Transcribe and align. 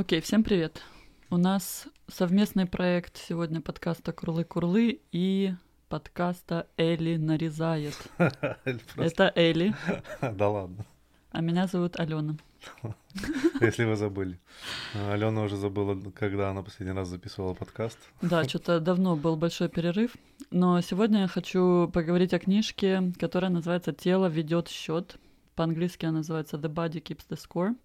Окей, 0.00 0.22
всем 0.22 0.42
привет. 0.42 0.82
У 1.28 1.36
нас 1.36 1.86
совместный 2.08 2.64
проект 2.64 3.18
сегодня 3.18 3.60
подкаста 3.60 4.14
«Курлы-курлы» 4.14 5.02
и 5.12 5.52
подкаста 5.90 6.68
«Эли 6.78 7.16
нарезает». 7.16 7.94
Это 8.96 9.30
Эли. 9.34 9.74
Да 10.22 10.48
ладно. 10.48 10.86
А 11.32 11.42
меня 11.42 11.66
зовут 11.66 12.00
Алена. 12.00 12.38
Если 13.60 13.84
вы 13.84 13.94
забыли. 13.94 14.40
Алена 14.94 15.42
уже 15.42 15.58
забыла, 15.58 16.00
когда 16.12 16.48
она 16.48 16.62
последний 16.62 16.96
раз 16.96 17.08
записывала 17.08 17.52
подкаст. 17.52 17.98
Да, 18.22 18.44
что-то 18.44 18.80
давно 18.80 19.16
был 19.16 19.36
большой 19.36 19.68
перерыв. 19.68 20.16
Но 20.50 20.80
сегодня 20.80 21.20
я 21.20 21.28
хочу 21.28 21.90
поговорить 21.92 22.32
о 22.32 22.38
книжке, 22.38 23.12
которая 23.18 23.50
называется 23.50 23.92
«Тело 23.92 24.28
ведет 24.28 24.68
счет». 24.68 25.18
По-английски 25.60 26.06
она 26.06 26.18
называется 26.20 26.56
«The 26.56 26.72
Body 26.72 27.02
Keeps 27.02 27.28
the 27.28 27.36
Score». 27.36 27.76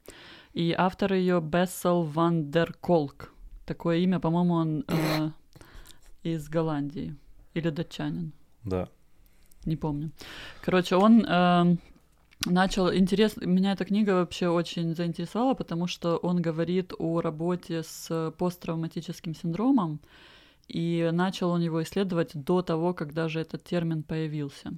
И 0.53 0.73
автор 0.77 1.11
ее 1.11 1.41
Бессел 1.41 2.03
Ван 2.03 2.49
дер 2.49 2.71
Колк. 2.79 3.33
Такое 3.65 3.97
имя, 3.97 4.21
по-моему, 4.21 4.53
он 4.53 4.85
э, 4.88 5.31
из 6.23 6.47
Голландии. 6.47 7.17
Или 7.53 7.69
датчанин. 7.71 8.31
Да. 8.63 8.88
Не 9.66 9.75
помню. 9.75 10.11
Короче, 10.61 10.95
он 10.95 11.25
э, 11.25 11.75
начал 12.45 12.93
интересно. 12.93 13.45
Меня 13.45 13.73
эта 13.73 13.83
книга 13.83 14.11
вообще 14.11 14.47
очень 14.47 14.95
заинтересовала, 14.95 15.53
потому 15.53 15.88
что 15.88 16.16
он 16.16 16.41
говорит 16.41 16.94
о 16.97 17.19
работе 17.19 17.83
с 17.83 18.31
посттравматическим 18.38 19.35
синдромом. 19.35 19.99
И 20.69 21.09
начал 21.11 21.49
он 21.49 21.59
его 21.59 21.83
исследовать 21.83 22.31
до 22.41 22.61
того, 22.61 22.94
когда 22.94 23.27
же 23.27 23.41
этот 23.41 23.66
термин 23.66 24.02
появился. 24.03 24.71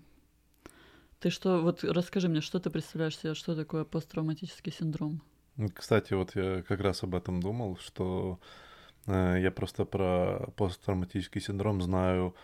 Ты 1.20 1.30
что, 1.31 1.62
вот 1.62 1.84
расскажи 1.84 2.30
мне, 2.30 2.41
что 2.41 2.59
ты 2.59 2.70
представляешь 2.70 3.17
себе, 3.17 3.34
что 3.34 3.55
такое 3.55 3.84
посттравматический 3.85 4.71
синдром? 4.71 5.21
Кстати, 5.73 6.13
вот 6.13 6.35
я 6.35 6.62
как 6.62 6.80
раз 6.81 7.03
об 7.03 7.16
этом 7.16 7.41
думал, 7.41 7.77
что 7.77 8.39
э, 9.08 9.38
я 9.39 9.49
просто 9.49 9.85
про 9.85 10.52
посттравматический 10.55 11.41
синдром 11.41 11.81
знаю 11.81 12.36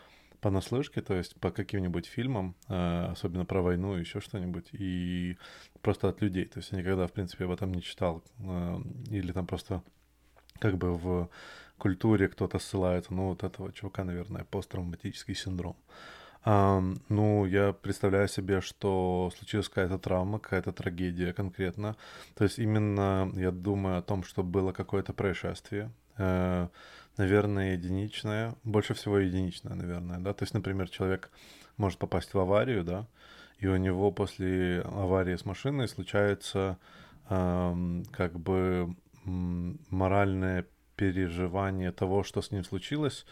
понаслышке, 0.42 1.02
то 1.02 1.14
есть 1.14 1.36
по 1.40 1.52
каким-нибудь 1.52 2.08
фильмам, 2.08 2.56
э, 2.68 3.06
особенно 3.12 3.46
про 3.46 3.62
войну, 3.62 3.94
еще 3.94 4.20
что-нибудь, 4.20 4.70
и 4.74 5.38
просто 5.82 6.10
от 6.10 6.22
людей. 6.22 6.46
То 6.46 6.60
есть 6.60 6.72
я 6.72 6.80
никогда, 6.80 7.06
в 7.06 7.12
принципе, 7.12 7.46
об 7.46 7.52
этом 7.52 7.72
не 7.74 7.84
читал. 7.84 8.24
Э, 8.40 8.78
или 9.10 9.32
там 9.32 9.46
просто 9.46 9.84
как 10.60 10.78
бы 10.78 10.96
в 10.96 11.30
культуре 11.78 12.28
кто-то 12.28 12.58
ссылается, 12.58 13.14
ну, 13.14 13.30
вот 13.30 13.44
этого 13.44 13.72
чувака, 13.72 14.04
наверное, 14.04 14.46
посттравматический 14.46 15.36
синдром. 15.36 15.76
Ну, 16.46 17.46
я 17.46 17.74
представляю 17.74 18.28
себе, 18.28 18.62
что 18.62 19.32
случилась 19.38 19.70
какая-то 19.70 19.98
травма, 19.98 20.40
какая-то 20.40 20.72
трагедия 20.72 21.34
конкретно. 21.34 21.96
То 22.36 22.44
есть 22.44 22.60
именно 22.60 23.32
я 23.36 23.52
думаю 23.52 23.98
о 23.98 24.02
том, 24.02 24.24
что 24.24 24.44
было 24.44 24.72
какое-то 24.72 25.14
происшествие. 25.14 25.92
Uh, 26.16 26.70
наверное, 27.18 27.74
единичное, 27.74 28.56
больше 28.64 28.94
всего 28.94 29.18
единичное, 29.20 29.74
наверное, 29.74 30.20
да. 30.20 30.34
То 30.34 30.44
есть, 30.44 30.54
например, 30.54 30.90
человек 30.90 31.32
может 31.78 32.00
попасть 32.00 32.34
в 32.34 32.40
аварию, 32.40 32.84
да, 32.84 33.08
и 33.58 33.68
у 33.68 33.78
него 33.78 34.12
после 34.12 34.82
аварии 34.82 35.36
с 35.36 35.46
машиной 35.46 35.88
случается 35.88 36.78
как 37.28 38.40
бы 38.40 38.96
моральное 39.24 40.66
переживание 40.96 41.92
того, 41.92 42.24
что 42.24 42.42
с 42.42 42.52
ним 42.52 42.64
случилось, 42.64 43.26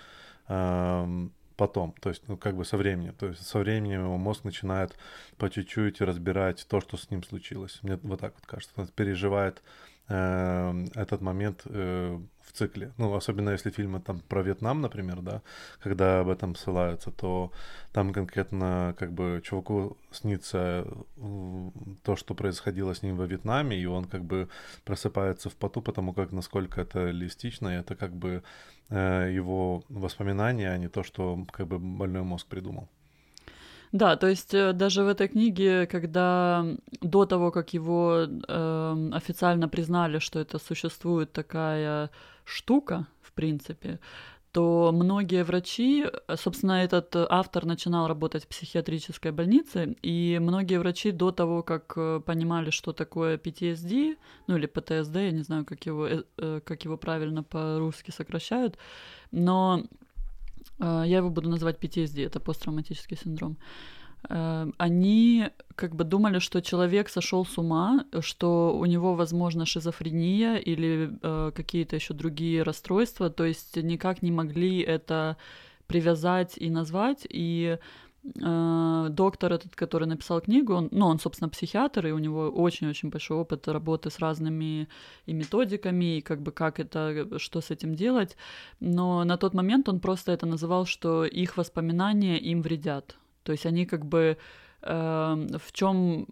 потом, 1.61 1.93
то 2.01 2.09
есть, 2.09 2.23
ну, 2.27 2.37
как 2.37 2.55
бы 2.55 2.65
со 2.65 2.75
временем. 2.75 3.13
То 3.13 3.27
есть 3.27 3.45
со 3.45 3.59
временем 3.59 4.05
его 4.05 4.17
мозг 4.17 4.45
начинает 4.45 4.97
по 5.37 5.47
чуть-чуть 5.47 6.01
разбирать 6.01 6.65
то, 6.67 6.81
что 6.81 6.97
с 6.97 7.11
ним 7.11 7.23
случилось. 7.23 7.77
Мне 7.83 7.99
вот 8.01 8.19
так 8.19 8.33
вот 8.33 8.47
кажется. 8.47 8.73
Он 8.77 8.87
переживает 8.87 9.61
э, 10.07 10.85
этот 10.95 11.21
момент 11.21 11.61
э, 11.65 12.19
цикле. 12.51 12.91
Ну, 12.97 13.13
особенно 13.13 13.51
если 13.51 13.69
фильмы 13.69 13.99
там 13.99 14.19
про 14.19 14.41
Вьетнам, 14.41 14.81
например, 14.81 15.21
да, 15.21 15.41
когда 15.79 16.19
об 16.21 16.29
этом 16.29 16.55
ссылаются, 16.55 17.11
то 17.11 17.51
там 17.93 18.13
конкретно 18.13 18.95
как 18.97 19.11
бы 19.13 19.41
чуваку 19.43 19.97
снится 20.11 20.87
то, 22.03 22.15
что 22.15 22.35
происходило 22.35 22.93
с 22.93 23.03
ним 23.03 23.17
во 23.17 23.25
Вьетнаме, 23.25 23.77
и 23.77 23.85
он 23.85 24.05
как 24.05 24.23
бы 24.23 24.49
просыпается 24.83 25.49
в 25.49 25.55
поту, 25.55 25.81
потому 25.81 26.13
как 26.13 26.31
насколько 26.31 26.81
это 26.81 27.05
реалистично, 27.05 27.69
и 27.69 27.79
это 27.79 27.95
как 27.95 28.15
бы 28.15 28.43
э, 28.89 29.31
его 29.33 29.83
воспоминания, 29.89 30.71
а 30.71 30.77
не 30.77 30.87
то, 30.87 31.03
что 31.03 31.45
как 31.51 31.67
бы 31.67 31.79
больной 31.79 32.23
мозг 32.23 32.47
придумал. 32.47 32.89
Да, 33.91 34.15
то 34.15 34.27
есть 34.27 34.53
э, 34.53 34.73
даже 34.73 35.03
в 35.03 35.07
этой 35.07 35.27
книге, 35.27 35.85
когда 35.85 36.65
до 37.01 37.25
того, 37.25 37.51
как 37.51 37.73
его 37.73 38.25
э, 38.47 39.09
официально 39.11 39.67
признали, 39.67 40.19
что 40.19 40.39
это 40.39 40.59
существует 40.59 41.33
такая 41.33 42.09
штука, 42.45 43.07
в 43.21 43.33
принципе, 43.33 43.99
то 44.53 44.91
многие 44.93 45.43
врачи, 45.43 46.05
собственно, 46.35 46.83
этот 46.83 47.15
автор 47.15 47.65
начинал 47.65 48.07
работать 48.07 48.43
в 48.43 48.47
психиатрической 48.47 49.31
больнице, 49.31 49.95
и 50.01 50.39
многие 50.41 50.77
врачи 50.79 51.11
до 51.11 51.31
того, 51.31 51.61
как 51.63 51.93
э, 51.97 52.21
понимали, 52.25 52.69
что 52.69 52.93
такое 52.93 53.37
PTSD, 53.37 54.17
ну 54.47 54.57
или 54.57 54.69
PTSD, 54.69 55.25
я 55.25 55.31
не 55.31 55.43
знаю, 55.43 55.65
как 55.65 55.85
его, 55.85 56.07
э, 56.07 56.61
как 56.63 56.85
его 56.85 56.97
правильно 56.97 57.43
по-русски 57.43 58.11
сокращают, 58.11 58.77
но 59.31 59.83
Э, 59.83 60.00
я 60.79 61.17
его 61.17 61.29
буду 61.29 61.49
называть 61.49 61.77
PTSD, 61.79 62.25
это 62.25 62.39
посттравматический 62.39 63.17
синдром. 63.17 63.57
Э, 64.29 64.69
они 64.77 65.47
как 65.75 65.95
бы 65.95 66.03
думали, 66.03 66.39
что 66.39 66.61
человек 66.61 67.09
сошел 67.09 67.45
с 67.45 67.57
ума, 67.57 68.05
что 68.19 68.77
у 68.77 68.85
него, 68.85 69.15
возможно, 69.15 69.65
шизофрения 69.65 70.57
или 70.57 71.11
э, 71.21 71.51
какие-то 71.55 71.95
еще 71.95 72.13
другие 72.13 72.63
расстройства, 72.63 73.29
то 73.29 73.45
есть 73.45 73.75
никак 73.75 74.21
не 74.21 74.31
могли 74.31 74.79
это 74.79 75.37
привязать 75.87 76.57
и 76.57 76.69
назвать, 76.69 77.27
и 77.29 77.77
Э, 77.77 77.77
доктор 78.23 79.53
этот, 79.53 79.75
который 79.75 80.07
написал 80.07 80.41
книгу, 80.41 80.73
он, 80.73 80.89
ну, 80.91 81.07
он, 81.07 81.19
собственно, 81.19 81.49
психиатр, 81.49 82.07
и 82.07 82.11
у 82.11 82.19
него 82.19 82.49
очень-очень 82.49 83.09
большой 83.09 83.37
опыт 83.37 83.67
работы 83.67 84.09
с 84.11 84.19
разными 84.19 84.87
и 85.25 85.33
методиками, 85.33 86.17
и 86.17 86.21
как 86.21 86.41
бы 86.41 86.51
как 86.51 86.79
это, 86.79 87.39
что 87.39 87.61
с 87.61 87.71
этим 87.71 87.95
делать. 87.95 88.37
Но 88.79 89.23
на 89.23 89.37
тот 89.37 89.55
момент 89.55 89.89
он 89.89 89.99
просто 89.99 90.31
это 90.31 90.45
называл, 90.45 90.85
что 90.85 91.25
их 91.25 91.57
воспоминания 91.57 92.37
им 92.37 92.61
вредят. 92.61 93.17
То 93.43 93.53
есть 93.53 93.65
они 93.65 93.87
как 93.87 94.05
бы 94.05 94.37
э, 94.83 95.47
в 95.57 95.71
чем 95.71 96.27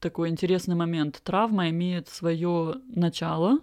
такой 0.00 0.28
интересный 0.28 0.76
момент. 0.76 1.20
Травма 1.22 1.68
имеет 1.70 2.08
свое 2.08 2.76
начало, 2.88 3.58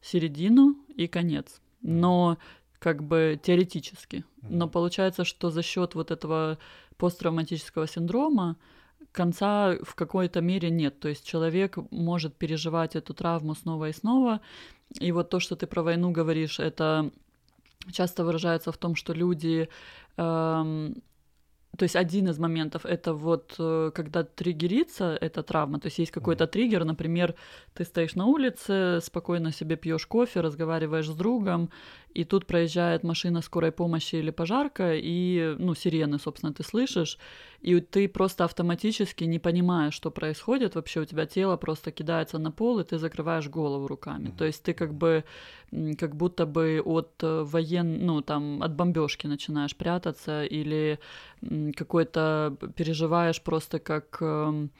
середину 0.00 0.76
и 0.94 1.06
конец. 1.06 1.60
Но 1.82 2.38
как 2.78 3.02
бы 3.02 3.38
теоретически. 3.42 4.24
Но 4.42 4.68
получается, 4.68 5.24
что 5.24 5.50
за 5.50 5.62
счет 5.62 5.94
вот 5.94 6.10
этого 6.10 6.58
посттравматического 6.96 7.86
синдрома 7.86 8.56
конца 9.12 9.76
в 9.82 9.94
какой-то 9.94 10.40
мере 10.40 10.70
нет. 10.70 11.00
То 11.00 11.08
есть 11.08 11.26
человек 11.26 11.78
может 11.90 12.34
переживать 12.34 12.96
эту 12.96 13.14
травму 13.14 13.54
снова 13.54 13.88
и 13.88 13.92
снова. 13.92 14.40
И 15.00 15.12
вот 15.12 15.30
то, 15.30 15.40
что 15.40 15.56
ты 15.56 15.66
про 15.66 15.82
войну 15.82 16.10
говоришь, 16.10 16.60
это 16.60 17.10
часто 17.92 18.24
выражается 18.24 18.72
в 18.72 18.76
том, 18.76 18.96
что 18.96 19.12
люди 19.12 19.68
эм, 20.16 20.94
то 21.78 21.84
есть 21.84 21.96
один 21.96 22.28
из 22.28 22.38
моментов 22.38 22.84
это 22.84 23.14
вот 23.14 23.54
э, 23.58 23.92
когда 23.94 24.24
триггерится 24.24 25.16
эта 25.20 25.42
травма, 25.42 25.78
то 25.78 25.86
есть 25.86 25.98
есть 25.98 26.10
какой-то 26.10 26.46
триггер, 26.46 26.84
например, 26.84 27.34
ты 27.72 27.84
стоишь 27.84 28.16
на 28.16 28.26
улице, 28.26 29.00
спокойно 29.00 29.52
себе 29.52 29.76
пьешь 29.76 30.06
кофе, 30.06 30.40
разговариваешь 30.40 31.08
с 31.08 31.14
другом, 31.14 31.70
и 32.14 32.24
тут 32.24 32.46
проезжает 32.46 33.04
машина 33.04 33.42
скорой 33.42 33.70
помощи 33.70 34.16
или 34.16 34.30
пожарка, 34.30 34.94
и, 34.94 35.54
ну, 35.58 35.74
сирены, 35.74 36.18
собственно, 36.18 36.52
ты 36.52 36.62
слышишь, 36.62 37.18
и 37.60 37.80
ты 37.80 38.08
просто 38.08 38.44
автоматически 38.44 39.24
не 39.24 39.38
понимаешь, 39.38 39.94
что 39.94 40.10
происходит, 40.10 40.74
вообще 40.74 41.00
у 41.00 41.04
тебя 41.04 41.26
тело 41.26 41.56
просто 41.56 41.90
кидается 41.90 42.38
на 42.38 42.50
пол, 42.50 42.78
и 42.80 42.84
ты 42.84 42.98
закрываешь 42.98 43.48
голову 43.48 43.86
руками. 43.86 44.28
Mm-hmm. 44.28 44.36
То 44.36 44.44
есть 44.44 44.62
ты 44.62 44.74
как 44.74 44.94
бы, 44.94 45.24
как 45.98 46.16
будто 46.16 46.46
бы 46.46 46.80
от 46.84 47.12
э, 47.22 47.42
воен, 47.42 48.06
ну, 48.06 48.22
там, 48.22 48.62
от 48.62 48.74
бомбежки 48.74 49.26
начинаешь 49.26 49.76
прятаться, 49.76 50.44
или 50.44 50.98
какой-то 51.76 52.56
переживаешь 52.76 53.42
просто 53.42 53.78
как 53.78 54.18
эм, 54.20 54.70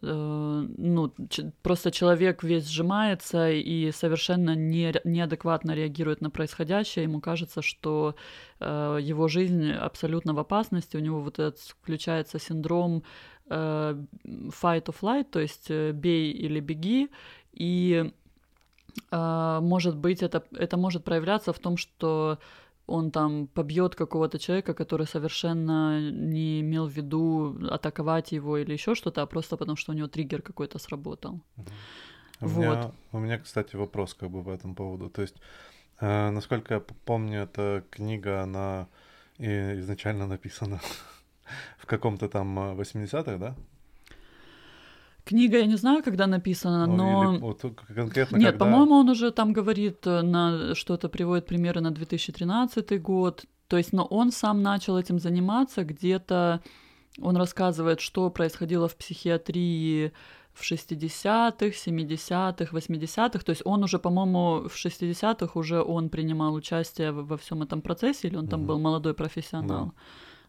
ну, 0.00 1.14
просто 1.62 1.90
человек 1.90 2.42
весь 2.42 2.68
сжимается 2.68 3.50
и 3.50 3.92
совершенно 3.92 4.54
не, 4.56 4.92
неадекватно 5.04 5.72
реагирует 5.72 6.20
на 6.20 6.30
происходящее. 6.30 7.04
Ему 7.04 7.20
кажется, 7.20 7.62
что 7.62 8.16
э, 8.58 8.98
его 9.00 9.28
жизнь 9.28 9.70
абсолютно 9.70 10.34
в 10.34 10.38
опасности. 10.38 10.96
У 10.96 11.00
него 11.00 11.20
вот 11.20 11.38
этот 11.38 11.60
включается 11.60 12.38
синдром 12.40 13.04
э, 13.48 14.04
fight 14.26 14.84
or 14.86 14.94
flight, 15.00 15.24
то 15.30 15.40
есть 15.40 15.66
э, 15.70 15.92
бей 15.92 16.32
или 16.32 16.58
беги. 16.58 17.08
И 17.52 18.10
э, 19.12 19.58
может 19.62 19.96
быть, 19.96 20.22
это, 20.22 20.42
это 20.52 20.76
может 20.76 21.04
проявляться 21.04 21.52
в 21.52 21.58
том, 21.60 21.76
что 21.76 22.38
он 22.86 23.10
там 23.10 23.46
побьет 23.46 23.94
какого-то 23.94 24.38
человека, 24.38 24.74
который 24.74 25.06
совершенно 25.06 26.10
не 26.10 26.60
имел 26.60 26.86
в 26.86 26.92
виду 26.92 27.56
атаковать 27.70 28.32
его 28.32 28.58
или 28.58 28.72
еще 28.72 28.94
что-то, 28.94 29.22
а 29.22 29.26
просто 29.26 29.56
потому 29.56 29.76
что 29.76 29.92
у 29.92 29.94
него 29.94 30.08
триггер 30.08 30.42
какой-то 30.42 30.78
сработал. 30.78 31.40
У, 32.40 32.46
вот. 32.46 32.62
меня, 32.62 32.92
у 33.12 33.18
меня, 33.18 33.38
кстати, 33.38 33.76
вопрос 33.76 34.14
как 34.14 34.30
бы 34.30 34.44
по 34.44 34.50
этому 34.50 34.74
поводу. 34.74 35.10
То 35.10 35.22
есть, 35.22 35.36
э, 36.00 36.30
насколько 36.30 36.74
я 36.74 36.80
помню, 36.80 37.42
эта 37.42 37.82
книга, 37.90 38.42
она 38.42 38.88
изначально 39.38 40.26
написана 40.26 40.80
в 41.78 41.86
каком-то 41.86 42.28
там 42.28 42.58
80-х, 42.58 43.32
э, 43.32 43.38
да? 43.38 43.54
Книга, 45.28 45.58
я 45.58 45.66
не 45.66 45.76
знаю, 45.76 46.02
когда 46.04 46.26
написана, 46.26 46.86
Ну, 46.86 46.96
но... 46.96 47.32
или 47.34 47.40
вот 47.40 47.60
конкретно 47.94 48.36
Нет, 48.38 48.52
когда- 48.52 48.64
по-моему, 48.64 48.94
он 48.94 49.08
уже 49.10 49.30
там 49.32 49.52
говорит, 49.52 50.06
э, 50.06 50.22
на 50.22 50.74
что-то 50.74 51.08
приводит 51.08 51.46
примеры 51.46 51.80
на 51.80 51.90
2013 51.90 53.02
год. 53.02 53.44
То 53.68 53.76
есть, 53.76 53.92
но 53.92 54.04
он 54.04 54.30
сам 54.30 54.62
начал 54.62 54.96
этим 54.96 55.18
заниматься 55.18 55.82
где-то... 55.84 56.60
Он 57.22 57.36
рассказывает, 57.36 58.00
что 58.00 58.30
происходило 58.30 58.86
в 58.88 58.94
психиатрии 58.94 60.12
в 60.52 60.62
60-х, 60.62 61.66
70-х, 61.66 62.76
80-х. 62.76 63.38
То 63.44 63.50
есть 63.50 63.62
он 63.64 63.82
уже, 63.84 63.98
по-моему, 63.98 64.68
в 64.68 64.74
60-х 64.76 65.58
уже 65.58 65.82
он 65.82 66.08
принимал 66.08 66.54
участие 66.54 67.10
во 67.12 67.36
всем 67.36 67.62
этом 67.62 67.80
процессе, 67.80 68.28
или 68.28 68.36
он 68.36 68.46
там 68.48 68.60
Мгм. 68.60 68.68
был 68.68 68.78
молодой 68.78 69.14
профессионал. 69.14 69.92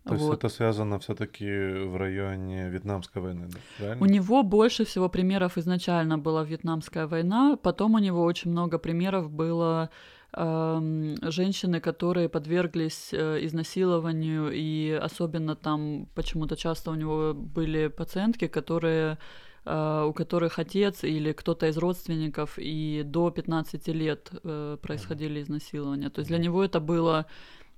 То 0.07 0.13
есть 0.13 0.25
Вот. 0.25 0.37
это 0.37 0.49
связано 0.49 0.97
все-таки 0.99 1.45
в 1.85 1.97
районе 1.97 2.69
Вьетнамской 2.69 3.21
войны, 3.21 3.47
да? 3.49 3.59
правильно? 3.77 4.05
У 4.05 4.05
него 4.09 4.43
больше 4.43 4.83
всего 4.85 5.09
примеров 5.09 5.57
изначально 5.57 6.17
была 6.17 6.43
Вьетнамская 6.43 7.07
война, 7.07 7.57
потом 7.61 7.95
у 7.95 7.99
него 7.99 8.23
очень 8.23 8.51
много 8.51 8.77
примеров 8.79 9.29
было 9.29 9.89
эм, 10.33 11.15
женщины, 11.21 11.79
которые 11.79 12.29
подверглись 12.29 13.09
э, 13.13 13.45
изнасилованию, 13.45 14.51
и 14.53 14.91
особенно 14.91 15.55
там 15.55 16.07
почему-то 16.15 16.55
часто 16.55 16.91
у 16.91 16.95
него 16.95 17.33
были 17.33 17.87
пациентки, 17.87 18.47
которые 18.47 19.17
э, 19.65 20.05
у 20.07 20.13
которых 20.13 20.59
отец 20.59 21.03
или 21.03 21.33
кто-то 21.33 21.67
из 21.67 21.77
родственников 21.77 22.57
и 22.57 23.03
до 23.05 23.29
15 23.29 23.87
лет 23.87 24.31
э, 24.43 24.77
происходили 24.81 25.41
изнасилования. 25.41 26.09
То 26.09 26.19
есть 26.19 26.29
для 26.29 26.37
него 26.37 26.63
это 26.63 26.79
было 26.79 27.25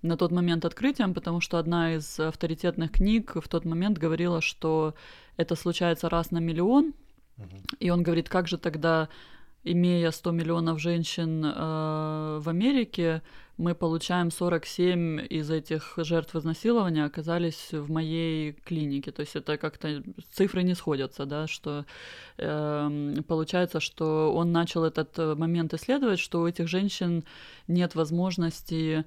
на 0.01 0.17
тот 0.17 0.31
момент 0.31 0.65
открытием, 0.65 1.13
потому 1.13 1.41
что 1.41 1.57
одна 1.57 1.95
из 1.95 2.19
авторитетных 2.19 2.91
книг 2.91 3.33
в 3.35 3.47
тот 3.47 3.65
момент 3.65 3.97
говорила, 3.97 4.41
что 4.41 4.95
это 5.37 5.55
случается 5.55 6.09
раз 6.09 6.31
на 6.31 6.39
миллион, 6.39 6.93
и 7.79 7.89
он 7.89 8.03
говорит, 8.03 8.29
как 8.29 8.47
же 8.47 8.57
тогда, 8.57 9.09
имея 9.63 10.11
100 10.11 10.31
миллионов 10.31 10.79
женщин 10.79 11.43
э, 11.45 12.39
в 12.41 12.49
Америке, 12.49 13.21
мы 13.59 13.75
получаем 13.75 14.31
47 14.31 15.27
из 15.29 15.51
этих 15.51 15.95
жертв 15.97 16.33
изнасилования 16.33 17.03
оказались 17.03 17.73
в 17.73 17.91
моей 17.91 18.53
клинике. 18.53 19.11
То 19.11 19.19
есть 19.19 19.35
это 19.35 19.57
как-то 19.57 20.01
цифры 20.31 20.63
не 20.63 20.75
сходятся, 20.75 21.25
да, 21.25 21.45
что 21.45 21.85
эм, 22.37 23.21
получается, 23.27 23.81
что 23.81 24.33
он 24.33 24.53
начал 24.53 24.85
этот 24.85 25.19
э, 25.19 25.35
момент 25.35 25.73
исследовать, 25.73 26.19
что 26.19 26.39
у 26.39 26.47
этих 26.47 26.69
женщин 26.69 27.25
нет 27.67 27.95
возможности 27.95 29.03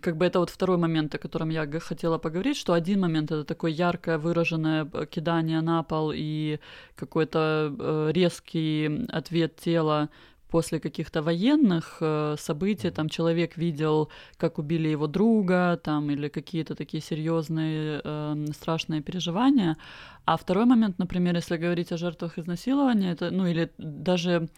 как 0.00 0.16
бы 0.16 0.24
это 0.24 0.38
вот 0.38 0.50
второй 0.50 0.78
момент, 0.78 1.14
о 1.14 1.18
котором 1.18 1.50
я 1.50 1.66
хотела 1.80 2.18
поговорить, 2.18 2.56
что 2.56 2.72
один 2.72 3.00
момент 3.00 3.30
это 3.30 3.44
такое 3.44 3.70
яркое 3.70 4.18
выраженное 4.18 4.88
э, 4.92 5.06
кидание 5.06 5.60
на 5.60 5.82
пол 5.82 6.12
и 6.14 6.58
какой-то 6.96 7.74
э, 7.78 8.10
резкий 8.12 9.06
ответ 9.08 9.56
тела 9.56 10.08
после 10.50 10.80
каких-то 10.80 11.22
военных 11.22 11.98
э, 12.00 12.36
событий, 12.38 12.90
там 12.90 13.08
человек 13.08 13.56
видел, 13.58 14.08
как 14.38 14.58
убили 14.58 14.88
его 14.88 15.06
друга, 15.06 15.78
там 15.82 16.10
или 16.10 16.28
какие-то 16.28 16.74
такие 16.74 17.02
серьезные 17.02 18.00
э, 18.02 18.46
страшные 18.52 19.02
переживания. 19.02 19.76
А 20.24 20.36
второй 20.36 20.64
момент, 20.64 20.98
например, 20.98 21.36
если 21.36 21.58
говорить 21.58 21.92
о 21.92 21.98
жертвах 21.98 22.38
изнасилования, 22.38 23.12
это, 23.12 23.30
ну 23.30 23.46
или 23.46 23.70
даже 23.78 24.48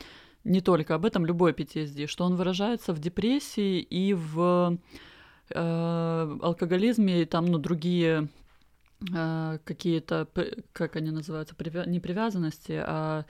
не 0.44 0.60
только 0.60 0.94
об 0.94 1.04
этом, 1.04 1.26
любой 1.26 1.52
PTSD, 1.52 2.06
что 2.06 2.24
он 2.24 2.36
выражается 2.36 2.92
в 2.92 2.98
депрессии 2.98 3.80
и 3.80 4.14
в 4.14 4.78
э, 5.50 6.38
алкоголизме, 6.42 7.22
и 7.22 7.24
там, 7.24 7.46
ну, 7.46 7.58
другие 7.58 8.28
э, 9.14 9.58
какие-то, 9.64 10.26
как 10.72 10.96
они 10.96 11.10
называются, 11.10 11.54
привя- 11.54 11.88
не 11.88 12.00
привязанности, 12.00 12.82
а 12.84 13.24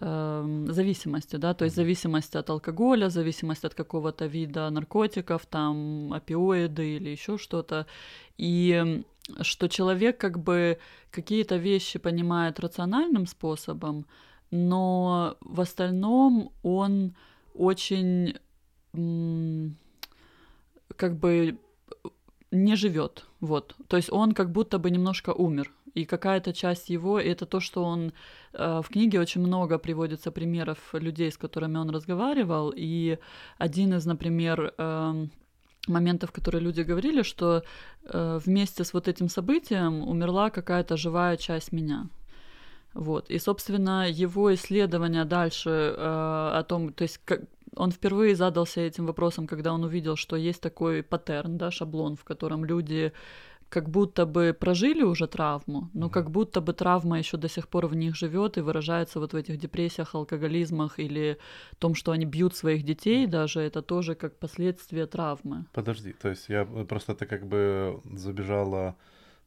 эм, 0.00 0.72
зависимости, 0.72 1.36
да, 1.36 1.54
то 1.54 1.64
есть 1.64 1.76
зависимость 1.76 2.36
от 2.36 2.50
алкоголя, 2.50 3.10
зависимость 3.10 3.64
от 3.64 3.74
какого-то 3.74 4.26
вида 4.26 4.70
наркотиков, 4.70 5.46
там 5.46 6.12
опиоиды 6.12 6.96
или 6.96 7.10
еще 7.10 7.38
что-то, 7.38 7.86
и 8.38 9.02
что 9.42 9.68
человек 9.68 10.18
как 10.18 10.38
бы 10.38 10.78
какие-то 11.10 11.56
вещи 11.56 11.98
понимает 11.98 12.60
рациональным 12.60 13.26
способом, 13.26 14.06
но 14.52 15.36
в 15.40 15.60
остальном 15.60 16.52
он 16.62 17.16
очень 17.54 18.36
как 20.96 21.16
бы 21.18 21.58
не 22.50 22.76
живет, 22.76 23.26
вот. 23.40 23.74
То 23.88 23.96
есть 23.96 24.12
он 24.12 24.32
как 24.32 24.52
будто 24.52 24.78
бы 24.78 24.90
немножко 24.90 25.30
умер, 25.30 25.72
и 25.94 26.04
какая-то 26.04 26.52
часть 26.52 26.90
его, 26.90 27.18
и 27.18 27.28
это 27.28 27.46
то, 27.46 27.60
что 27.60 27.82
он 27.82 28.12
э, 28.52 28.80
в 28.82 28.88
книге 28.88 29.20
очень 29.20 29.40
много 29.40 29.78
приводится 29.78 30.30
примеров 30.30 30.78
людей, 30.92 31.30
с 31.30 31.38
которыми 31.38 31.78
он 31.78 31.90
разговаривал, 31.90 32.72
и 32.76 33.18
один 33.58 33.94
из, 33.94 34.06
например, 34.06 34.74
эм, 34.78 35.30
моментов, 35.88 36.30
которые 36.30 36.62
люди 36.62 36.82
говорили, 36.82 37.22
что 37.22 37.62
э, 38.04 38.40
вместе 38.44 38.84
с 38.84 38.92
вот 38.92 39.08
этим 39.08 39.28
событием 39.28 40.06
умерла 40.06 40.50
какая-то 40.50 40.96
живая 40.96 41.36
часть 41.36 41.72
меня. 41.72 42.08
Вот. 42.94 43.30
И, 43.30 43.38
собственно, 43.38 44.08
его 44.08 44.54
исследования 44.54 45.24
дальше 45.24 45.70
э, 45.70 45.94
о 45.96 46.64
том, 46.68 46.92
то 46.92 47.02
есть 47.02 47.18
как, 47.24 47.42
он 47.74 47.90
впервые 47.90 48.36
задался 48.36 48.80
этим 48.80 49.06
вопросом, 49.06 49.46
когда 49.46 49.72
он 49.72 49.84
увидел, 49.84 50.16
что 50.16 50.36
есть 50.36 50.60
такой 50.60 51.02
паттерн, 51.02 51.56
да, 51.56 51.70
шаблон, 51.70 52.16
в 52.16 52.24
котором 52.24 52.64
люди 52.64 53.12
как 53.72 53.88
будто 53.88 54.26
бы 54.26 54.54
прожили 54.58 55.02
уже 55.02 55.26
травму, 55.26 55.88
но 55.94 56.10
как 56.10 56.30
будто 56.30 56.60
бы 56.60 56.74
травма 56.74 57.18
еще 57.18 57.38
до 57.38 57.48
сих 57.48 57.68
пор 57.68 57.86
в 57.86 57.94
них 57.94 58.14
живет 58.14 58.58
и 58.58 58.60
выражается 58.60 59.18
вот 59.18 59.32
в 59.32 59.36
этих 59.36 59.56
депрессиях, 59.56 60.14
алкоголизмах 60.14 60.98
или 60.98 61.38
том, 61.78 61.94
что 61.94 62.12
они 62.12 62.26
бьют 62.26 62.54
своих 62.54 62.82
детей, 62.84 63.26
даже 63.26 63.60
это 63.60 63.80
тоже 63.80 64.14
как 64.14 64.38
последствие 64.38 65.06
травмы. 65.06 65.64
Подожди, 65.72 66.12
то 66.12 66.28
есть 66.28 66.50
я 66.50 66.66
просто 66.66 67.14
ты 67.14 67.24
как 67.24 67.46
бы 67.46 67.98
забежала 68.04 68.94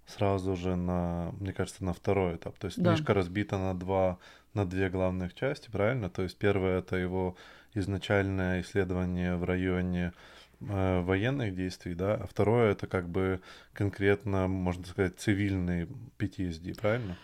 сразу 0.05 0.55
же 0.55 0.75
на, 0.75 1.31
мне 1.39 1.53
кажется, 1.53 1.83
на 1.83 1.93
второй 1.93 2.35
этап. 2.35 2.57
То 2.57 2.67
есть 2.67 2.81
Да. 2.81 2.93
книжка 2.95 3.13
разбита 3.13 3.57
на 3.57 3.73
два, 3.77 4.17
на 4.53 4.65
две 4.65 4.89
главных 4.89 5.33
части, 5.33 5.69
правильно? 5.71 6.09
То 6.09 6.21
есть 6.23 6.37
первое 6.37 6.79
это 6.79 6.95
его 6.95 7.35
изначальное 7.73 8.61
исследование 8.61 9.35
в 9.35 9.43
районе 9.43 10.13
э, 10.61 11.01
военных 11.01 11.55
действий, 11.55 11.95
да, 11.95 12.15
а 12.15 12.27
второе 12.27 12.71
это 12.71 12.87
как 12.87 13.09
бы 13.09 13.41
конкретно, 13.73 14.47
можно 14.47 14.85
сказать, 14.85 15.19
цивильный 15.19 15.87
PTSD, 16.17 16.79
правильно? 16.79 17.17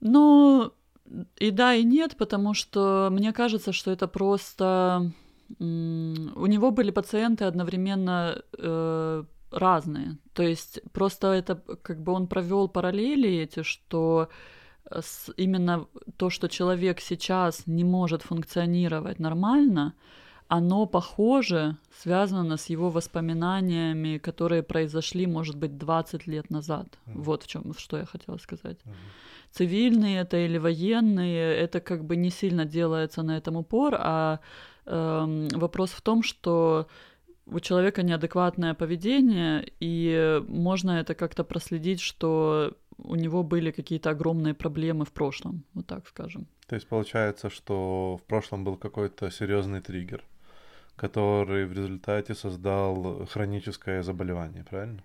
Ну, 0.00 0.72
и 1.36 1.50
да, 1.50 1.74
и 1.74 1.84
нет, 1.84 2.16
потому 2.16 2.54
что 2.54 3.08
мне 3.12 3.32
кажется, 3.32 3.72
что 3.72 3.90
это 3.90 4.08
просто... 4.08 5.12
У 5.58 6.46
него 6.46 6.70
были 6.70 6.90
пациенты 6.90 7.44
одновременно 7.44 8.42
э, 8.56 9.24
разные. 9.52 10.16
То 10.32 10.42
есть 10.42 10.80
просто 10.92 11.32
это 11.32 11.56
как 11.82 12.02
бы 12.02 12.12
он 12.12 12.26
провел 12.26 12.68
параллели 12.68 13.28
эти, 13.28 13.62
что 13.62 14.28
э, 14.90 15.00
именно 15.36 15.86
то, 16.16 16.30
что 16.30 16.48
человек 16.48 17.00
сейчас 17.00 17.66
не 17.66 17.84
может 17.84 18.22
функционировать 18.22 19.18
нормально, 19.18 19.94
оно 20.48 20.86
похоже 20.86 21.76
связано 22.02 22.56
с 22.56 22.70
его 22.70 22.90
воспоминаниями, 22.90 24.18
которые 24.18 24.62
произошли, 24.62 25.26
может 25.26 25.56
быть, 25.56 25.78
20 25.78 26.26
лет 26.26 26.50
назад. 26.50 26.86
Мгм. 27.06 27.22
Вот 27.22 27.42
в 27.42 27.46
чем, 27.46 27.74
что 27.78 27.96
я 27.96 28.04
хотела 28.04 28.38
сказать 28.38 28.76
Мгм. 28.84 28.96
цивильные 29.50 30.20
это 30.20 30.36
или 30.36 30.58
военные, 30.58 31.56
это 31.56 31.80
как 31.80 32.04
бы 32.04 32.16
не 32.16 32.30
сильно 32.30 32.64
делается 32.64 33.22
на 33.22 33.38
этом 33.38 33.56
упор, 33.56 33.94
а 33.98 34.40
эм, 34.86 35.48
вопрос 35.48 35.90
в 35.90 36.00
том, 36.02 36.22
что 36.22 36.86
у 37.52 37.60
человека 37.60 38.02
неадекватное 38.02 38.74
поведение, 38.74 39.72
и 39.80 40.42
можно 40.48 41.00
это 41.00 41.14
как-то 41.14 41.44
проследить, 41.44 42.00
что 42.00 42.76
у 42.98 43.14
него 43.14 43.42
были 43.42 43.70
какие-то 43.70 44.10
огромные 44.10 44.54
проблемы 44.54 45.04
в 45.04 45.12
прошлом, 45.12 45.64
вот 45.74 45.86
так 45.86 46.08
скажем. 46.08 46.46
То 46.66 46.76
есть 46.76 46.88
получается, 46.88 47.50
что 47.50 48.18
в 48.22 48.26
прошлом 48.26 48.64
был 48.64 48.76
какой-то 48.76 49.30
серьезный 49.30 49.80
триггер, 49.80 50.24
который 50.96 51.66
в 51.66 51.72
результате 51.72 52.34
создал 52.34 53.26
хроническое 53.26 54.02
заболевание, 54.02 54.64
правильно? 54.64 55.02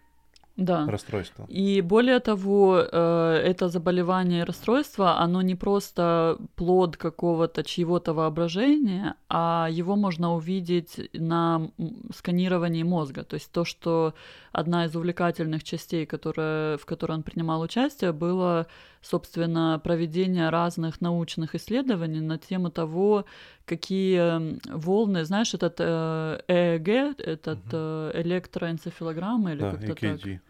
Да. 0.58 0.88
Расстройство. 0.88 1.46
И 1.50 1.82
более 1.82 2.20
того, 2.20 2.80
э, 2.80 3.42
это 3.46 3.70
заболевание 3.70 4.42
и 4.42 4.44
расстройство, 4.44 5.20
оно 5.20 5.44
не 5.44 5.56
просто 5.56 6.38
плод 6.56 6.98
какого-то 6.98 7.64
чьего-то 7.64 8.14
воображения, 8.14 9.16
а 9.30 9.68
его 9.72 9.96
можно 9.96 10.34
увидеть 10.34 11.10
на 11.14 11.70
сканировании 12.16 12.84
мозга. 12.84 13.24
То 13.24 13.36
есть 13.36 13.52
то, 13.52 13.66
что 13.66 14.16
одна 14.52 14.86
из 14.86 14.96
увлекательных 14.96 15.64
частей, 15.64 16.08
которая, 16.08 16.78
в 16.78 16.86
которой 16.86 17.12
он 17.12 17.24
принимал 17.24 17.62
участие, 17.62 18.12
было 18.12 18.66
собственно, 19.02 19.80
проведение 19.84 20.50
разных 20.50 21.02
научных 21.02 21.56
исследований 21.56 22.20
на 22.20 22.38
тему 22.38 22.70
того, 22.70 23.26
какие 23.66 24.58
волны, 24.74 25.24
знаешь, 25.24 25.54
этот 25.54 25.80
ЭЭГ, 25.80 27.20
этот 27.20 27.60
э, 27.72 28.12
электроэнцефалограмма 28.16 29.54
или 29.54 29.60
Да, 29.60 29.72
как-то 29.72 29.96
так. 29.96 30.42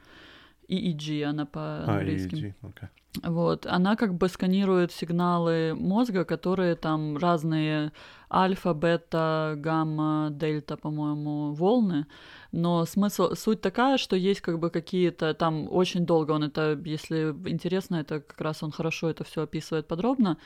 EEG 0.69 1.23
она 1.23 1.43
А, 1.43 1.45
по-английски. 1.45 2.35
EEG, 2.35 2.53
окей. 2.61 2.89
Вот, 3.23 3.65
она 3.65 3.95
как 3.95 4.13
бы 4.13 4.27
сканирует 4.29 4.91
сигналы 4.91 5.73
мозга, 5.73 6.23
которые 6.25 6.75
там 6.75 7.17
разные 7.17 7.91
альфа, 8.31 8.73
бета, 8.73 9.55
гамма, 9.57 10.29
дельта, 10.31 10.77
по-моему, 10.77 11.53
волны. 11.53 12.05
Но 12.51 12.85
смысл, 12.85 13.35
суть 13.35 13.61
такая, 13.61 13.97
что 13.97 14.15
есть 14.15 14.41
как 14.41 14.59
бы 14.59 14.69
какие-то 14.69 15.33
там 15.33 15.67
очень 15.71 16.05
долго 16.05 16.31
он 16.31 16.43
это, 16.43 16.79
если 16.85 17.35
интересно, 17.45 17.97
это 17.97 18.21
как 18.21 18.41
раз 18.41 18.63
он 18.63 18.71
хорошо 18.71 19.09
это 19.09 19.23
все 19.23 19.41
описывает 19.41 19.87
подробно. 19.87 20.37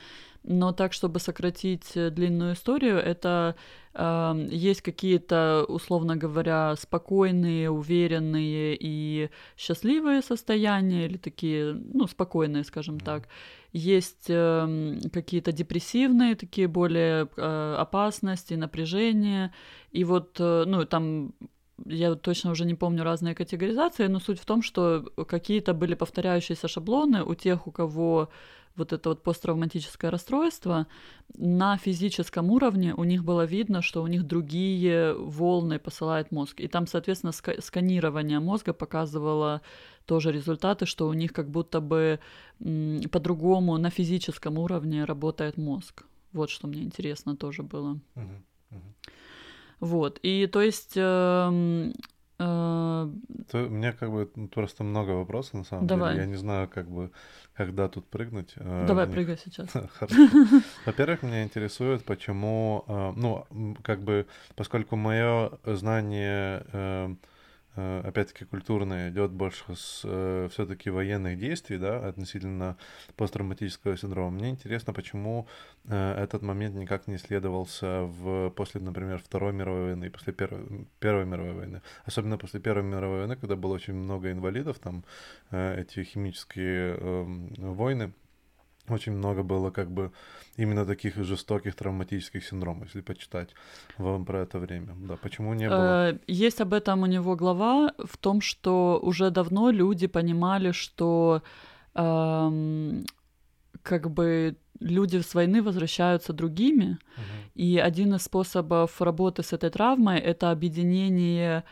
Но 0.44 0.72
так, 0.72 0.92
чтобы 0.92 1.20
сократить 1.20 1.96
э, 1.96 2.10
длинную 2.10 2.54
историю, 2.54 2.96
это 2.96 3.54
э, 3.94 4.48
есть 4.50 4.82
какие-то, 4.82 5.64
условно 5.68 6.16
говоря, 6.16 6.74
спокойные, 6.76 7.70
уверенные 7.70 8.76
и 8.80 9.30
счастливые 9.56 10.20
состояния, 10.22 11.06
или 11.06 11.16
такие, 11.16 11.74
ну, 11.74 12.08
спокойные, 12.08 12.64
скажем 12.64 12.98
так. 12.98 13.28
Есть 13.72 14.26
э, 14.28 14.98
какие-то 15.12 15.52
депрессивные, 15.52 16.34
такие 16.34 16.68
более 16.68 17.28
э, 17.36 17.76
опасности, 17.78 18.54
напряжения. 18.54 19.52
И 19.90 20.04
вот, 20.04 20.36
э, 20.38 20.64
ну, 20.66 20.84
там 20.84 21.32
я 21.86 22.14
точно 22.14 22.50
уже 22.50 22.64
не 22.64 22.74
помню 22.74 23.02
разные 23.02 23.34
категоризации, 23.34 24.06
но 24.06 24.20
суть 24.20 24.38
в 24.38 24.44
том, 24.44 24.62
что 24.62 25.02
какие-то 25.26 25.74
были 25.74 25.94
повторяющиеся 25.94 26.68
шаблоны 26.68 27.24
у 27.24 27.34
тех, 27.34 27.66
у 27.66 27.72
кого 27.72 28.28
вот 28.76 28.92
это 28.92 29.10
вот 29.10 29.22
посттравматическое 29.22 30.10
расстройство, 30.10 30.86
на 31.34 31.76
физическом 31.76 32.50
уровне 32.50 32.94
у 32.94 33.04
них 33.04 33.24
было 33.24 33.44
видно, 33.44 33.82
что 33.82 34.02
у 34.02 34.06
них 34.06 34.26
другие 34.26 35.14
волны 35.14 35.78
посылает 35.78 36.30
мозг. 36.30 36.60
И 36.60 36.68
там, 36.68 36.86
соответственно, 36.86 37.30
ска- 37.30 37.60
сканирование 37.60 38.40
мозга 38.40 38.72
показывало 38.72 39.60
тоже 40.06 40.32
результаты, 40.32 40.86
что 40.86 41.08
у 41.08 41.12
них 41.14 41.32
как 41.32 41.48
будто 41.50 41.80
бы 41.80 42.18
по-другому 43.10 43.78
на 43.78 43.90
физическом 43.90 44.58
уровне 44.58 45.04
работает 45.04 45.56
мозг. 45.58 46.04
Вот 46.32 46.50
что 46.50 46.66
мне 46.68 46.82
интересно 46.82 47.36
тоже 47.36 47.62
было. 47.62 47.98
Вот. 49.80 50.18
И 50.22 50.46
то 50.46 50.62
есть... 50.62 50.92
эм, 50.96 51.92
э, 52.38 53.10
То 53.50 53.58
у 53.66 53.68
меня 53.68 53.92
как 53.92 54.10
бы 54.12 54.30
ну, 54.36 54.46
просто 54.48 54.84
много 54.84 55.10
вопросов 55.10 55.54
на 55.54 55.64
самом 55.64 55.86
Давай. 55.88 56.12
деле. 56.12 56.24
Я 56.24 56.30
не 56.30 56.36
знаю, 56.36 56.68
как 56.68 56.88
бы, 56.88 57.10
когда 57.54 57.88
тут 57.88 58.06
прыгнуть. 58.06 58.52
Э, 58.56 58.84
давай, 58.86 59.06
мне- 59.06 59.14
прыгай 59.14 59.38
сейчас. 59.44 59.70
Хорошо. 59.94 60.28
Во-первых, 60.86 61.24
меня 61.24 61.42
интересует, 61.42 62.04
почему, 62.04 62.84
э, 62.86 63.12
ну, 63.16 63.44
как 63.82 64.02
бы, 64.02 64.26
поскольку 64.54 64.94
мое 64.94 65.50
знание, 65.64 66.64
э, 66.72 67.08
э, 67.10 67.14
опять-таки, 67.74 68.44
культурное 68.44 69.10
идет 69.10 69.30
больше 69.30 69.64
с 69.74 70.48
все-таки 70.50 70.90
военных 70.90 71.38
действий, 71.38 71.78
да, 71.78 72.08
относительно 72.08 72.76
посттравматического 73.16 73.96
синдрома, 73.96 74.30
мне 74.30 74.50
интересно, 74.50 74.92
почему 74.92 75.46
э, 75.84 76.14
этот 76.22 76.42
момент 76.42 76.74
никак 76.76 77.06
не 77.06 77.16
исследовался 77.16 78.02
в, 78.02 78.50
после, 78.50 78.80
например, 78.80 79.18
Второй 79.18 79.52
мировой 79.52 79.86
войны 79.86 80.10
после 80.10 80.32
Первой, 80.32 80.86
Первой 80.98 81.24
мировой 81.24 81.52
войны. 81.52 81.82
Особенно 82.04 82.38
после 82.38 82.60
Первой 82.60 82.84
мировой 82.84 83.20
войны, 83.20 83.36
когда 83.36 83.56
было 83.56 83.74
очень 83.74 83.94
много 83.94 84.30
инвалидов, 84.30 84.78
там 84.78 85.04
э, 85.50 85.80
эти 85.80 86.02
химические 86.02 86.96
эм, 86.96 87.54
войны, 87.56 88.12
очень 88.88 89.12
много 89.12 89.42
было 89.42 89.70
как 89.70 89.90
бы 89.90 90.10
именно 90.56 90.84
таких 90.84 91.16
жестоких 91.16 91.74
травматических 91.74 92.44
синдромов, 92.44 92.84
если 92.86 93.00
почитать 93.00 93.54
вам 93.98 94.24
про 94.24 94.40
это 94.42 94.58
время. 94.58 94.94
Да, 95.08 95.16
почему 95.16 95.54
не 95.54 95.68
было? 95.68 96.10
Э, 96.10 96.18
Есть 96.26 96.60
об 96.60 96.72
этом 96.74 97.02
у 97.02 97.06
него 97.06 97.36
глава 97.36 97.92
в 97.98 98.16
том, 98.16 98.40
что 98.40 98.98
уже 99.02 99.30
давно 99.30 99.70
люди 99.70 100.06
понимали, 100.08 100.72
что 100.72 101.42
эм, 101.94 103.04
как 103.82 104.10
бы 104.10 104.56
люди 104.80 105.18
с 105.20 105.34
войны 105.34 105.62
возвращаются 105.62 106.32
другими, 106.32 106.98
Мгм. 107.16 107.50
и 107.54 107.78
один 107.78 108.14
из 108.14 108.22
способов 108.22 109.00
работы 109.00 109.42
с 109.42 109.52
этой 109.52 109.70
травмой 109.70 110.18
это 110.18 110.50
объединение 110.50 111.62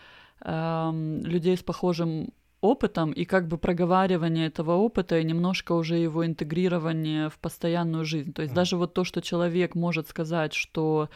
эм, 0.43 1.21
людей 1.25 1.57
с 1.57 1.63
похожим 1.63 2.29
опытом 2.61 3.13
и 3.13 3.25
как 3.25 3.49
бы 3.49 3.59
проговаривание 3.59 4.47
этого 4.47 4.73
опыта 4.73 5.19
и 5.19 5.25
немножко 5.25 5.73
уже 5.73 5.97
его 5.97 6.27
интегрирование 6.27 7.29
в 7.29 7.39
постоянную 7.39 8.05
жизнь. 8.05 8.33
То 8.33 8.43
есть 8.43 8.53
Мгм. 8.53 8.57
даже 8.57 8.77
вот 8.77 8.95
то, 8.95 9.05
что 9.05 9.23
человек 9.23 9.75
может 9.75 10.09
сказать, 10.09 10.53
что 10.53 11.09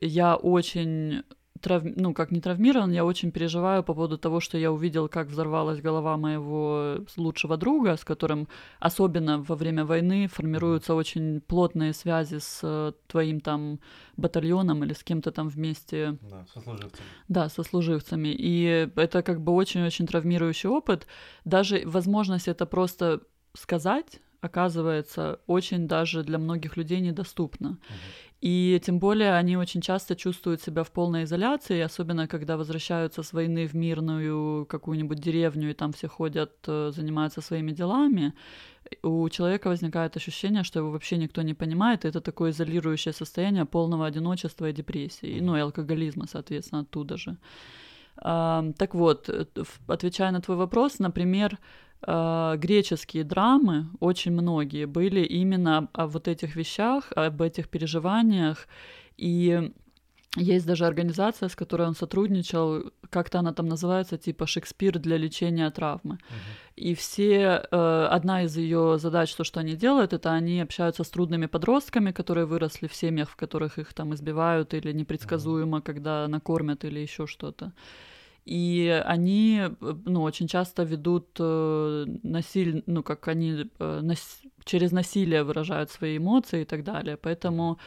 я 0.00 0.36
очень 0.36 1.22
трав... 1.60 1.82
ну, 1.84 2.14
как 2.14 2.30
не 2.30 2.40
травмирован, 2.40 2.90
я 2.92 3.04
очень 3.04 3.30
переживаю 3.32 3.82
по 3.82 3.94
поводу 3.94 4.18
того, 4.18 4.40
что 4.40 4.58
я 4.58 4.70
увидел, 4.72 5.08
как 5.08 5.28
взорвалась 5.28 5.80
голова 5.80 6.16
моего 6.16 6.96
лучшего 7.16 7.56
друга, 7.56 7.96
с 7.96 8.04
которым 8.04 8.48
особенно 8.80 9.38
во 9.42 9.54
время 9.56 9.84
войны 9.84 10.26
формируются 10.28 10.94
очень 10.94 11.40
плотные 11.40 11.92
связи 11.92 12.38
с 12.38 12.60
э, 12.62 12.92
твоим 13.06 13.40
там 13.40 13.78
батальоном 14.16 14.84
или 14.84 14.92
с 14.92 15.02
кем-то 15.04 15.30
там 15.30 15.48
вместе 15.48 16.18
Да, 16.22 16.46
сослуживцами. 16.54 17.08
да, 17.28 17.48
со 17.48 17.62
служивцами. 17.62 18.28
И 18.28 18.88
это 18.96 19.22
как 19.22 19.40
бы 19.40 19.52
очень-очень 19.52 20.06
травмирующий 20.06 20.68
опыт. 20.68 21.06
Даже 21.44 21.82
возможность 21.86 22.48
это 22.48 22.66
просто 22.66 23.20
сказать, 23.54 24.20
оказывается, 24.40 25.40
очень 25.46 25.86
даже 25.86 26.22
для 26.22 26.38
многих 26.38 26.76
людей 26.76 27.00
недоступна. 27.00 27.68
Мгм. 27.70 27.78
И 28.40 28.80
тем 28.82 28.98
более 28.98 29.34
они 29.34 29.56
очень 29.56 29.82
часто 29.82 30.16
чувствуют 30.16 30.62
себя 30.62 30.82
в 30.82 30.90
полной 30.90 31.24
изоляции, 31.24 31.78
особенно 31.80 32.26
когда 32.26 32.56
возвращаются 32.56 33.22
с 33.22 33.34
войны 33.34 33.66
в 33.66 33.74
мирную 33.74 34.64
какую-нибудь 34.64 35.18
деревню, 35.18 35.70
и 35.70 35.74
там 35.74 35.92
все 35.92 36.08
ходят, 36.08 36.52
э, 36.66 36.90
занимаются 36.94 37.42
своими 37.42 37.72
делами. 37.72 38.32
У 39.02 39.28
человека 39.28 39.68
возникает 39.68 40.16
ощущение, 40.16 40.64
что 40.64 40.78
его 40.78 40.90
вообще 40.90 41.18
никто 41.18 41.42
не 41.42 41.52
понимает, 41.52 42.04
и 42.04 42.08
это 42.08 42.22
такое 42.22 42.50
изолирующее 42.50 43.12
состояние 43.12 43.66
полного 43.66 44.06
одиночества 44.06 44.70
и 44.70 44.72
депрессии, 44.72 45.40
ну 45.40 45.56
и 45.56 45.60
алкоголизма, 45.60 46.26
соответственно, 46.26 46.80
оттуда 46.80 47.18
же. 47.18 47.36
Так 48.16 48.94
вот, 48.94 49.28
э, 49.28 49.44
отвечая 49.86 50.30
на 50.32 50.40
твой 50.40 50.56
вопрос, 50.56 50.98
например, 50.98 51.58
а, 52.02 52.56
греческие 52.56 53.24
драмы, 53.24 53.86
очень 54.00 54.32
многие, 54.32 54.86
были 54.86 55.20
именно 55.20 55.88
о 55.92 56.06
вот 56.06 56.28
этих 56.28 56.56
вещах, 56.56 57.12
об 57.16 57.42
этих 57.42 57.68
переживаниях. 57.68 58.68
И 59.16 59.72
есть 60.36 60.66
даже 60.66 60.86
организация, 60.86 61.48
с 61.48 61.56
которой 61.56 61.88
он 61.88 61.94
сотрудничал, 61.94 62.92
как-то 63.10 63.40
она 63.40 63.52
там 63.52 63.66
называется, 63.66 64.16
типа 64.16 64.46
Шекспир 64.46 64.98
для 64.98 65.18
лечения 65.18 65.68
травмы. 65.70 66.14
Мгм. 66.14 66.20
И 66.76 66.94
все, 66.94 67.66
э, 67.70 68.06
одна 68.10 68.44
из 68.44 68.56
ее 68.56 68.98
задач, 68.98 69.34
то, 69.34 69.44
что 69.44 69.60
они 69.60 69.74
делают, 69.74 70.12
это 70.12 70.30
они 70.32 70.60
общаются 70.60 71.02
с 71.02 71.10
трудными 71.10 71.46
подростками, 71.46 72.12
которые 72.12 72.46
выросли 72.46 72.86
в 72.86 72.94
семьях, 72.94 73.28
в 73.28 73.36
которых 73.36 73.78
их 73.78 73.92
там 73.92 74.14
избивают 74.14 74.72
или 74.72 74.92
непредсказуемо, 74.92 75.80
когда 75.80 76.28
накормят 76.28 76.84
или 76.84 77.00
еще 77.00 77.26
что-то. 77.26 77.72
И 78.50 79.02
они, 79.06 79.62
ну, 79.80 80.22
очень 80.22 80.48
часто 80.48 80.82
ведут 80.82 81.28
э, 81.38 82.04
насиль, 82.24 82.82
ну, 82.86 83.04
как 83.04 83.28
они 83.28 83.70
э, 83.78 84.00
нас- 84.02 84.42
через 84.64 84.90
насилие 84.92 85.44
выражают 85.44 85.90
свои 85.90 86.16
эмоции 86.16 86.62
и 86.62 86.64
так 86.64 86.82
далее. 86.82 87.16
Поэтому 87.16 87.78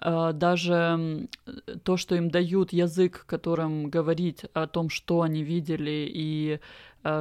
э, 0.00 0.32
даже 0.32 1.28
то, 1.82 1.98
что 1.98 2.14
им 2.14 2.30
дают 2.30 2.72
язык, 2.72 3.24
которым 3.26 3.90
говорить 3.90 4.46
о 4.54 4.66
том, 4.66 4.88
что 4.88 5.20
они 5.20 5.42
видели 5.42 6.10
и 6.14 6.60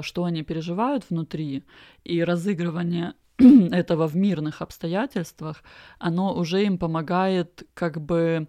что 0.01 0.23
они 0.23 0.43
переживают 0.43 1.03
внутри, 1.09 1.63
и 2.05 2.23
разыгрывание 2.23 3.13
этого 3.37 4.07
в 4.07 4.15
мирных 4.15 4.61
обстоятельствах, 4.61 5.63
оно 5.99 6.33
уже 6.33 6.63
им 6.63 6.77
помогает 6.77 7.67
как 7.73 7.99
бы 7.99 8.47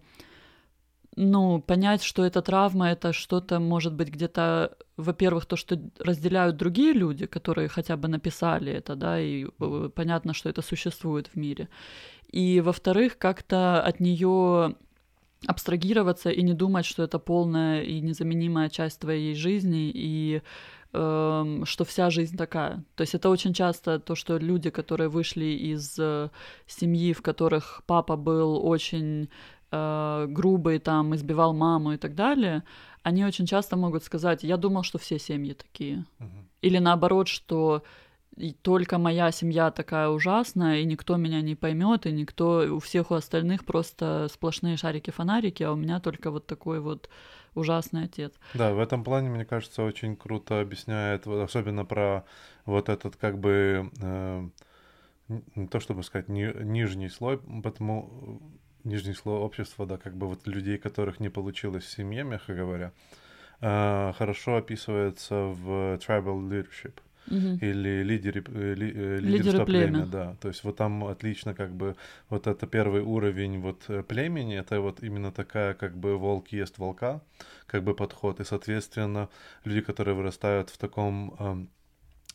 ну, 1.17 1.61
понять, 1.63 2.03
что 2.03 2.25
эта 2.25 2.43
травма, 2.43 2.91
это 2.91 3.13
что-то, 3.15 3.59
может 3.59 3.95
быть, 3.95 4.09
где-то, 4.09 4.77
во-первых, 4.99 5.47
то, 5.47 5.57
что 5.57 5.81
разделяют 5.99 6.57
другие 6.57 6.93
люди, 6.93 7.27
которые 7.27 7.69
хотя 7.69 7.97
бы 7.97 8.09
написали 8.09 8.73
это, 8.73 8.97
да, 8.97 9.19
и 9.19 9.47
э, 9.47 9.91
понятно, 9.95 10.35
что 10.35 10.51
это 10.51 10.61
существует 10.61 11.29
в 11.29 11.37
мире. 11.37 11.69
И, 12.31 12.61
во-вторых, 12.61 13.17
как-то 13.17 13.83
от 13.83 13.99
нее 14.01 14.77
абстрагироваться 15.47 16.31
и 16.31 16.43
не 16.43 16.55
думать, 16.55 16.85
что 16.85 17.03
это 17.03 17.19
полная 17.19 17.83
и 17.83 18.01
незаменимая 18.01 18.69
часть 18.69 19.01
твоей 19.01 19.35
жизни, 19.35 19.91
и 19.95 20.43
эм, 20.93 21.65
что 21.65 21.85
вся 21.85 22.11
жизнь 22.11 22.37
такая. 22.37 22.85
То 22.95 23.03
есть 23.03 23.15
это 23.15 23.29
очень 23.31 23.53
часто 23.53 23.99
то, 23.99 24.15
что 24.15 24.39
люди, 24.39 24.71
которые 24.71 25.09
вышли 25.09 25.45
из 25.45 25.99
э, 25.99 26.31
семьи, 26.67 27.13
в 27.13 27.23
которых 27.23 27.83
папа 27.87 28.17
был 28.17 28.67
очень 28.67 29.29
э, 29.77 30.27
грубый, 30.29 30.79
там, 30.79 31.15
избивал 31.15 31.53
маму 31.55 31.93
и 31.93 31.97
так 31.97 32.15
далее, 32.15 32.63
они 33.03 33.25
очень 33.25 33.47
часто 33.47 33.77
могут 33.77 34.05
сказать, 34.05 34.43
я 34.43 34.57
думал, 34.57 34.83
что 34.83 34.99
все 34.99 35.19
семьи 35.19 35.53
такие. 35.53 36.05
Мгм. 36.19 36.49
Или 36.63 36.79
наоборот, 36.79 37.29
что 37.29 37.83
и 38.37 38.53
только 38.53 38.99
моя 38.99 39.31
семья 39.33 39.71
такая 39.71 40.09
ужасная, 40.09 40.81
и 40.81 40.85
никто 40.85 41.17
меня 41.17 41.41
не 41.41 41.55
поймет, 41.55 42.07
и 42.07 42.13
никто, 42.13 42.67
у 42.71 42.81
всех 42.81 43.11
у 43.11 43.15
остальных 43.15 43.65
просто 43.65 44.29
сплошные 44.31 44.77
шарики-фонарики, 44.77 45.63
а 45.63 45.73
у 45.73 45.77
меня 45.77 46.01
только 46.01 46.31
вот 46.31 46.47
такой 46.47 46.81
вот 46.81 47.09
ужасный 47.55 48.05
отец. 48.05 48.35
Да, 48.55 48.75
в 48.75 48.79
этом 48.79 49.05
плане, 49.05 49.31
мне 49.31 49.47
кажется, 49.47 49.83
очень 49.83 50.17
круто 50.17 50.61
объясняет, 50.61 51.27
особенно 51.27 51.87
про 51.87 52.25
вот 52.67 52.91
этот 52.91 53.17
как 53.17 53.39
бы, 53.39 53.91
э, 54.03 54.49
не 55.55 55.67
то 55.69 55.81
чтобы 55.81 56.03
сказать, 56.03 56.29
ни, 56.29 56.45
нижний 56.63 57.09
слой, 57.09 57.39
потому 57.39 58.43
нижний 58.87 59.15
слой 59.15 59.39
общества, 59.39 59.87
да, 59.87 59.97
как 59.97 60.15
бы 60.15 60.27
вот 60.27 60.47
людей, 60.47 60.79
которых 60.79 61.21
не 61.21 61.29
получилось 61.31 61.85
в 61.85 61.91
семье, 61.91 62.25
мягко 62.25 62.55
говоря, 62.55 62.93
э, 63.61 64.13
хорошо 64.19 64.57
описывается 64.57 65.35
в 65.35 65.97
Tribal 65.99 66.49
Leadership 66.49 66.93
Мгм. 67.27 67.59
или 67.61 68.03
лидере, 68.05 68.43
э, 68.47 68.75
ли- 68.75 68.93
э, 68.95 69.17
Лидеры 69.19 69.21
лидерство 69.21 69.65
племя, 69.65 69.87
племя. 69.93 70.07
да. 70.07 70.37
То 70.41 70.49
есть 70.49 70.65
вот 70.65 70.77
там 70.77 71.05
отлично 71.05 71.55
как 71.55 71.71
бы 71.71 71.97
вот 72.31 72.47
это 72.47 72.67
первый 72.67 73.01
уровень 73.03 73.61
вот 73.61 73.85
э, 73.89 74.03
племени, 74.03 74.57
это 74.57 74.81
вот 74.81 75.03
именно 75.03 75.33
такая 75.33 75.75
как 75.75 75.97
бы 75.97 76.17
волк 76.17 76.49
ест 76.53 76.79
волка, 76.79 77.21
как 77.67 77.83
бы 77.83 77.95
подход. 77.95 78.41
И, 78.41 78.45
соответственно, 78.45 79.29
люди, 79.65 79.81
которые 79.81 80.15
вырастают 80.15 80.71
в 80.71 80.79
таком 80.79 81.69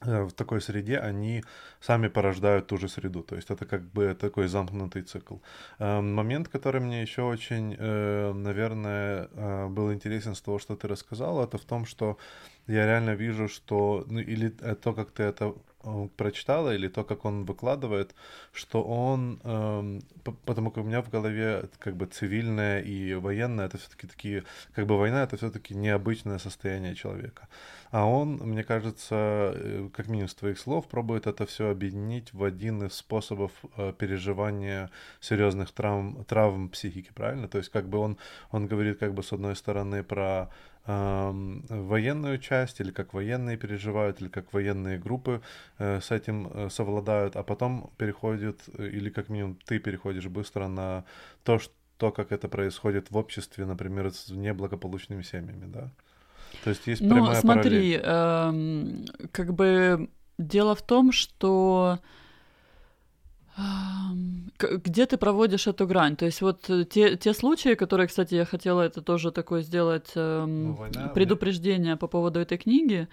в 0.01 0.31
такой 0.31 0.61
среде, 0.61 0.97
они 0.97 1.43
сами 1.79 2.07
порождают 2.07 2.67
ту 2.67 2.77
же 2.77 2.87
среду. 2.87 3.23
То 3.23 3.35
есть 3.35 3.51
это 3.51 3.65
как 3.65 3.83
бы 3.83 4.15
такой 4.15 4.47
замкнутый 4.47 5.03
цикл. 5.03 5.35
Эм, 5.79 6.13
Момент, 6.15 6.47
который 6.47 6.81
мне 6.81 7.01
еще 7.01 7.21
очень, 7.23 7.75
э, 7.77 8.33
наверное, 8.33 9.29
э, 9.31 9.67
был 9.67 9.93
интересен 9.93 10.35
с 10.35 10.41
того, 10.41 10.59
что 10.59 10.75
ты 10.75 10.87
рассказал, 10.87 11.43
это 11.43 11.57
в 11.57 11.65
том, 11.65 11.85
что 11.85 12.17
я 12.67 12.85
реально 12.85 13.11
вижу, 13.15 13.47
что, 13.47 14.05
ну 14.07 14.19
или 14.19 14.53
э, 14.61 14.75
то, 14.75 14.93
как 14.93 15.11
ты 15.11 15.23
это 15.23 15.45
э, 15.45 15.53
прочитала, 16.17 16.75
или 16.75 16.87
то, 16.87 17.03
как 17.03 17.25
он 17.25 17.45
выкладывает, 17.45 18.15
что 18.53 18.83
он, 18.83 19.39
эм, 19.43 20.01
потому 20.45 20.71
как 20.71 20.83
у 20.83 20.87
меня 20.87 21.01
в 21.01 21.09
голове 21.09 21.63
как 21.79 21.95
бы 21.95 22.05
цивильное 22.05 22.81
и 22.81 23.13
военное, 23.15 23.65
это 23.65 23.77
все-таки 23.77 24.07
такие, 24.07 24.43
как 24.73 24.85
бы 24.85 24.97
война, 24.97 25.23
это 25.23 25.37
все-таки 25.37 25.73
необычное 25.73 26.39
состояние 26.39 26.95
человека. 26.95 27.47
А 27.91 28.05
он, 28.05 28.37
мне 28.37 28.63
кажется, 28.63 29.53
э, 29.53 29.89
как 29.93 30.07
минимум 30.07 30.29
с 30.29 30.35
твоих 30.35 30.59
слов, 30.59 30.87
пробует 30.87 31.27
это 31.27 31.45
все 31.45 31.69
объединить 31.69 32.33
в 32.33 32.43
один 32.43 32.83
из 32.83 32.93
способов 32.93 33.51
э, 33.77 33.93
переживания 33.97 34.89
серьезных 35.19 35.71
травм, 35.71 36.23
травм 36.25 36.69
психики, 36.69 37.11
правильно? 37.13 37.47
То 37.47 37.57
есть 37.57 37.69
как 37.69 37.89
бы 37.89 37.97
он, 37.97 38.17
он 38.51 38.67
говорит 38.67 38.99
как 38.99 39.13
бы 39.13 39.23
с 39.23 39.33
одной 39.33 39.55
стороны 39.55 40.03
про 40.03 40.49
военную 40.85 42.39
часть, 42.39 42.79
или 42.79 42.91
как 42.91 43.13
военные 43.13 43.57
переживают, 43.57 44.21
или 44.21 44.29
как 44.29 44.51
военные 44.53 44.97
группы 44.97 45.41
э, 45.77 46.01
с 46.01 46.11
этим 46.11 46.47
э, 46.53 46.69
совладают, 46.69 47.35
а 47.35 47.43
потом 47.43 47.91
переходит, 47.97 48.61
э, 48.77 48.87
или 48.87 49.09
как 49.09 49.29
минимум 49.29 49.57
ты 49.65 49.79
переходишь 49.79 50.25
быстро 50.27 50.67
на 50.67 51.05
то, 51.43 51.59
что 51.59 51.73
то, 51.97 52.11
как 52.11 52.31
это 52.31 52.47
происходит 52.49 53.11
в 53.11 53.17
обществе, 53.17 53.63
например, 53.63 54.11
с 54.11 54.29
неблагополучными 54.29 55.21
семьями, 55.21 55.65
да? 55.71 55.91
То 56.63 56.71
есть 56.71 56.87
есть 56.87 57.03
Ну, 57.03 57.15
прямая 57.15 57.43
параллель. 57.43 57.71
смотри, 57.71 57.99
эм, 58.01 59.05
как 59.31 59.53
бы 59.53 60.09
дело 60.39 60.73
в 60.75 60.81
том, 60.81 61.11
что 61.11 61.99
где 64.59 65.05
ты 65.05 65.17
проводишь 65.17 65.67
эту 65.67 65.87
грань? 65.87 66.15
То 66.15 66.25
есть 66.25 66.41
вот 66.41 66.69
э, 66.69 66.85
те, 66.85 67.17
те 67.17 67.33
случаи, 67.33 67.75
которые, 67.75 68.07
кстати, 68.07 68.35
я 68.35 68.45
хотела 68.45 68.81
это 68.81 69.01
тоже 69.01 69.31
такое 69.31 69.61
сделать 69.61 70.11
эм, 70.15 70.67
Ну, 70.67 70.73
война, 70.73 71.09
предупреждение 71.09 71.95
по 71.97 72.07
поводу 72.07 72.39
этой 72.39 72.57
книги, 72.57 73.07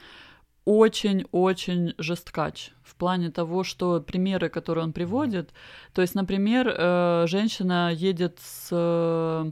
очень-очень 0.65 1.95
жесткач 1.99 2.73
в 2.83 2.95
плане 2.95 3.31
того, 3.31 3.65
что 3.65 4.01
примеры, 4.01 4.51
которые 4.51 4.85
он 4.85 4.93
приводит, 4.93 5.51
то 5.95 6.03
есть, 6.03 6.15
например, 6.15 6.69
э, 6.69 7.25
женщина 7.27 7.91
едет 7.93 8.39
с, 8.43 8.69
э, 8.71 9.51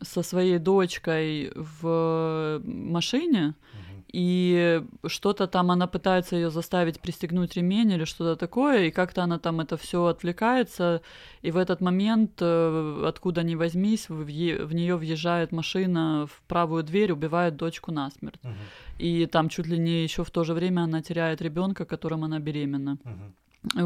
со 0.00 0.22
своей 0.22 0.58
дочкой 0.58 1.52
в 1.56 2.60
машине, 2.64 3.54
Мгм. 3.72 3.73
И 4.14 4.84
что-то 5.06 5.48
там 5.48 5.72
она 5.72 5.88
пытается 5.88 6.36
ее 6.36 6.50
заставить 6.50 7.00
пристегнуть 7.00 7.56
ремень 7.56 7.90
или 7.90 8.04
что-то 8.04 8.36
такое, 8.36 8.84
и 8.84 8.90
как-то 8.92 9.24
она 9.24 9.40
там 9.40 9.60
это 9.60 9.76
все 9.76 10.06
отвлекается, 10.06 11.00
и 11.42 11.50
в 11.50 11.56
этот 11.56 11.80
момент, 11.80 12.30
э, 12.40 13.04
откуда 13.08 13.42
ни 13.42 13.56
возьмись, 13.56 14.08
в, 14.08 14.22
в 14.22 14.74
нее 14.74 14.96
въезжает 14.96 15.50
машина 15.50 16.28
в 16.28 16.42
правую 16.46 16.84
дверь, 16.84 17.10
убивает 17.12 17.56
дочку 17.56 17.90
насмерть. 17.90 18.38
Мгм. 18.44 18.54
И 19.00 19.26
там 19.26 19.48
чуть 19.48 19.66
ли 19.66 19.78
не 19.78 20.04
еще 20.04 20.22
в 20.22 20.30
то 20.30 20.44
же 20.44 20.54
время 20.54 20.82
она 20.82 21.02
теряет 21.02 21.42
ребенка, 21.42 21.84
которым 21.84 22.22
она 22.22 22.38
беременна. 22.38 22.98
Мгм. 23.02 23.34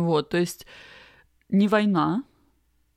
Вот, 0.05 0.29
то 0.29 0.37
есть 0.37 0.66
не 1.48 1.68
война, 1.68 2.22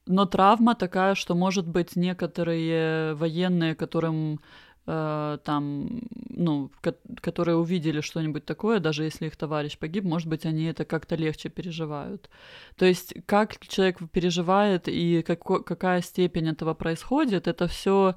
но 0.06 0.26
травма 0.26 0.76
такая, 0.76 1.16
что, 1.16 1.34
может 1.36 1.66
быть, 1.66 1.96
некоторые 1.96 3.14
военные, 3.14 3.74
которым 3.76 4.42
э, 4.88 5.38
там, 5.44 6.02
ну, 6.30 6.70
ко- 6.82 6.96
которые 7.22 7.56
увидели 7.56 8.02
что-нибудь 8.02 8.46
такое, 8.46 8.80
даже 8.80 9.04
если 9.04 9.28
их 9.28 9.36
товарищ 9.36 9.78
погиб, 9.78 10.04
может 10.04 10.28
быть, 10.28 10.46
они 10.46 10.66
это 10.66 10.86
как-то 10.86 11.16
легче 11.16 11.50
переживают. 11.50 12.30
То 12.76 12.86
есть, 12.86 13.14
как 13.26 13.60
человек 13.68 13.98
переживает 14.12 14.88
и 14.88 15.22
како- 15.22 15.64
какая 15.64 16.02
степень 16.02 16.48
этого 16.50 16.74
происходит, 16.74 17.48
это 17.48 17.68
все, 17.68 18.16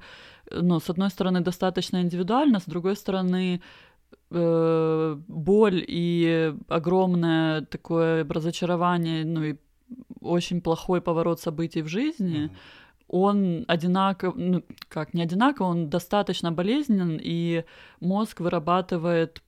ну, 0.51 0.79
с 0.79 0.89
одной 0.89 1.09
стороны, 1.09 1.41
достаточно 1.41 2.01
индивидуально, 2.01 2.59
с 2.59 2.65
другой 2.65 2.95
стороны, 2.95 3.61
э, 4.31 5.17
боль 5.27 5.83
и 5.87 6.53
огромное 6.67 7.61
такое 7.61 8.25
разочарование, 8.27 9.25
ну 9.25 9.43
и 9.43 9.55
очень 10.21 10.61
плохой 10.61 10.99
поворот 11.01 11.39
событий 11.39 11.83
в 11.83 11.87
жизни, 11.87 12.45
Мгм. 12.45 12.51
Он 13.07 13.65
одинаково, 13.67 14.33
ну, 14.35 14.63
как 14.89 15.13
не 15.13 15.21
одинаково, 15.23 15.67
он 15.67 15.89
достаточно 15.89 16.51
болезненен, 16.51 17.19
и 17.23 17.63
мозг 17.99 18.39
вырабатывает, 18.41 19.41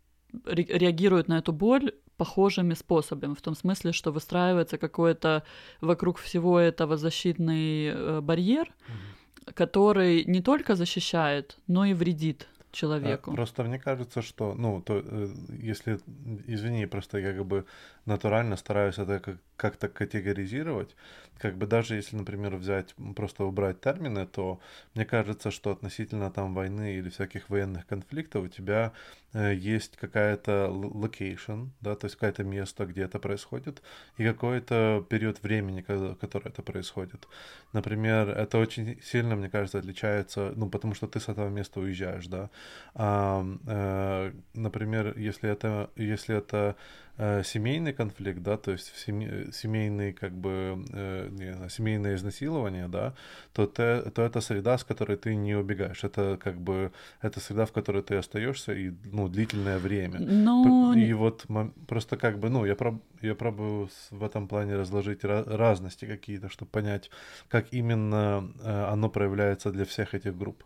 ре- 0.46 0.78
реагирует 0.80 1.28
на 1.28 1.40
эту 1.40 1.52
боль 1.54 1.92
похожими 2.18 2.74
способами, 2.76 3.34
в 3.34 3.42
том 3.42 3.56
смысле, 3.56 3.92
что 3.92 4.12
выстраивается 4.12 4.78
какой-то 4.78 5.44
вокруг 5.82 6.18
всего 6.18 6.60
этого 6.60 6.98
защитный 6.98 7.88
э, 7.88 8.22
барьер, 8.22 8.74
Мгм. 8.88 9.54
который 9.56 10.24
не 10.26 10.42
только 10.42 10.76
защищает, 10.76 11.58
но 11.68 11.86
и 11.86 11.94
вредит 11.94 12.48
А, 12.60 12.76
человеку. 12.76 13.32
Просто 13.32 13.64
мне 13.64 13.80
кажется, 13.80 14.22
что, 14.22 14.54
ну, 14.56 14.82
то, 14.82 15.02
э, 15.04 15.28
если, 15.64 16.00
извини, 16.48 16.88
просто 16.88 17.18
я 17.20 17.34
как 17.34 17.46
бы 17.46 17.66
натурально 18.08 18.58
стараюсь 18.58 18.98
это 18.98 19.20
как- 19.20 19.38
как-то 19.56 19.88
категоризировать, 19.90 20.96
как 21.40 21.56
бы 21.58 21.68
даже 21.68 21.96
если, 21.96 22.16
например, 22.16 22.56
взять, 22.56 22.96
просто 23.16 23.44
убрать 23.46 23.82
термины, 23.82 24.26
то 24.26 24.60
мне 24.96 25.06
кажется, 25.06 25.52
что 25.52 25.72
относительно 25.72 26.32
там 26.32 26.54
войны 26.54 26.96
или 26.96 27.10
всяких 27.10 27.50
военных 27.50 27.86
конфликтов 27.88 28.46
у 28.46 28.48
тебя 28.48 28.94
э, 29.34 29.54
есть 29.54 29.98
какая-то 29.98 30.70
location, 30.72 31.70
да, 31.82 31.96
то 31.96 32.06
есть 32.06 32.16
какое-то 32.16 32.44
место, 32.44 32.86
где 32.86 33.04
это 33.04 33.20
происходит, 33.20 33.82
и 34.18 34.24
какой-то 34.26 35.06
период 35.10 35.44
времени, 35.44 35.82
когда- 35.82 36.16
который 36.16 36.48
это 36.50 36.62
происходит. 36.64 37.28
Например, 37.74 38.30
это 38.30 38.58
очень 38.58 39.00
сильно, 39.04 39.36
мне 39.36 39.50
кажется, 39.50 39.80
отличается, 39.80 40.54
ну, 40.56 40.70
потому 40.70 40.94
что 40.96 41.08
ты 41.08 41.20
с 41.20 41.30
этого 41.30 41.50
места 41.50 41.80
уезжаешь, 41.80 42.28
да. 42.28 42.50
А, 42.96 43.46
э, 43.68 44.32
например, 44.54 45.14
если 45.18 45.50
это, 45.50 45.90
если 45.96 46.36
это 46.38 46.76
э, 47.18 47.44
семейный 47.44 47.94
конфликт, 47.94 48.42
да, 48.42 48.58
то 48.58 48.72
есть 48.72 48.90
в 48.94 48.98
семье- 49.00 49.52
семейный, 49.52 50.14
как 50.14 50.32
бы, 50.34 50.86
э, 50.94 51.30
не 51.32 51.54
знаю, 51.54 51.70
семейное 51.70 52.16
изнасилование, 52.16 52.88
да, 52.88 53.14
то, 53.54 53.66
те- 53.66 54.02
то 54.12 54.22
это 54.22 54.42
среда, 54.42 54.78
с 54.78 54.84
которой 54.84 55.18
ты 55.18 55.36
не 55.36 55.56
убегаешь. 55.56 56.04
Это 56.04 56.38
как 56.44 56.60
бы, 56.60 56.92
это 57.22 57.40
среда, 57.40 57.66
в 57.66 57.72
которой 57.72 58.02
ты 58.04 58.16
остаешься 58.16 58.74
и, 58.74 58.92
ну, 59.12 59.28
длительное 59.28 59.80
время. 59.80 60.20
Ну, 60.20 60.64
И 60.94 61.14
вот 61.14 61.46
просто 61.88 62.18
как 62.18 62.40
бы, 62.40 62.50
ну, 62.50 62.66
я, 62.66 62.74
проб- 62.74 63.02
я 63.22 63.36
пробую 63.36 63.90
в 64.12 64.24
этом 64.24 64.48
плане 64.48 64.76
разложить 64.76 65.24
разности 65.24 66.06
какие-то, 66.06 66.50
чтобы 66.50 66.72
понять, 66.72 67.10
как 67.50 67.74
именно 67.74 68.44
э, 68.64 68.94
оно 68.94 69.10
проявляется 69.10 69.72
для 69.72 69.84
всех 69.86 70.14
этих 70.14 70.38
групп. 70.38 70.64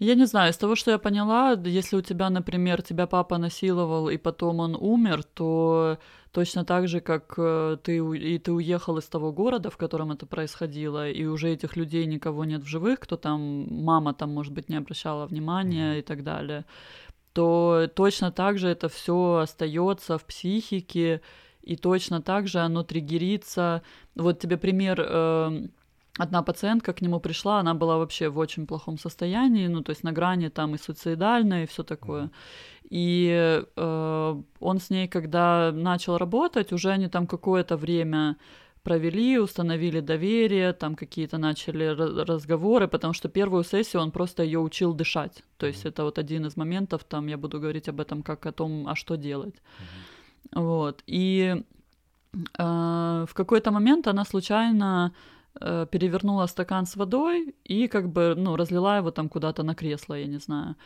Я 0.00 0.14
не 0.14 0.26
знаю, 0.26 0.50
из 0.50 0.56
того, 0.56 0.74
что 0.74 0.90
я 0.90 0.98
поняла, 0.98 1.52
если 1.64 1.96
у 1.96 2.02
тебя, 2.02 2.28
например, 2.30 2.82
тебя 2.82 3.06
папа 3.06 3.38
насиловал, 3.38 4.08
и 4.08 4.16
потом 4.16 4.58
он 4.60 4.74
умер, 4.74 5.22
то 5.22 5.98
точно 6.32 6.64
так 6.64 6.88
же, 6.88 7.00
как 7.00 7.34
э, 7.38 7.76
ты, 7.82 7.98
и 7.98 8.38
ты 8.38 8.52
уехал 8.52 8.98
из 8.98 9.04
того 9.04 9.32
города, 9.32 9.70
в 9.70 9.76
котором 9.76 10.10
это 10.10 10.26
происходило, 10.26 11.08
и 11.08 11.24
уже 11.24 11.50
этих 11.50 11.76
людей 11.76 12.06
никого 12.06 12.44
нет 12.44 12.62
в 12.62 12.66
живых, 12.66 12.98
кто 12.98 13.16
там, 13.16 13.66
мама 13.70 14.14
там, 14.14 14.30
может 14.30 14.52
быть, 14.52 14.68
не 14.68 14.76
обращала 14.76 15.26
внимания 15.26 15.90
Мгм. 15.90 15.98
и 15.98 16.02
так 16.02 16.24
далее, 16.24 16.64
то 17.32 17.88
точно 17.94 18.32
так 18.32 18.58
же 18.58 18.68
это 18.68 18.88
все 18.88 19.36
остается 19.42 20.18
в 20.18 20.24
психике, 20.24 21.20
и 21.62 21.76
точно 21.76 22.20
так 22.20 22.48
же 22.48 22.58
оно 22.58 22.82
триггерится. 22.82 23.82
Вот 24.14 24.38
тебе 24.40 24.56
пример 24.56 25.00
эм, 25.00 25.70
одна 26.18 26.42
пациентка 26.42 26.92
к 26.92 27.02
нему 27.02 27.20
пришла, 27.20 27.60
она 27.60 27.74
была 27.74 27.96
вообще 27.98 28.28
в 28.28 28.38
очень 28.38 28.66
плохом 28.66 28.98
состоянии, 28.98 29.68
ну, 29.68 29.82
то 29.82 29.90
есть 29.90 30.04
на 30.04 30.12
грани 30.12 30.48
там 30.48 30.74
и 30.74 30.78
суицидальной, 30.78 31.64
и 31.64 31.66
все 31.66 31.82
такое. 31.82 32.30
И 32.90 33.62
э, 33.76 34.42
он 34.60 34.78
с 34.78 34.90
ней, 34.90 35.08
когда 35.08 35.72
начал 35.72 36.18
работать, 36.18 36.72
уже 36.72 36.90
они 36.90 37.08
там 37.08 37.26
какое-то 37.26 37.76
время 37.76 38.36
провели, 38.82 39.38
установили 39.38 40.00
доверие, 40.00 40.72
там 40.72 40.94
какие-то 40.94 41.38
начали 41.38 41.86
разговоры, 42.24 42.86
потому 42.86 43.14
что 43.14 43.28
первую 43.28 43.64
сессию 43.64 44.02
он 44.02 44.10
просто 44.10 44.42
ее 44.42 44.58
учил 44.58 44.94
дышать. 44.94 45.42
То 45.56 45.66
есть 45.66 45.84
mm-hmm. 45.84 45.88
это 45.88 46.04
вот 46.04 46.18
один 46.18 46.46
из 46.46 46.56
моментов, 46.56 47.02
там 47.04 47.28
я 47.28 47.36
буду 47.36 47.58
говорить 47.58 47.88
об 47.88 48.00
этом 48.00 48.22
как 48.22 48.46
о 48.46 48.52
том, 48.52 48.86
а 48.86 48.94
что 48.94 49.16
делать. 49.16 49.54
Mm-hmm. 49.54 50.62
Вот. 50.62 51.02
И 51.06 51.62
э, 52.58 53.24
в 53.28 53.34
какой-то 53.34 53.70
момент 53.70 54.06
она 54.06 54.24
случайно 54.24 55.12
э, 55.14 55.33
перевернула 55.60 56.46
стакан 56.46 56.86
с 56.86 56.96
водой 56.96 57.54
и 57.64 57.88
как 57.88 58.08
бы, 58.08 58.34
ну, 58.36 58.56
разлила 58.56 58.96
его 58.96 59.10
там 59.10 59.28
куда-то 59.28 59.62
на 59.62 59.74
кресло, 59.74 60.14
я 60.14 60.26
не 60.26 60.38
знаю. 60.38 60.76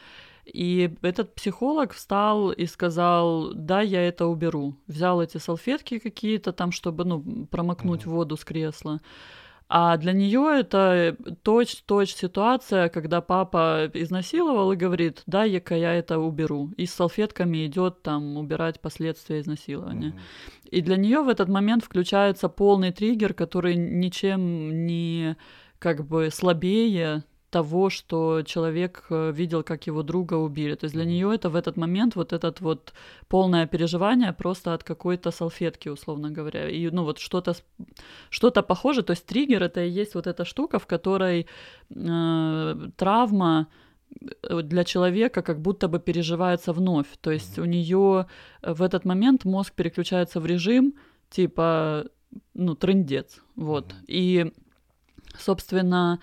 И 0.45 0.95
этот 1.03 1.35
психолог 1.35 1.93
встал 1.93 2.51
и 2.53 2.67
сказал, 2.67 3.53
да, 3.55 3.83
я 3.83 4.01
это 4.09 4.27
уберу. 4.27 4.75
Взял 4.87 5.21
эти 5.21 5.39
салфетки 5.39 5.99
какие-то 5.99 6.53
там, 6.53 6.73
чтобы, 6.73 7.05
ну, 7.05 7.47
промокнуть 7.51 8.05
mm-hmm. 8.05 8.11
воду 8.11 8.37
с 8.37 8.45
кресла. 8.45 9.01
А 9.71 9.99
для 9.99 10.13
нее 10.13 10.61
это 10.61 11.17
точь-точь 11.43 12.15
ситуация, 12.15 12.89
когда 12.89 13.21
папа 13.21 13.91
изнасиловал 13.93 14.73
и 14.73 14.77
говорит, 14.77 15.23
да, 15.27 15.45
я-ка 15.45 15.77
я 15.77 15.93
это 15.93 16.19
уберу. 16.19 16.73
И 16.79 16.87
с 16.87 16.95
салфетками 16.95 17.67
идет 17.67 18.03
там 18.03 18.39
убирать 18.39 18.81
последствия 18.81 19.41
изнасилования. 19.41 20.09
Mm-hmm. 20.09 20.69
И 20.71 20.81
для 20.81 20.97
нее 20.97 21.21
в 21.21 21.29
этот 21.29 21.51
момент 21.51 21.85
включается 21.85 22.49
полный 22.49 22.93
триггер, 22.93 23.35
который 23.35 23.77
ничем 23.77 24.87
не 24.87 25.37
как 25.79 26.07
бы 26.07 26.31
слабее 26.33 27.25
того, 27.51 27.91
что 27.91 28.43
человек 28.43 29.07
э, 29.11 29.33
видел, 29.33 29.63
как 29.63 29.87
его 29.87 30.03
друга 30.03 30.35
убили. 30.35 30.75
То 30.75 30.85
есть 30.85 30.95
для 30.95 31.05
нее 31.05 31.35
это 31.35 31.49
в 31.49 31.57
этот 31.57 31.77
момент 31.77 32.17
вот 32.17 32.33
этот 32.33 32.61
вот 32.61 32.93
полное 33.29 33.67
переживание 33.67 34.33
просто 34.33 34.75
от 34.75 34.85
какой-то 34.85 35.31
салфетки, 35.31 35.89
условно 35.89 36.31
говоря. 36.31 36.69
И 36.69 36.91
ну 36.91 37.05
вот 37.05 37.19
что-то 37.19 37.55
что-то 38.31 38.63
похоже. 38.63 39.03
То 39.03 39.13
есть 39.13 39.27
триггер 39.27 39.63
это 39.63 39.85
и 39.85 39.91
есть 39.91 40.15
вот 40.15 40.27
эта 40.27 40.45
штука, 40.45 40.79
в 40.79 40.87
которой 40.87 41.47
э, 41.91 42.75
травма 42.97 43.69
э, 44.43 44.63
для 44.63 44.85
человека 44.85 45.43
как 45.43 45.61
будто 45.61 45.89
бы 45.89 46.01
переживается 46.01 46.73
вновь. 46.73 47.09
То 47.21 47.31
есть 47.31 47.59
у 47.59 47.65
нее 47.65 48.27
в 48.63 48.83
этот 48.83 49.07
момент 49.07 49.45
мозг 49.45 49.73
переключается 49.75 50.41
в 50.41 50.47
режим 50.47 50.95
типа 51.31 52.05
ну 52.55 52.75
трендец, 52.75 53.41
вот. 53.57 53.95
И 54.07 54.53
собственно 55.39 56.21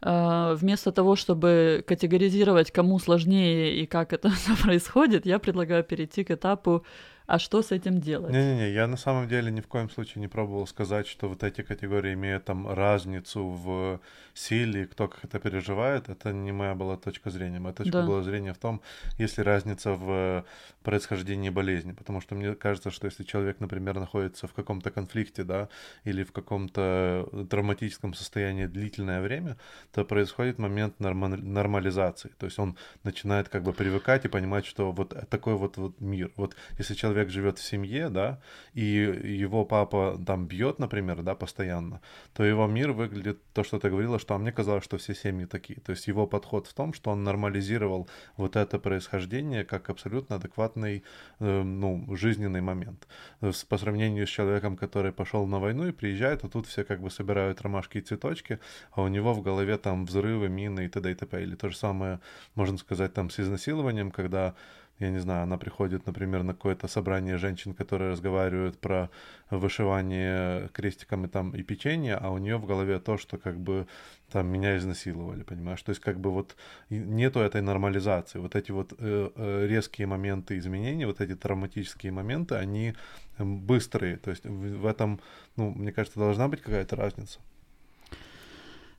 вместо 0.00 0.92
того, 0.92 1.16
чтобы 1.16 1.84
категоризировать, 1.86 2.70
кому 2.70 2.98
сложнее 2.98 3.82
и 3.82 3.86
как 3.86 4.12
это 4.12 4.30
происходит, 4.62 5.26
я 5.26 5.38
предлагаю 5.38 5.82
перейти 5.82 6.24
к 6.24 6.30
этапу 6.30 6.84
а 7.28 7.38
что 7.38 7.60
с 7.60 7.72
этим 7.72 8.00
делать? 8.00 8.32
Не-не-не, 8.32 8.72
я 8.72 8.86
на 8.86 8.96
самом 8.96 9.28
деле 9.28 9.50
ни 9.50 9.60
в 9.60 9.66
коем 9.66 9.90
случае 9.90 10.22
не 10.22 10.28
пробовал 10.28 10.66
сказать, 10.66 11.06
что 11.06 11.28
вот 11.28 11.42
эти 11.42 11.60
категории 11.60 12.14
имеют 12.14 12.46
там 12.46 12.66
разницу 12.72 13.44
в 13.44 14.00
силе, 14.32 14.86
кто 14.86 15.08
как 15.08 15.24
это 15.24 15.38
переживает. 15.38 16.08
Это 16.08 16.32
не 16.32 16.52
моя 16.52 16.74
была 16.74 16.96
точка 16.96 17.28
зрения. 17.28 17.58
Моя 17.58 17.74
точка 17.74 17.92
да. 17.92 18.06
была 18.06 18.22
зрения 18.22 18.54
в 18.54 18.58
том, 18.58 18.80
есть 19.18 19.36
ли 19.36 19.44
разница 19.44 19.92
в 19.92 20.46
происхождении 20.82 21.50
болезни. 21.50 21.92
Потому 21.92 22.22
что 22.22 22.34
мне 22.34 22.54
кажется, 22.54 22.90
что 22.90 23.06
если 23.06 23.24
человек, 23.24 23.60
например, 23.60 24.00
находится 24.00 24.46
в 24.46 24.54
каком-то 24.54 24.90
конфликте, 24.90 25.44
да, 25.44 25.68
или 26.04 26.24
в 26.24 26.32
каком-то 26.32 27.28
травматическом 27.50 28.14
состоянии 28.14 28.64
длительное 28.64 29.20
время, 29.20 29.58
то 29.92 30.04
происходит 30.06 30.58
момент 30.58 30.98
нормализации. 30.98 32.30
То 32.38 32.46
есть 32.46 32.58
он 32.58 32.76
начинает 33.04 33.50
как 33.50 33.64
бы 33.64 33.74
привыкать 33.74 34.24
и 34.24 34.28
понимать, 34.28 34.64
что 34.64 34.92
вот 34.92 35.14
такой 35.28 35.56
вот, 35.56 35.76
вот 35.76 36.00
мир. 36.00 36.30
Вот 36.36 36.56
если 36.78 36.94
человек 36.94 37.17
человек 37.18 37.30
живет 37.30 37.58
в 37.58 37.62
семье, 37.62 38.08
да, 38.10 38.38
и 38.74 38.82
его 38.82 39.64
папа 39.64 40.18
там 40.26 40.46
бьет, 40.46 40.78
например, 40.78 41.22
да, 41.22 41.34
постоянно, 41.34 42.00
то 42.32 42.44
его 42.44 42.66
мир 42.66 42.92
выглядит 42.92 43.38
то, 43.52 43.64
что 43.64 43.78
ты 43.78 43.90
говорила, 43.90 44.18
что 44.18 44.34
а 44.34 44.38
мне 44.38 44.52
казалось, 44.52 44.84
что 44.84 44.96
все 44.98 45.14
семьи 45.14 45.46
такие. 45.46 45.80
То 45.80 45.92
есть 45.92 46.08
его 46.08 46.26
подход 46.26 46.66
в 46.66 46.74
том, 46.74 46.92
что 46.92 47.10
он 47.10 47.24
нормализировал 47.24 48.08
вот 48.36 48.56
это 48.56 48.78
происхождение 48.78 49.64
как 49.64 49.90
абсолютно 49.90 50.36
адекватный, 50.36 51.02
э, 51.40 51.62
ну, 51.62 52.16
жизненный 52.16 52.60
момент. 52.60 53.08
По 53.68 53.78
сравнению 53.78 54.26
с 54.26 54.30
человеком, 54.30 54.76
который 54.76 55.12
пошел 55.12 55.46
на 55.46 55.58
войну 55.58 55.88
и 55.88 55.92
приезжает, 55.92 56.44
а 56.44 56.48
тут 56.48 56.66
все 56.66 56.84
как 56.84 57.00
бы 57.00 57.10
собирают 57.10 57.62
ромашки 57.62 57.98
и 57.98 58.00
цветочки, 58.00 58.58
а 58.92 59.02
у 59.02 59.08
него 59.08 59.32
в 59.32 59.42
голове 59.42 59.76
там 59.78 60.06
взрывы, 60.06 60.48
мины 60.48 60.84
и 60.84 60.88
т.д. 60.88 61.10
и 61.10 61.14
т.п. 61.14 61.42
Или 61.42 61.56
то 61.56 61.68
же 61.68 61.76
самое, 61.76 62.20
можно 62.54 62.78
сказать, 62.78 63.12
там 63.14 63.30
с 63.30 63.40
изнасилованием, 63.40 64.10
когда 64.10 64.54
я 64.98 65.10
не 65.10 65.18
знаю, 65.18 65.42
она 65.44 65.58
приходит, 65.58 66.06
например, 66.06 66.42
на 66.42 66.54
какое-то 66.54 66.88
собрание 66.88 67.38
женщин, 67.38 67.72
которые 67.72 68.10
разговаривают 68.10 68.78
про 68.78 69.10
вышивание 69.50 70.68
крестиками 70.68 71.28
там 71.28 71.50
и 71.50 71.62
печенье, 71.62 72.16
а 72.16 72.30
у 72.30 72.38
нее 72.38 72.56
в 72.56 72.66
голове 72.66 72.98
то, 72.98 73.16
что 73.16 73.38
как 73.38 73.58
бы 73.58 73.86
там 74.32 74.46
меня 74.48 74.76
изнасиловали, 74.76 75.44
понимаешь? 75.44 75.82
То 75.82 75.90
есть 75.90 76.00
как 76.00 76.18
бы 76.18 76.30
вот 76.30 76.56
нету 76.90 77.40
этой 77.40 77.62
нормализации. 77.62 78.40
Вот 78.40 78.56
эти 78.56 78.72
вот 78.72 78.92
э, 78.98 79.30
э, 79.34 79.66
резкие 79.68 80.06
моменты 80.06 80.58
изменений, 80.58 81.06
вот 81.06 81.20
эти 81.20 81.34
травматические 81.34 82.12
моменты, 82.12 82.56
они 82.56 82.94
быстрые. 83.38 84.16
То 84.16 84.30
есть 84.30 84.44
в 84.44 84.86
этом, 84.86 85.20
ну, 85.56 85.70
мне 85.70 85.92
кажется, 85.92 86.18
должна 86.18 86.48
быть 86.48 86.60
какая-то 86.60 86.96
разница. 86.96 87.38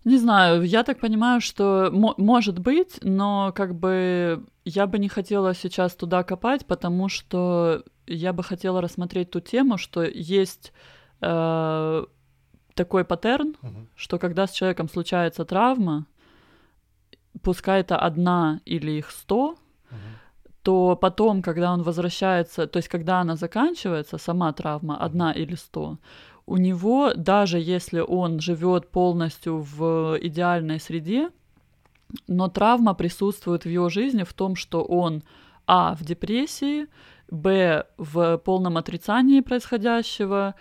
Не 0.06 0.18
знаю, 0.18 0.64
я 0.64 0.84
так 0.84 1.00
понимаю, 1.00 1.42
что 1.42 1.90
может 1.92 2.60
быть, 2.60 3.00
но 3.04 3.52
как 3.54 3.76
бы 3.76 4.46
я 4.70 4.88
бы 4.88 5.00
не 5.00 5.10
хотела 5.10 5.54
сейчас 5.54 5.96
туда 5.96 6.24
копать, 6.24 6.66
потому 6.66 7.10
что 7.10 7.84
я 8.08 8.34
бы 8.34 8.44
хотела 8.44 8.82
рассмотреть 8.82 9.32
ту 9.32 9.40
тему, 9.40 9.78
что 9.78 10.04
есть 10.04 10.74
э, 11.22 12.06
такой 12.74 13.04
паттерн, 13.04 13.56
uh-huh. 13.62 13.88
что 13.96 14.20
когда 14.20 14.48
с 14.48 14.52
человеком 14.52 14.90
случается 14.90 15.46
травма, 15.46 16.06
пускай 17.42 17.82
это 17.82 17.98
одна 17.98 18.62
или 18.66 18.92
их 18.92 19.12
сто, 19.12 19.56
uh-huh. 19.56 19.96
то 20.64 20.96
потом, 20.96 21.42
когда 21.42 21.74
он 21.74 21.84
возвращается, 21.84 22.68
то 22.68 22.78
есть 22.78 22.90
когда 22.90 23.22
она 23.22 23.36
заканчивается, 23.36 24.18
сама 24.18 24.54
травма 24.54 24.98
одна 24.98 25.32
или 25.32 25.56
сто, 25.56 25.98
у 26.46 26.58
него, 26.58 27.14
даже 27.16 27.60
если 27.60 28.00
он 28.00 28.40
живет 28.40 28.90
полностью 28.92 29.60
в 29.60 30.18
идеальной 30.22 30.80
среде, 30.80 31.30
но 32.28 32.48
травма 32.48 32.94
присутствует 32.94 33.66
в 33.66 33.70
его 33.70 33.90
жизни 33.90 34.24
в 34.24 34.34
том, 34.34 34.56
что 34.56 34.84
он 34.84 35.24
а 35.68 35.96
в 35.96 36.04
депрессии, 36.04 36.88
б 37.30 37.86
в 37.98 38.38
полном 38.38 38.78
отрицании 38.78 39.42
происходящего, 39.42 40.56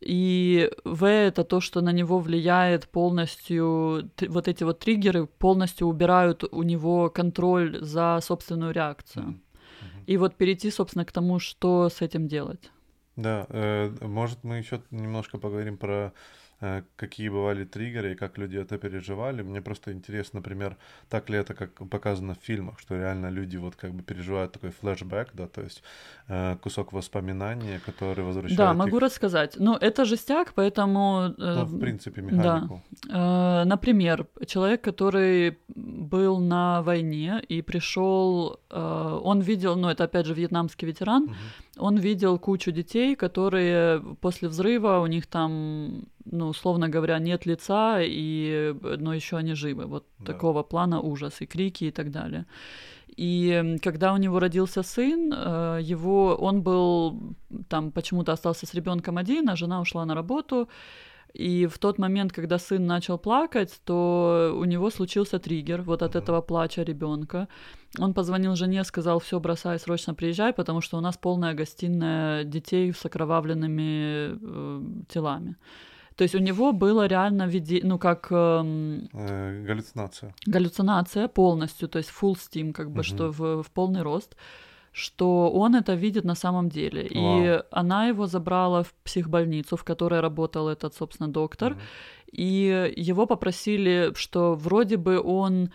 и 0.00 0.70
В 0.84 1.04
это 1.04 1.44
то, 1.44 1.60
что 1.60 1.82
на 1.82 1.92
него 1.92 2.18
влияет 2.18 2.88
полностью, 2.88 4.10
вот 4.28 4.48
эти 4.48 4.64
вот 4.64 4.78
триггеры 4.78 5.26
полностью 5.26 5.86
убирают 5.88 6.44
у 6.50 6.62
него 6.62 7.10
контроль 7.10 7.78
за 7.82 8.18
собственную 8.22 8.72
реакцию. 8.72 9.24
Mm-hmm. 9.24 10.04
И 10.06 10.16
вот 10.16 10.36
перейти, 10.36 10.70
собственно, 10.70 11.04
к 11.04 11.12
тому, 11.12 11.38
что 11.38 11.90
с 11.90 12.00
этим 12.00 12.28
делать. 12.28 12.70
Да, 13.16 13.46
э, 13.50 13.90
может, 14.00 14.42
мы 14.42 14.56
еще 14.56 14.80
немножко 14.90 15.36
поговорим 15.36 15.76
про 15.76 16.12
какие 16.96 17.30
бывали 17.30 17.64
триггеры 17.64 18.12
и 18.12 18.14
как 18.14 18.38
люди 18.38 18.58
это 18.58 18.78
переживали. 18.78 19.42
Мне 19.42 19.60
просто 19.62 19.92
интересно, 19.92 20.40
например, 20.40 20.76
так 21.08 21.30
ли 21.30 21.38
это 21.38 21.54
как 21.54 21.88
показано 21.88 22.34
в 22.34 22.46
фильмах, 22.46 22.78
что 22.78 22.96
реально 22.96 23.30
люди 23.30 23.56
вот 23.56 23.76
как 23.76 23.92
бы 23.92 24.02
переживают 24.02 24.52
такой 24.52 24.70
флешбэк, 24.70 25.30
да, 25.32 25.46
то 25.46 25.62
есть 25.62 25.82
э, 26.28 26.56
кусок 26.62 26.92
воспоминания, 26.92 27.80
который 27.86 28.24
возвращает 28.24 28.58
Да, 28.58 28.74
могу 28.74 28.96
их... 28.96 29.02
рассказать. 29.02 29.56
Ну, 29.58 29.76
это 29.76 30.04
жестяк, 30.04 30.52
поэтому... 30.54 31.34
Э, 31.38 31.54
ну, 31.54 31.64
в 31.64 31.80
принципе, 31.80 32.22
механику. 32.22 32.82
Да. 33.08 33.62
Э, 33.62 33.64
например, 33.64 34.26
человек, 34.46 34.82
который 34.82 35.58
был 35.68 36.40
на 36.40 36.82
войне 36.82 37.42
и 37.48 37.62
пришел, 37.62 38.60
э, 38.70 39.20
он 39.24 39.40
видел, 39.40 39.76
ну, 39.76 39.88
это 39.88 40.04
опять 40.04 40.26
же 40.26 40.34
вьетнамский 40.34 40.88
ветеран, 40.88 41.22
угу. 41.22 41.34
он 41.78 41.96
видел 41.96 42.38
кучу 42.38 42.70
детей, 42.72 43.16
которые 43.16 44.00
после 44.20 44.48
взрыва, 44.48 45.00
у 45.00 45.06
них 45.06 45.26
там 45.26 46.04
ну, 46.24 46.48
условно 46.48 46.88
говоря, 46.88 47.18
нет 47.18 47.46
лица, 47.46 48.00
и, 48.00 48.74
но 48.98 49.14
еще 49.14 49.36
они 49.36 49.54
живы. 49.54 49.86
Вот 49.86 50.06
да. 50.18 50.32
такого 50.32 50.62
плана 50.62 51.00
ужас, 51.00 51.40
и 51.40 51.46
крики, 51.46 51.84
и 51.84 51.90
так 51.90 52.10
далее. 52.10 52.46
И 53.16 53.76
когда 53.82 54.12
у 54.12 54.16
него 54.16 54.38
родился 54.38 54.82
сын, 54.82 55.32
э, 55.32 55.80
его, 55.82 56.36
он 56.36 56.62
был 56.62 57.34
там 57.68 57.90
почему-то 57.90 58.32
остался 58.32 58.66
с 58.66 58.74
ребенком 58.74 59.18
один, 59.18 59.48
а 59.50 59.56
жена 59.56 59.80
ушла 59.80 60.04
на 60.04 60.14
работу. 60.14 60.68
И 61.32 61.66
в 61.66 61.78
тот 61.78 61.98
момент, 61.98 62.32
когда 62.32 62.58
сын 62.58 62.86
начал 62.86 63.18
плакать, 63.18 63.80
то 63.84 64.52
у 64.56 64.64
него 64.64 64.90
случился 64.90 65.38
триггер 65.38 65.82
вот 65.82 66.02
от 66.02 66.16
этого 66.16 66.40
плача 66.40 66.82
ребенка. 66.82 67.48
Он 67.98 68.14
позвонил 68.14 68.56
жене, 68.56 68.84
сказал, 68.84 69.18
все, 69.18 69.38
бросай, 69.38 69.78
срочно 69.78 70.14
приезжай, 70.14 70.52
потому 70.52 70.80
что 70.80 70.98
у 70.98 71.00
нас 71.00 71.16
полная 71.16 71.54
гостиная 71.54 72.44
детей 72.44 72.92
с 72.92 73.04
окровавленными 73.04 74.38
э, 74.40 74.82
телами. 75.08 75.56
То 76.20 76.24
есть 76.24 76.34
у 76.34 76.38
него 76.38 76.72
было 76.72 77.06
реально 77.06 77.46
виде... 77.46 77.80
ну 77.82 77.98
как... 77.98 78.30
Эм... 78.30 79.08
Э, 79.14 79.64
галлюцинация. 79.66 80.34
Галлюцинация 80.44 81.28
полностью, 81.28 81.88
то 81.88 81.98
есть 81.98 82.10
full 82.10 82.34
steam, 82.34 82.72
как 82.72 82.90
бы, 82.90 83.00
угу. 83.00 83.02
что 83.04 83.30
в, 83.32 83.62
в 83.62 83.70
полный 83.70 84.02
рост. 84.02 84.36
что 84.92 85.50
он 85.50 85.74
это 85.76 85.94
видит 85.94 86.24
на 86.24 86.34
самом 86.34 86.68
деле. 86.68 87.08
Вау. 87.14 87.42
И 87.42 87.62
она 87.70 88.08
его 88.08 88.26
забрала 88.26 88.82
в 88.82 88.92
психбольницу, 89.02 89.76
в 89.76 89.82
которой 89.84 90.20
работал 90.20 90.68
этот, 90.68 90.94
собственно, 90.94 91.32
доктор. 91.32 91.72
Мгм. 91.72 91.80
И 92.32 92.92
его 92.96 93.26
попросили, 93.26 94.12
что 94.14 94.54
вроде 94.54 94.96
бы 94.96 95.18
он 95.22 95.70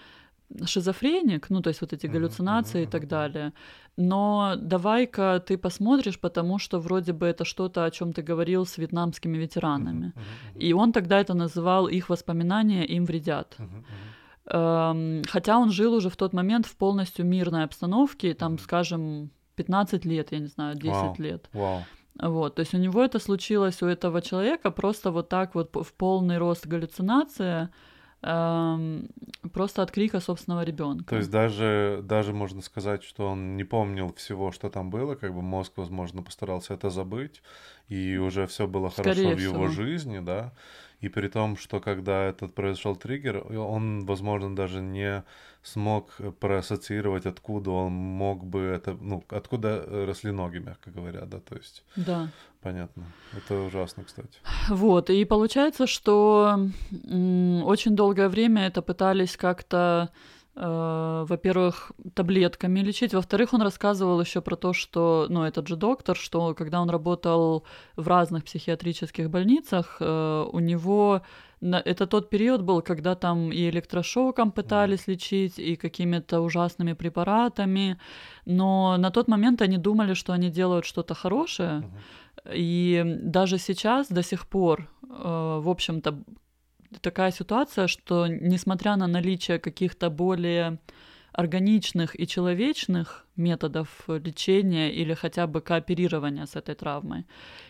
шизофреник, 0.66 1.50
ну, 1.50 1.62
то 1.62 1.70
есть 1.70 1.82
вот 1.82 1.94
эти 1.94 2.08
галлюцинации 2.08 2.82
мгм, 2.82 2.88
и 2.88 2.92
так 2.92 3.08
далее. 3.08 3.52
Но 3.98 4.56
давай-ка 4.58 5.40
ты 5.40 5.58
посмотришь, 5.58 6.20
потому 6.20 6.60
что 6.60 6.80
вроде 6.80 7.14
бы 7.14 7.26
это 7.26 7.46
что-то, 7.46 7.86
о 7.86 7.92
чем 7.92 8.14
ты 8.14 8.22
говорил 8.22 8.66
с 8.66 8.78
вьетнамскими 8.78 9.38
ветеранами. 9.38 10.14
Мгм, 10.16 10.60
И 10.60 10.74
он 10.74 10.92
тогда 10.92 11.20
это 11.20 11.34
называл 11.34 11.88
их 11.88 12.10
воспоминания 12.10 12.86
им 12.86 13.06
вредят. 13.06 13.56
мгм. 13.60 13.86
Эм, 14.48 15.24
Хотя 15.28 15.58
он 15.58 15.72
жил 15.72 15.94
уже 15.94 16.10
в 16.10 16.16
тот 16.16 16.34
момент 16.34 16.66
в 16.66 16.76
полностью 16.76 17.26
мирной 17.26 17.64
обстановке, 17.64 18.34
там, 18.34 18.60
скажем, 18.60 19.30
15 19.56 20.06
лет, 20.06 20.32
я 20.32 20.40
не 20.40 20.48
знаю, 20.48 20.76
10 20.76 21.04
Вау. 21.04 21.16
лет. 21.18 21.50
Вау. 21.54 21.84
Вот, 22.22 22.56
то 22.56 22.62
есть 22.62 22.74
у 22.74 22.78
него 22.78 23.04
это 23.04 23.20
случилось, 23.20 23.82
у 23.82 23.88
этого 23.88 24.22
человека, 24.22 24.72
просто 24.72 25.12
вот 25.12 25.30
так 25.30 25.56
вот 25.56 25.76
в 25.76 25.94
полный 25.94 26.38
рост 26.38 26.68
галлюцинация, 26.68 27.70
просто 28.22 29.82
от 29.84 29.92
крика 29.92 30.20
собственного 30.20 30.64
ребенка. 30.64 31.06
То 31.06 31.18
есть 31.18 31.30
даже, 31.30 32.02
даже 32.04 32.34
можно 32.34 32.62
сказать, 32.62 33.04
что 33.04 33.28
он 33.28 33.56
не 33.56 33.64
помнил 33.64 34.14
всего, 34.14 34.52
что 34.52 34.70
там 34.70 34.90
было, 34.90 35.16
как 35.16 35.34
бы 35.34 35.42
мозг, 35.42 35.74
возможно, 35.76 36.24
постарался 36.24 36.74
это 36.74 36.90
забыть, 36.90 37.44
и 37.88 38.18
уже 38.18 38.48
все 38.48 38.68
было 38.68 38.90
хорошо 38.90 39.14
Скорее 39.14 39.36
в 39.36 39.40
его 39.40 39.68
всего. 39.68 39.68
жизни, 39.68 40.20
да, 40.20 40.54
и 41.02 41.10
при 41.10 41.28
том, 41.28 41.58
что 41.58 41.80
когда 41.80 42.24
этот 42.24 42.54
произошел 42.56 42.96
триггер, 42.96 43.46
он, 43.58 44.06
возможно, 44.06 44.56
даже 44.56 44.82
не 44.82 45.24
смог 45.64 46.16
проассоциировать, 46.40 47.26
откуда 47.26 47.72
он 47.72 47.92
мог 47.94 48.46
бы 48.46 48.60
это, 48.62 48.94
ну, 48.94 49.24
откуда 49.30 50.06
росли 50.06 50.32
ноги, 50.32 50.60
мягко 50.60 50.92
говоря, 50.92 51.26
да, 51.26 51.40
то 51.40 51.56
есть, 51.56 51.84
Да. 51.96 52.30
понятно. 52.62 53.04
Это 53.36 53.60
ужасно, 53.60 54.04
кстати. 54.04 54.40
Вот, 54.70 55.10
и 55.10 55.26
получается, 55.26 55.88
что 55.88 56.70
очень 57.66 57.96
долгое 57.96 58.30
время 58.30 58.68
это 58.68 58.82
пытались 58.82 59.38
как-то, 59.38 60.10
во-первых, 60.56 61.92
таблетками 62.14 62.80
лечить, 62.80 63.14
во-вторых, 63.14 63.54
он 63.54 63.62
рассказывал 63.62 64.22
еще 64.22 64.42
про 64.42 64.56
то, 64.56 64.72
что, 64.72 65.28
ну, 65.30 65.44
этот 65.44 65.68
же 65.68 65.76
доктор, 65.76 66.16
что 66.16 66.54
когда 66.54 66.82
он 66.82 66.90
работал 66.90 67.66
в 67.98 68.08
разных 68.08 68.46
психиатрических 68.46 69.30
больницах, 69.30 69.98
э, 70.00 70.46
у 70.52 70.60
него 70.60 71.22
это 71.62 72.08
тот 72.08 72.30
период 72.30 72.62
был, 72.62 72.82
когда 72.82 73.16
там 73.16 73.52
и 73.52 73.70
электрошоком 73.70 74.52
пытались 74.52 75.08
лечить, 75.08 75.60
и 75.60 75.76
какими-то 75.76 76.42
ужасными 76.42 76.94
препаратами, 76.94 77.98
но 78.46 78.98
на 78.98 79.10
тот 79.10 79.28
момент 79.28 79.62
они 79.62 79.78
думали, 79.78 80.14
что 80.14 80.34
они 80.34 80.50
делают 80.50 80.86
что-то 80.86 81.16
хорошее, 81.16 81.84
и 82.54 83.04
даже 83.24 83.58
сейчас, 83.58 84.08
до 84.08 84.24
сих 84.24 84.48
пор, 84.48 84.88
э, 85.04 85.60
в 85.62 85.70
общем-то, 85.70 86.24
такая 87.02 87.32
ситуация, 87.32 87.88
что 87.88 88.28
несмотря 88.28 88.96
на 88.96 89.08
наличие 89.08 89.60
каких-то 89.60 90.10
более 90.10 90.80
органичных 91.32 92.18
и 92.20 92.26
человечных 92.26 93.26
методов 93.36 94.06
лечения 94.08 94.92
или 94.92 95.14
хотя 95.14 95.48
бы 95.48 95.62
кооперирования 95.62 96.46
с 96.46 96.56
этой 96.56 96.76
травмой, 96.76 97.26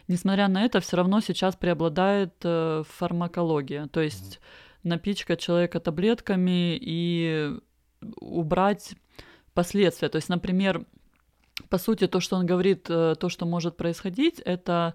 несмотря 0.08 0.48
на 0.48 0.64
это, 0.64 0.80
все 0.80 0.98
равно 0.98 1.20
сейчас 1.22 1.56
преобладает 1.56 2.34
э, 2.44 2.84
фармакология, 2.88 3.88
то 3.88 4.02
есть 4.02 4.40
напичкать 4.84 5.40
человека 5.40 5.80
таблетками 5.80 6.78
и 6.80 7.58
убрать 8.20 8.96
последствия. 9.56 10.10
То 10.10 10.18
есть, 10.18 10.30
например, 10.30 10.86
по 11.70 11.78
сути, 11.78 12.08
то, 12.08 12.20
что 12.20 12.36
он 12.36 12.46
говорит, 12.46 12.86
э, 12.90 13.16
то, 13.20 13.30
что 13.30 13.46
может 13.46 13.78
происходить, 13.78 14.40
это 14.40 14.94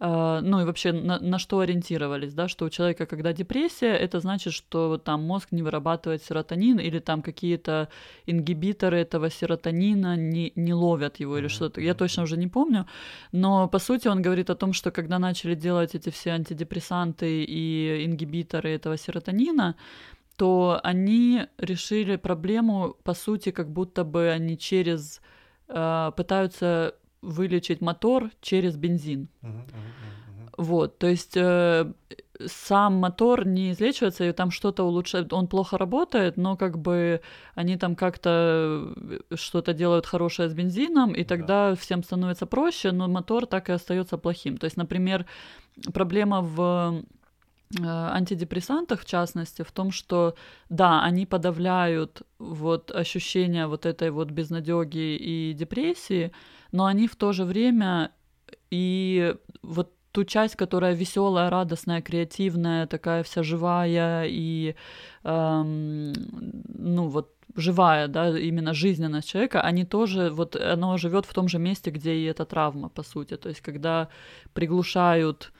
ну 0.00 0.60
и 0.60 0.64
вообще 0.64 0.92
на, 0.92 1.18
на 1.18 1.38
что 1.38 1.58
ориентировались, 1.58 2.32
да, 2.32 2.46
что 2.46 2.64
у 2.64 2.70
человека, 2.70 3.06
когда 3.06 3.32
депрессия, 3.32 3.96
это 3.96 4.20
значит, 4.20 4.52
что 4.52 4.96
там 4.96 5.24
мозг 5.24 5.48
не 5.50 5.62
вырабатывает 5.62 6.22
серотонин 6.22 6.78
или 6.78 7.00
там 7.00 7.20
какие-то 7.20 7.88
ингибиторы 8.26 8.98
этого 8.98 9.28
серотонина 9.28 10.16
не, 10.16 10.52
не 10.54 10.72
ловят 10.72 11.18
его 11.18 11.36
или 11.36 11.46
Мгм, 11.46 11.50
что-то. 11.50 11.80
Я 11.80 11.94
точно 11.94 12.22
уже 12.22 12.36
не 12.36 12.46
помню, 12.46 12.86
но 13.32 13.66
по 13.68 13.80
сути 13.80 14.06
он 14.06 14.22
говорит 14.22 14.50
о 14.50 14.54
том, 14.54 14.72
что 14.72 14.92
когда 14.92 15.18
начали 15.18 15.56
делать 15.56 15.96
эти 15.96 16.10
все 16.10 16.30
антидепрессанты 16.30 17.42
и 17.42 18.04
ингибиторы 18.06 18.70
этого 18.70 18.96
серотонина, 18.96 19.74
то 20.36 20.78
они 20.84 21.46
решили 21.58 22.14
проблему, 22.14 22.96
по 23.02 23.14
сути, 23.14 23.50
как 23.50 23.68
будто 23.72 24.04
бы 24.04 24.30
они 24.30 24.56
через 24.56 25.20
э, 25.66 26.12
пытаются 26.16 26.94
вылечить 27.22 27.80
мотор 27.80 28.30
через 28.40 28.76
бензин. 28.76 29.28
Вот, 30.56 30.98
то 30.98 31.06
есть 31.06 31.36
э, 31.36 31.92
сам 32.46 32.94
мотор 32.94 33.46
не 33.46 33.70
излечивается, 33.70 34.24
и 34.24 34.32
там 34.32 34.50
что-то 34.50 34.82
улучшает, 34.82 35.32
он 35.32 35.46
плохо 35.46 35.78
работает, 35.78 36.36
но 36.36 36.56
как 36.56 36.78
бы 36.78 37.20
они 37.54 37.76
там 37.76 37.94
как-то 37.94 38.92
э, 38.96 39.36
что-то 39.36 39.72
делают 39.72 40.06
хорошее 40.06 40.48
с 40.48 40.54
бензином, 40.54 41.12
и 41.12 41.22
Да. 41.22 41.28
тогда 41.28 41.74
всем 41.76 42.02
становится 42.02 42.46
проще, 42.46 42.90
но 42.90 43.06
мотор 43.06 43.46
так 43.46 43.68
и 43.68 43.72
остается 43.72 44.18
плохим. 44.18 44.56
То 44.56 44.64
есть, 44.64 44.76
например, 44.76 45.26
проблема 45.94 46.40
в 46.42 47.04
антидепрессантах, 47.76 49.02
в 49.02 49.04
частности, 49.04 49.62
в 49.62 49.72
том, 49.72 49.90
что 49.90 50.34
да, 50.70 51.02
они 51.02 51.26
подавляют 51.26 52.22
вот 52.38 52.90
ощущение 52.90 53.66
вот 53.66 53.86
этой 53.86 54.10
вот 54.10 54.30
безнадеги 54.30 55.16
и 55.16 55.52
депрессии, 55.52 56.32
но 56.72 56.86
они 56.86 57.06
в 57.06 57.16
то 57.16 57.32
же 57.32 57.44
время 57.44 58.10
и 58.70 59.34
вот 59.62 59.92
ту 60.12 60.24
часть, 60.24 60.56
которая 60.56 60.94
веселая, 60.94 61.50
радостная, 61.50 62.00
креативная, 62.00 62.86
такая 62.86 63.22
вся 63.22 63.42
живая 63.42 64.24
и 64.26 64.74
эм, 65.24 66.12
ну 66.74 67.08
вот 67.08 67.34
живая, 67.56 68.08
да, 68.08 68.38
именно 68.38 68.72
жизненность 68.72 69.28
человека, 69.28 69.60
они 69.60 69.84
тоже, 69.84 70.30
вот 70.30 70.56
оно 70.56 70.96
живет 70.96 71.26
в 71.26 71.34
том 71.34 71.48
же 71.48 71.58
месте, 71.58 71.90
где 71.90 72.14
и 72.14 72.24
эта 72.24 72.44
травма, 72.44 72.88
по 72.88 73.02
сути. 73.02 73.36
То 73.36 73.48
есть, 73.48 73.60
когда 73.60 74.08
приглушают 74.54 75.52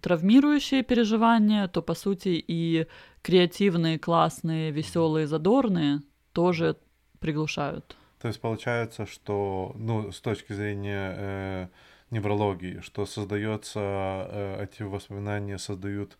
травмирующие 0.00 0.82
переживания, 0.82 1.68
то, 1.68 1.82
по 1.82 1.94
сути, 1.94 2.42
и 2.46 2.86
креативные, 3.22 3.98
классные, 3.98 4.70
веселые, 4.70 5.26
задорные 5.26 6.00
тоже 6.32 6.76
приглушают. 7.18 7.96
То 8.20 8.28
есть 8.28 8.40
получается, 8.40 9.06
что, 9.06 9.72
ну, 9.76 10.10
с 10.10 10.20
точки 10.20 10.52
зрения 10.52 11.14
э, 11.16 11.68
неврологии, 12.10 12.80
что 12.80 13.06
создается, 13.06 13.80
э, 13.80 14.64
эти 14.64 14.82
воспоминания 14.82 15.58
создают 15.58 16.16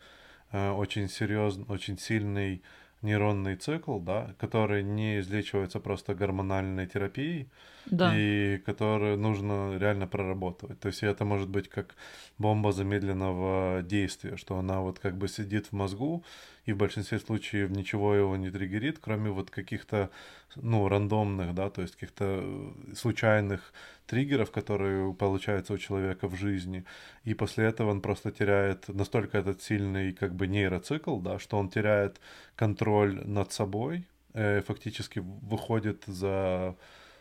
э, 0.52 0.70
очень 0.70 1.08
серьезный, 1.08 1.64
очень 1.68 1.98
сильный 1.98 2.62
нейронный 3.02 3.56
цикл, 3.56 3.98
да, 3.98 4.34
который 4.38 4.82
не 4.82 5.20
излечивается 5.20 5.80
просто 5.80 6.14
гормональной 6.14 6.86
терапией, 6.86 7.48
Да. 7.86 8.12
и 8.16 8.58
который 8.66 9.16
нужно 9.16 9.76
реально 9.78 10.06
проработать. 10.06 10.80
То 10.80 10.88
есть 10.88 11.02
это 11.02 11.24
может 11.24 11.48
быть 11.48 11.68
как 11.68 11.94
бомба 12.38 12.72
замедленного 12.72 13.82
действия, 13.82 14.36
что 14.36 14.58
она 14.58 14.80
вот 14.80 14.98
как 14.98 15.16
бы 15.16 15.28
сидит 15.28 15.66
в 15.66 15.72
мозгу, 15.72 16.24
и 16.66 16.72
в 16.72 16.76
большинстве 16.76 17.18
случаев 17.18 17.70
ничего 17.70 18.14
его 18.14 18.36
не 18.36 18.50
триггерит, 18.50 18.98
кроме 18.98 19.30
вот 19.30 19.50
каких-то, 19.50 20.10
ну, 20.56 20.88
рандомных, 20.88 21.54
да, 21.54 21.70
то 21.70 21.82
есть 21.82 21.94
каких-то 21.94 22.24
э, 22.42 22.94
случайных 22.94 23.72
триггеров, 24.06 24.50
которые 24.50 25.14
получаются 25.14 25.72
у 25.72 25.78
человека 25.78 26.28
в 26.28 26.34
жизни. 26.34 26.84
И 27.24 27.34
после 27.34 27.66
этого 27.66 27.90
он 27.90 28.00
просто 28.00 28.32
теряет 28.32 28.88
настолько 28.88 29.38
этот 29.38 29.62
сильный 29.62 30.12
как 30.12 30.34
бы 30.34 30.48
нейроцикл, 30.48 31.20
да, 31.20 31.38
что 31.38 31.56
он 31.56 31.68
теряет 31.70 32.20
контроль 32.56 33.24
над 33.24 33.52
собой, 33.52 34.04
э, 34.34 34.60
фактически 34.62 35.20
выходит 35.20 36.02
за, 36.06 36.76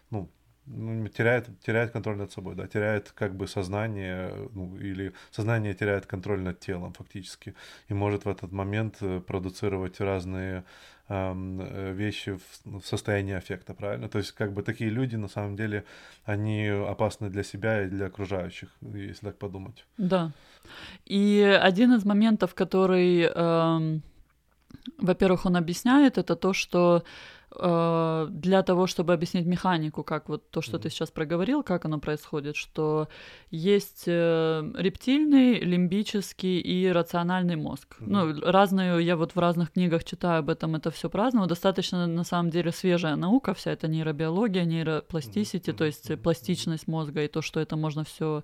ну, 0.10 0.28
ну, 0.68 1.08
теряет, 1.08 1.48
теряет 1.62 1.92
контроль 1.92 2.18
над 2.18 2.32
собой, 2.32 2.56
да, 2.56 2.68
теряет 2.68 3.12
как 3.12 3.36
бы 3.36 3.48
сознание, 3.48 4.34
ну, 4.54 4.76
или 4.78 5.14
сознание 5.32 5.74
теряет 5.74 6.06
контроль 6.06 6.42
над 6.42 6.60
телом 6.60 6.94
фактически, 6.94 7.54
и 7.88 7.94
может 7.94 8.26
в 8.26 8.30
этот 8.30 8.52
момент 8.52 8.98
э, 9.02 9.20
продуцировать 9.20 10.00
разные 10.00 10.64
э, 11.08 11.94
вещи 11.94 12.32
в, 12.32 12.42
ну, 12.66 12.80
в 12.80 12.86
состоянии 12.86 13.36
аффекта, 13.36 13.74
правильно? 13.74 14.10
То 14.10 14.18
есть 14.18 14.32
как 14.32 14.54
бы 14.54 14.64
такие 14.64 14.90
люди 14.90 15.16
на 15.16 15.28
самом 15.28 15.56
деле, 15.56 15.86
они 16.24 16.68
опасны 16.68 17.30
для 17.30 17.44
себя 17.44 17.84
и 17.84 17.88
для 17.88 18.08
окружающих, 18.08 18.70
если 18.82 19.28
так 19.28 19.38
подумать. 19.38 19.86
Да. 19.98 20.32
И 21.06 21.42
один 21.42 21.94
из 21.94 22.06
моментов, 22.06 22.56
который, 22.56 23.22
эм, 23.22 24.02
во-первых, 24.98 25.46
он 25.46 25.58
объясняет, 25.58 26.18
это 26.18 26.36
то, 26.36 26.54
что 26.54 27.04
э, 27.04 27.35
для 27.58 28.64
того, 28.64 28.88
чтобы 28.88 29.14
объяснить 29.14 29.46
механику, 29.46 30.04
как 30.04 30.30
вот 30.30 30.50
то, 30.52 30.62
что 30.62 30.78
mm-hmm. 30.78 30.82
ты 30.82 30.90
сейчас 30.90 31.12
проговорил, 31.12 31.64
как 31.64 31.86
оно 31.86 32.00
происходит, 32.00 32.56
что 32.56 33.08
есть 33.52 34.04
э, 34.08 34.72
рептильный, 34.76 35.60
лимбический 35.60 36.60
и 36.60 36.88
рациональный 36.92 37.56
мозг. 37.56 37.98
Mm-hmm. 38.00 38.08
Ну, 38.08 38.52
разные, 38.52 39.06
я 39.06 39.16
вот 39.16 39.36
в 39.36 39.40
разных 39.40 39.72
книгах 39.72 40.04
читаю 40.04 40.40
об 40.40 40.50
этом, 40.50 40.76
это 40.76 40.92
все 40.92 41.10
праздново. 41.10 41.48
Достаточно, 41.48 42.08
на 42.08 42.24
самом 42.24 42.50
деле, 42.50 42.72
свежая 42.72 43.16
наука, 43.16 43.54
вся 43.54 43.72
эта 43.72 43.88
нейробиология, 43.88 44.66
нейропластисити, 44.66 45.70
mm-hmm. 45.70 45.78
то 45.78 45.86
есть 45.86 46.22
пластичность 46.22 46.88
мозга 46.88 47.24
и 47.24 47.28
то, 47.28 47.42
что 47.42 47.60
это 47.60 47.76
можно 47.76 48.04
все 48.04 48.44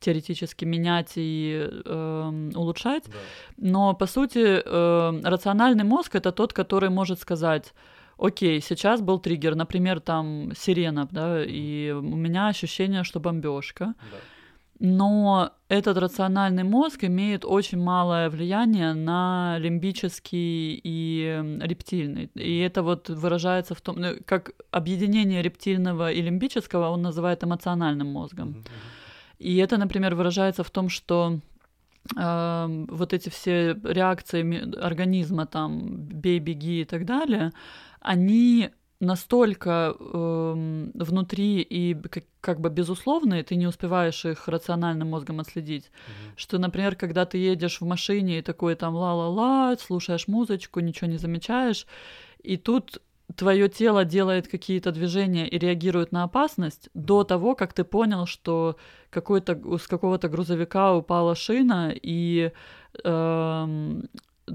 теоретически 0.00 0.64
менять 0.64 1.12
и 1.16 1.68
э, 1.84 2.50
улучшать. 2.54 3.04
Да. 3.06 3.12
Но 3.56 3.94
по 3.94 4.06
сути 4.06 4.62
э, 4.64 5.20
рациональный 5.24 5.84
мозг 5.84 6.14
это 6.14 6.32
тот, 6.32 6.52
который 6.52 6.90
может 6.90 7.20
сказать 7.20 7.72
окей, 8.18 8.60
сейчас 8.60 9.00
был 9.00 9.18
триггер, 9.18 9.54
например, 9.54 10.00
там 10.00 10.52
сирена, 10.56 11.08
да, 11.10 11.44
и 11.44 11.90
у 11.90 12.16
меня 12.16 12.48
ощущение, 12.48 13.04
что 13.04 13.20
бомбежка. 13.20 13.94
Да. 14.10 14.18
Но 14.80 15.52
этот 15.68 15.96
рациональный 15.98 16.64
мозг 16.64 17.04
имеет 17.04 17.44
очень 17.44 17.78
малое 17.78 18.28
влияние 18.28 18.92
на 18.92 19.56
лимбический 19.58 20.80
и 20.82 21.58
рептильный. 21.60 22.30
И 22.34 22.58
это 22.58 22.82
вот 22.82 23.08
выражается 23.08 23.74
в 23.74 23.80
том, 23.80 23.96
ну, 24.00 24.16
как 24.26 24.50
объединение 24.72 25.42
рептильного 25.42 26.10
и 26.10 26.20
лимбического 26.20 26.90
он 26.90 27.02
называет 27.02 27.44
эмоциональным 27.44 28.08
мозгом. 28.08 28.48
Mm-hmm. 28.48 28.68
И 29.38 29.56
это, 29.56 29.76
например, 29.76 30.14
выражается 30.16 30.64
в 30.64 30.70
том, 30.70 30.88
что 30.88 31.38
э, 32.16 32.84
вот 32.88 33.12
эти 33.12 33.28
все 33.28 33.74
реакции 33.84 34.74
организма, 34.80 35.46
там, 35.46 35.96
бей, 35.96 36.40
беги 36.40 36.80
и 36.80 36.84
так 36.84 37.04
далее, 37.04 37.52
они 38.04 38.70
настолько 39.00 39.96
э, 39.98 40.90
внутри 40.94 41.60
и 41.60 41.94
как, 41.94 42.24
как 42.40 42.60
бы 42.60 42.70
безусловные, 42.70 43.42
ты 43.42 43.56
не 43.56 43.66
успеваешь 43.66 44.24
их 44.24 44.48
рациональным 44.48 45.10
мозгом 45.10 45.40
отследить. 45.40 45.86
Mm-hmm. 45.86 46.32
Что, 46.36 46.58
например, 46.58 46.96
когда 46.96 47.24
ты 47.26 47.38
едешь 47.38 47.80
в 47.80 47.84
машине 47.84 48.38
и 48.38 48.42
такой 48.42 48.76
там 48.76 48.94
ла-ла-ла, 48.94 49.76
слушаешь 49.76 50.28
музычку, 50.28 50.80
ничего 50.80 51.10
не 51.10 51.18
замечаешь, 51.18 51.86
и 52.42 52.56
тут 52.56 53.02
твое 53.36 53.68
тело 53.68 54.04
делает 54.04 54.48
какие-то 54.48 54.92
движения 54.92 55.48
и 55.48 55.58
реагирует 55.58 56.12
на 56.12 56.24
опасность 56.24 56.88
до 56.94 57.24
того, 57.24 57.54
как 57.54 57.72
ты 57.72 57.84
понял, 57.84 58.26
что 58.26 58.76
какой-то 59.10 59.78
с 59.78 59.86
какого-то 59.86 60.28
грузовика 60.28 60.94
упала 60.94 61.34
шина 61.34 61.92
и 61.94 62.52
эм, 63.02 64.08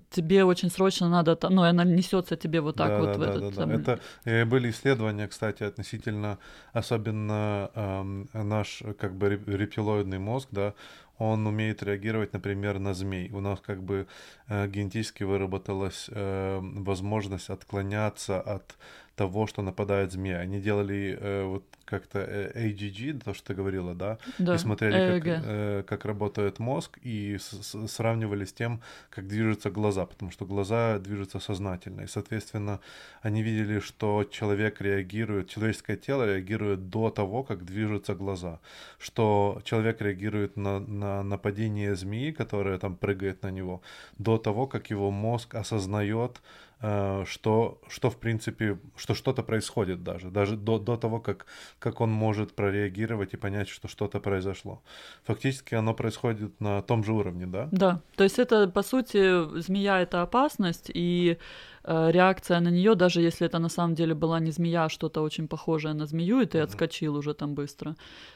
тебе 0.09 0.43
очень 0.43 0.69
срочно 0.69 1.09
надо, 1.09 1.37
ну, 1.49 1.63
она 1.63 1.83
несется 1.83 2.35
тебе 2.35 2.61
вот 2.61 2.75
так 2.75 2.89
да, 2.89 2.99
вот 2.99 3.05
да, 3.05 3.13
в 3.13 3.19
да, 3.19 3.29
этот. 3.29 3.55
Да, 3.55 3.65
да. 3.65 3.73
Это 3.73 3.99
э, 4.25 4.45
были 4.45 4.69
исследования, 4.69 5.27
кстати, 5.27 5.63
относительно, 5.63 6.37
особенно 6.73 7.71
э, 7.73 8.03
наш 8.43 8.83
как 8.99 9.15
бы 9.15 9.29
рептилоидный 9.29 10.19
мозг, 10.19 10.49
да, 10.51 10.73
он 11.19 11.45
умеет 11.47 11.83
реагировать, 11.83 12.33
например, 12.33 12.79
на 12.79 12.93
змей. 12.93 13.29
У 13.31 13.41
нас 13.41 13.59
как 13.59 13.83
бы 13.83 14.07
э, 14.47 14.67
генетически 14.67 15.23
выработалась 15.23 16.09
э, 16.09 16.59
возможность 16.61 17.49
отклоняться 17.49 18.39
от 18.39 18.77
того, 19.19 19.47
что 19.47 19.61
нападает 19.61 20.11
змея. 20.11 20.39
Они 20.39 20.59
делали 20.61 21.17
э, 21.21 21.43
вот 21.45 21.63
как-то 21.85 22.19
э, 22.19 22.69
AGG, 22.69 23.19
то, 23.25 23.33
что 23.33 23.47
ты 23.47 23.53
говорила, 23.61 23.93
да? 23.95 24.17
Да, 24.39 24.55
и 24.55 24.57
смотрели, 24.57 24.93
как, 25.13 25.23
э, 25.45 25.83
как 25.87 26.05
работает 26.05 26.59
мозг, 26.59 26.99
и 27.05 27.37
с- 27.37 27.87
сравнивали 27.87 28.45
с 28.45 28.53
тем, 28.53 28.79
как 29.09 29.27
движутся 29.27 29.69
глаза, 29.71 30.05
потому 30.05 30.31
что 30.31 30.45
глаза 30.45 30.99
движутся 30.99 31.39
сознательно. 31.39 32.01
И, 32.03 32.07
соответственно, 32.07 32.79
они 33.25 33.43
видели, 33.43 33.79
что 33.79 34.23
человек 34.23 34.81
реагирует, 34.81 35.49
человеческое 35.49 35.97
тело 35.97 36.25
реагирует 36.25 36.89
до 36.89 37.09
того, 37.09 37.43
как 37.43 37.63
движутся 37.65 38.13
глаза. 38.15 38.59
Что 38.99 39.61
человек 39.63 40.01
реагирует 40.01 40.57
на, 40.57 40.79
на 40.79 41.23
нападение 41.23 41.95
змеи, 41.95 42.31
которая 42.31 42.77
там 42.77 42.95
прыгает 42.95 43.43
на 43.43 43.51
него, 43.51 43.81
до 44.19 44.37
того, 44.37 44.67
как 44.67 44.91
его 44.91 45.11
мозг 45.11 45.55
осознает, 45.55 46.41
что, 46.79 47.81
что 47.89 48.09
в 48.09 48.15
принципе, 48.15 48.79
что 48.95 49.13
что-то 49.13 49.43
происходит 49.43 50.03
даже, 50.03 50.29
даже 50.29 50.55
до, 50.55 50.79
до 50.79 50.95
того, 50.95 51.19
как, 51.19 51.45
как 51.77 51.99
он 52.01 52.09
может 52.09 52.53
прореагировать 52.53 53.33
и 53.33 53.37
понять, 53.37 53.67
что 53.67 53.87
что-то 53.87 54.19
произошло. 54.19 54.81
Фактически 55.23 55.75
оно 55.75 55.93
происходит 55.93 56.61
на 56.61 56.81
том 56.81 57.03
же 57.03 57.11
уровне, 57.11 57.47
да? 57.47 57.67
Да, 57.71 58.01
то 58.15 58.23
есть 58.23 58.39
это, 58.39 58.69
по 58.69 58.83
сути, 58.83 59.59
змея— 59.59 60.01
это 60.01 60.21
опасность, 60.21 60.89
и 60.93 61.37
э, 61.83 62.11
реакция 62.11 62.61
на 62.61 62.69
нее, 62.69 62.95
даже 62.95 63.21
если 63.21 63.45
это 63.45 63.59
на 63.59 63.69
самом 63.69 63.95
деле 63.95 64.13
была 64.13 64.39
не 64.39 64.51
змея, 64.51 64.85
а 64.85 64.89
что-то 64.89 65.21
очень 65.21 65.47
похожее 65.47 65.93
на 65.93 66.05
змею, 66.05 66.39
и 66.39 66.45
ты 66.45 66.59
mm-hmm. 66.59 66.63
отскочил 66.63 67.15
уже 67.15 67.33
там 67.33 67.55
быстро. 67.55 67.95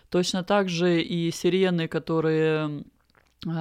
Точно 0.10 0.44
так 0.44 0.68
же 0.68 1.02
и 1.02 1.32
сирены, 1.32 1.88
которые 1.88 2.84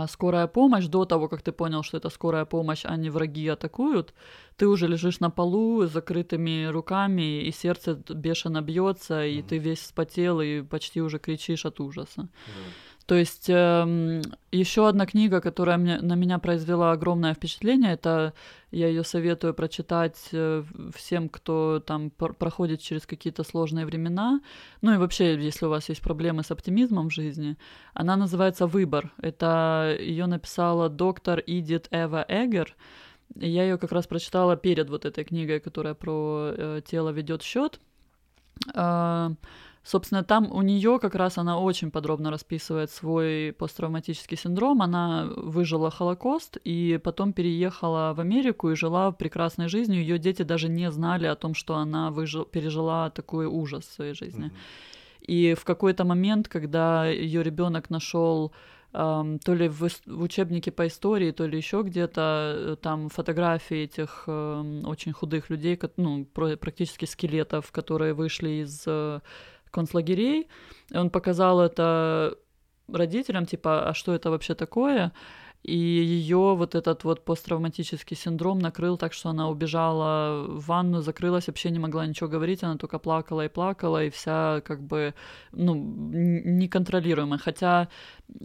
скорая 0.08 0.46
помощь, 0.46 0.86
до 0.86 1.04
того, 1.04 1.28
как 1.28 1.42
ты 1.42 1.52
понял, 1.52 1.82
что 1.82 1.96
это 1.96 2.10
скорая 2.10 2.44
помощь, 2.44 2.84
а 2.84 2.96
не 2.96 3.10
враги 3.10 3.48
атакуют, 3.48 4.14
ты 4.56 4.66
уже 4.66 4.86
лежишь 4.86 5.20
на 5.20 5.30
полу 5.30 5.86
с 5.86 5.92
закрытыми 5.92 6.66
руками, 6.66 7.42
и 7.42 7.52
сердце 7.52 7.94
бешено 7.94 8.62
бьется, 8.62 9.24
и 9.24 9.38
mm-hmm. 9.38 9.48
ты 9.48 9.58
весь 9.58 9.80
вспотел, 9.80 10.40
и 10.40 10.62
почти 10.62 11.00
уже 11.02 11.18
кричишь 11.18 11.66
от 11.66 11.80
ужаса. 11.80 12.22
Mm-hmm. 12.22 12.91
То 13.12 13.18
есть 13.18 13.50
эм, 13.50 14.22
еще 14.52 14.88
одна 14.88 15.04
книга, 15.04 15.42
которая 15.42 15.76
на 15.76 16.14
меня 16.14 16.38
произвела 16.38 16.92
огромное 16.92 17.34
впечатление, 17.34 17.92
это 17.92 18.32
я 18.70 18.88
ее 18.88 19.04
советую 19.04 19.52
прочитать 19.52 20.30
э, 20.32 20.64
всем, 20.94 21.28
кто 21.28 21.82
там 21.86 22.08
пр- 22.08 22.32
проходит 22.32 22.80
через 22.80 23.04
какие-то 23.04 23.44
сложные 23.44 23.84
времена. 23.84 24.40
Ну 24.80 24.94
и 24.94 24.96
вообще, 24.96 25.36
если 25.36 25.66
у 25.66 25.68
вас 25.68 25.90
есть 25.90 26.00
проблемы 26.00 26.42
с 26.42 26.50
оптимизмом 26.50 27.10
в 27.10 27.12
жизни, 27.12 27.58
она 27.92 28.16
называется 28.16 28.66
Выбор. 28.66 29.12
Это 29.20 29.94
ее 30.00 30.24
написала 30.24 30.88
доктор 30.88 31.42
Идит 31.46 31.88
Эва 31.90 32.24
Эгер. 32.26 32.74
Я 33.34 33.64
ее 33.64 33.76
как 33.76 33.92
раз 33.92 34.06
прочитала 34.06 34.56
перед 34.56 34.88
вот 34.88 35.04
этой 35.04 35.24
книгой, 35.24 35.60
которая 35.60 35.92
про 35.92 36.54
э, 36.56 36.80
тело 36.86 37.10
ведет 37.10 37.42
счет. 37.42 37.78
Э, 38.74 39.32
Собственно, 39.84 40.22
там 40.22 40.50
у 40.52 40.62
нее 40.62 40.98
как 41.00 41.16
раз 41.16 41.38
она 41.38 41.58
очень 41.58 41.90
подробно 41.90 42.30
расписывает 42.30 42.90
свой 42.90 43.52
посттравматический 43.52 44.36
синдром. 44.36 44.80
Она 44.80 45.28
выжила 45.36 45.90
Холокост 45.90 46.56
и 46.62 47.00
потом 47.02 47.32
переехала 47.32 48.14
в 48.16 48.20
Америку 48.20 48.70
и 48.70 48.76
жила 48.76 49.10
прекрасной 49.10 49.68
жизнью. 49.68 50.00
Ее 50.00 50.18
дети 50.18 50.42
даже 50.42 50.68
не 50.68 50.90
знали 50.92 51.26
о 51.26 51.34
том, 51.34 51.54
что 51.54 51.74
она 51.74 52.10
выжил, 52.10 52.44
пережила 52.44 53.10
такой 53.10 53.46
ужас 53.46 53.84
в 53.84 53.92
своей 53.92 54.14
жизни. 54.14 54.46
Mm-hmm. 54.46 55.24
И 55.26 55.54
в 55.54 55.64
какой-то 55.64 56.04
момент, 56.04 56.48
когда 56.48 57.06
ее 57.06 57.42
ребенок 57.42 57.90
нашел 57.90 58.52
Um, 58.94 59.38
то 59.42 59.54
ли 59.54 59.68
в, 59.68 59.88
в 60.04 60.22
учебнике 60.22 60.70
по 60.70 60.86
истории, 60.86 61.30
то 61.30 61.46
ли 61.46 61.56
еще 61.56 61.80
где-то 61.80 62.54
э, 62.54 62.76
там 62.76 63.08
фотографии 63.08 63.84
этих 63.84 64.24
um, 64.26 64.86
очень 64.86 65.12
худых 65.12 65.48
людей, 65.48 65.80
ну, 65.96 66.26
практически 66.26 67.06
скелетов, 67.06 67.72
которые 67.72 68.12
вышли 68.12 68.62
из 68.62 68.86
uh, 68.86 69.22
концлагерей. 69.72 70.48
И 70.90 70.96
он 70.96 71.10
показал 71.10 71.60
это 71.60 72.38
родителям, 72.88 73.46
типа, 73.46 73.88
а 73.88 73.94
что 73.94 74.14
это 74.14 74.30
вообще 74.30 74.54
такое? 74.54 75.12
И 75.62 75.76
ее 75.76 76.56
вот 76.56 76.74
этот 76.74 77.04
вот 77.04 77.24
посттравматический 77.24 78.16
синдром 78.16 78.58
накрыл 78.58 78.96
так, 78.96 79.12
что 79.12 79.28
она 79.28 79.48
убежала 79.48 80.44
в 80.48 80.66
ванну, 80.66 81.02
закрылась, 81.02 81.46
вообще 81.46 81.70
не 81.70 81.78
могла 81.78 82.04
ничего 82.04 82.28
говорить, 82.28 82.64
она 82.64 82.76
только 82.76 82.98
плакала 82.98 83.44
и 83.44 83.48
плакала, 83.48 84.04
и 84.04 84.10
вся 84.10 84.60
как 84.64 84.82
бы, 84.82 85.14
ну, 85.52 85.74
неконтролируемая. 85.74 87.38
Хотя 87.38 87.88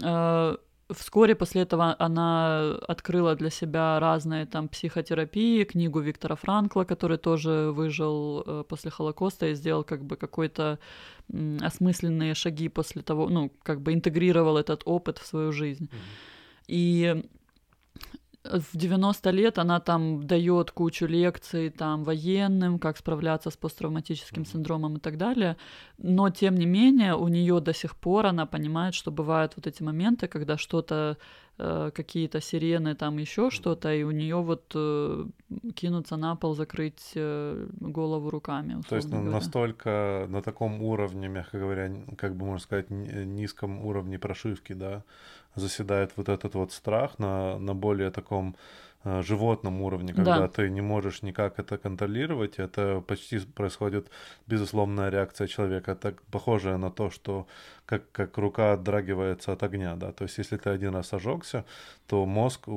э, 0.03 0.57
Вскоре 0.89 1.35
после 1.35 1.63
этого 1.63 1.95
она 1.99 2.75
открыла 2.87 3.35
для 3.35 3.49
себя 3.49 3.99
разные 3.99 4.45
там 4.45 4.69
психотерапии, 4.69 5.65
книгу 5.65 5.99
Виктора 5.99 6.35
Франкла, 6.35 6.85
который 6.85 7.17
тоже 7.17 7.71
выжил 7.73 8.43
э, 8.45 8.63
после 8.67 8.89
Холокоста 8.89 9.47
и 9.47 9.55
сделал 9.55 9.83
как 9.83 10.05
бы 10.05 10.15
какой-то 10.15 10.79
осмысленные 11.61 12.33
шаги 12.35 12.69
после 12.69 13.01
того, 13.01 13.27
ну, 13.27 13.51
как 13.63 13.81
бы 13.81 13.93
интегрировал 13.93 14.57
этот 14.57 14.83
опыт 14.85 15.17
в 15.17 15.25
свою 15.25 15.51
жизнь. 15.51 15.85
Mm-hmm. 15.85 16.63
И 16.67 17.25
в 18.43 18.77
90 18.77 19.31
лет 19.31 19.57
она 19.57 19.79
там 19.79 20.25
дает 20.25 20.71
кучу 20.71 21.05
лекций 21.05 21.69
там 21.69 22.03
военным, 22.03 22.79
как 22.79 22.97
справляться 22.97 23.49
с 23.49 23.57
посттравматическим 23.57 24.45
синдромом 24.45 24.97
и 24.97 24.99
так 24.99 25.17
далее. 25.17 25.57
Но 25.97 26.29
тем 26.29 26.55
не 26.55 26.65
менее 26.65 27.15
у 27.15 27.27
нее 27.27 27.59
до 27.59 27.73
сих 27.73 27.95
пор 27.95 28.27
она 28.27 28.45
понимает, 28.45 28.93
что 28.93 29.11
бывают 29.11 29.53
вот 29.55 29.67
эти 29.67 29.83
моменты, 29.83 30.27
когда 30.27 30.57
что-то 30.57 31.17
э, 31.57 31.91
какие-то 31.93 32.39
сирены, 32.41 32.95
там 32.95 33.17
еще 33.17 33.49
что-то, 33.49 33.93
и 33.93 34.03
у 34.03 34.11
нее 34.11 34.37
вот 34.37 34.71
э, 34.75 35.25
кинуться 35.75 36.15
на 36.17 36.35
пол, 36.35 36.55
закрыть 36.55 37.11
э, 37.15 37.67
голову 37.79 38.29
руками. 38.29 38.81
То 38.89 38.95
есть 38.95 39.09
говоря. 39.09 39.29
настолько 39.29 40.25
на 40.29 40.41
таком 40.41 40.81
уровне, 40.81 41.27
мягко 41.27 41.59
говоря, 41.59 41.91
как 42.17 42.35
бы 42.35 42.45
можно 42.45 42.63
сказать, 42.63 42.89
низком 42.89 43.85
уровне 43.85 44.19
прошивки, 44.19 44.73
да, 44.73 45.03
заседает 45.57 46.11
вот 46.17 46.29
этот 46.29 46.55
вот 46.55 46.71
страх 46.71 47.19
на, 47.19 47.59
на 47.59 47.73
более 47.73 48.09
таком 48.11 48.55
э, 49.03 49.21
животном 49.23 49.81
уровне, 49.81 50.13
когда 50.13 50.23
Да. 50.41 50.47
ты 50.47 50.69
не 50.69 50.81
можешь 50.81 51.23
никак 51.23 51.59
это 51.59 51.77
контролировать, 51.77 52.59
это 52.59 53.01
почти 53.07 53.39
происходит 53.39 54.09
безусловная 54.47 55.09
реакция 55.09 55.47
человека, 55.47 55.95
так 55.95 56.21
похожая 56.31 56.77
на 56.77 56.89
то, 56.91 57.09
что 57.09 57.47
как, 57.87 58.11
как 58.11 58.37
рука 58.37 58.73
отдрагивается 58.73 59.53
от 59.53 59.63
огня, 59.63 59.95
да, 59.95 60.11
то 60.11 60.25
есть 60.25 60.37
если 60.37 60.57
ты 60.57 60.69
один 60.69 60.93
раз 60.93 61.13
ожегся, 61.13 61.65
то 62.05 62.25
мозг 62.25 62.67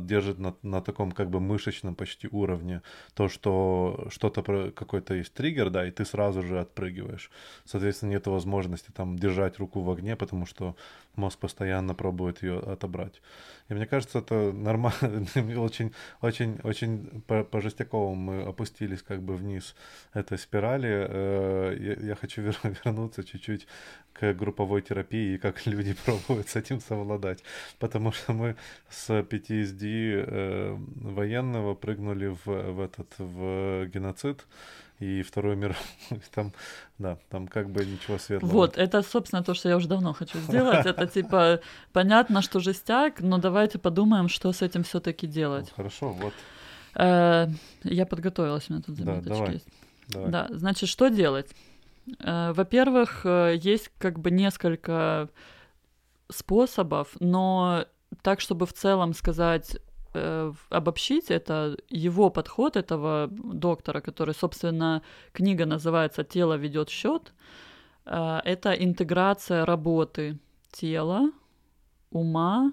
держит 0.00 0.38
на, 0.38 0.54
на 0.62 0.80
таком 0.80 1.12
как 1.12 1.30
бы 1.30 1.40
мышечном 1.40 1.94
почти 1.94 2.28
уровне 2.30 2.82
то, 3.14 3.28
что 3.28 4.06
что-то, 4.10 4.70
какой-то 4.70 5.14
есть 5.14 5.34
триггер, 5.34 5.70
да, 5.70 5.88
и 5.88 5.90
ты 5.90 6.04
сразу 6.04 6.42
же 6.42 6.60
отпрыгиваешь. 6.60 7.30
Соответственно, 7.64 8.10
нет 8.10 8.26
возможности 8.26 8.90
там 8.90 9.18
держать 9.18 9.58
руку 9.58 9.80
в 9.80 9.90
огне, 9.90 10.16
потому 10.16 10.46
что 10.46 10.76
мозг 11.16 11.38
постоянно 11.38 11.94
пробует 11.94 12.42
ее 12.42 12.58
отобрать. 12.58 13.22
И 13.68 13.74
мне 13.74 13.86
кажется, 13.86 14.18
это 14.20 14.52
нормально, 14.52 15.26
очень, 15.60 15.92
очень, 16.20 16.60
очень 16.62 17.22
по, 17.26 17.44
по 17.44 17.60
жестяковому 17.60 18.14
мы 18.14 18.42
опустились 18.42 19.02
как 19.02 19.22
бы 19.22 19.34
вниз 19.36 19.74
этой 20.14 20.38
спирали. 20.38 20.88
Э, 21.08 21.76
Я, 21.78 22.08
я 22.08 22.14
хочу 22.14 22.42
вер- 22.42 22.76
вернуться 22.84 23.24
чуть-чуть 23.24 23.66
к 24.12 24.32
групповой 24.58 24.82
терапии 24.82 25.34
и 25.34 25.38
как 25.38 25.66
люди 25.66 25.94
пробуют 26.04 26.48
с 26.48 26.56
этим 26.56 26.80
совладать. 26.80 27.42
Потому 27.78 28.12
что 28.12 28.32
мы 28.32 28.56
с 28.90 29.10
PTSD 29.10 30.24
э, 30.26 30.76
военного 30.96 31.74
прыгнули 31.74 32.36
в, 32.44 32.46
в 32.46 32.80
этот 32.80 33.06
в 33.18 33.86
геноцид 33.86 34.46
и 35.00 35.22
Вторую 35.22 35.56
мировую. 35.56 35.84
Там, 36.34 36.52
да, 36.98 37.16
там 37.30 37.46
как 37.46 37.70
бы 37.70 37.86
ничего 37.86 38.18
светлого. 38.18 38.52
Вот, 38.52 38.78
это, 38.78 39.02
собственно, 39.02 39.44
то, 39.44 39.54
что 39.54 39.68
я 39.68 39.76
уже 39.76 39.88
давно 39.88 40.12
хочу 40.12 40.38
сделать. 40.38 40.86
Это 40.86 41.06
типа 41.06 41.60
понятно, 41.92 42.42
что 42.42 42.60
жестяк, 42.60 43.20
но 43.20 43.38
давайте 43.38 43.78
подумаем, 43.78 44.28
что 44.28 44.52
с 44.52 44.62
этим 44.62 44.82
все-таки 44.82 45.28
делать. 45.28 45.72
Хорошо, 45.76 46.08
вот, 46.08 46.34
Э, 46.94 47.46
Я 47.84 48.06
подготовилась, 48.06 48.70
у 48.70 48.72
меня 48.72 48.82
тут 48.82 48.96
заметочки 48.96 49.52
есть. 49.52 49.68
Да, 50.08 50.48
значит, 50.50 50.88
что 50.88 51.08
делать? 51.08 51.46
Э, 52.20 52.52
Во-первых, 52.52 53.24
э, 53.24 53.56
есть 53.60 53.90
как 53.98 54.18
бы 54.18 54.30
несколько 54.30 55.28
способов, 56.28 57.16
но 57.20 57.86
так, 58.22 58.40
чтобы 58.40 58.66
в 58.66 58.72
целом 58.72 59.14
сказать, 59.14 59.76
э, 60.14 60.52
обобщить, 60.70 61.30
это 61.30 61.76
его 61.88 62.30
подход 62.30 62.76
этого 62.76 63.28
доктора, 63.30 64.00
который, 64.00 64.34
собственно, 64.34 65.02
книга 65.32 65.66
называется 65.66 66.24
«Тело 66.24 66.54
ведет 66.54 66.88
счет», 66.90 67.32
это 68.04 68.72
интеграция 68.72 69.66
работы 69.66 70.38
тела, 70.72 71.30
ума 72.10 72.72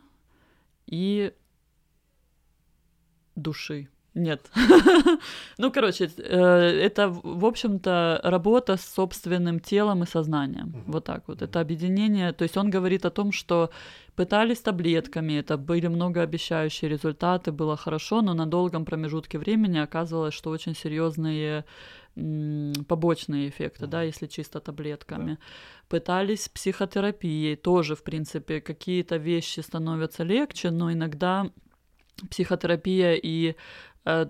и 0.85 1.33
души. 3.35 3.89
Нет. 4.15 4.49
ну, 5.57 5.71
короче, 5.71 6.09
э, 6.17 6.87
это, 6.87 7.09
в 7.09 7.45
общем-то, 7.45 8.21
работа 8.23 8.77
с 8.77 8.93
собственным 8.95 9.59
телом 9.59 10.03
и 10.03 10.05
сознанием. 10.05 10.67
Мгм. 10.67 10.83
Вот 10.87 11.03
так 11.03 11.27
вот. 11.27 11.41
Это 11.41 11.59
объединение. 11.59 12.31
То 12.31 12.43
есть 12.43 12.57
он 12.57 12.69
говорит 12.69 13.05
о 13.05 13.09
том, 13.09 13.33
что 13.33 13.69
пытались 14.15 14.61
таблетками, 14.61 15.33
это 15.33 15.57
были 15.57 15.87
многообещающие 15.87 16.89
результаты, 16.89 17.51
было 17.51 17.75
хорошо, 17.75 18.21
но 18.21 18.33
на 18.33 18.45
долгом 18.45 18.85
промежутке 18.85 19.37
времени 19.37 19.79
оказывалось, 19.79 20.33
что 20.33 20.49
очень 20.49 20.75
серьезные 20.75 21.65
побочные 22.87 23.49
эффекты, 23.49 23.87
да, 23.87 23.97
Мгм. 23.97 24.07
если 24.07 24.27
чисто 24.27 24.61
таблетками. 24.61 25.37
Пытались 25.89 26.47
психотерапией, 26.47 27.57
тоже, 27.57 27.95
в 27.95 28.03
принципе, 28.03 28.61
какие-то 28.61 29.17
вещи 29.17 29.59
становятся 29.59 30.23
легче, 30.23 30.71
но 30.71 30.93
иногда 30.93 31.51
психотерапия 32.29 33.19
и 33.21 33.55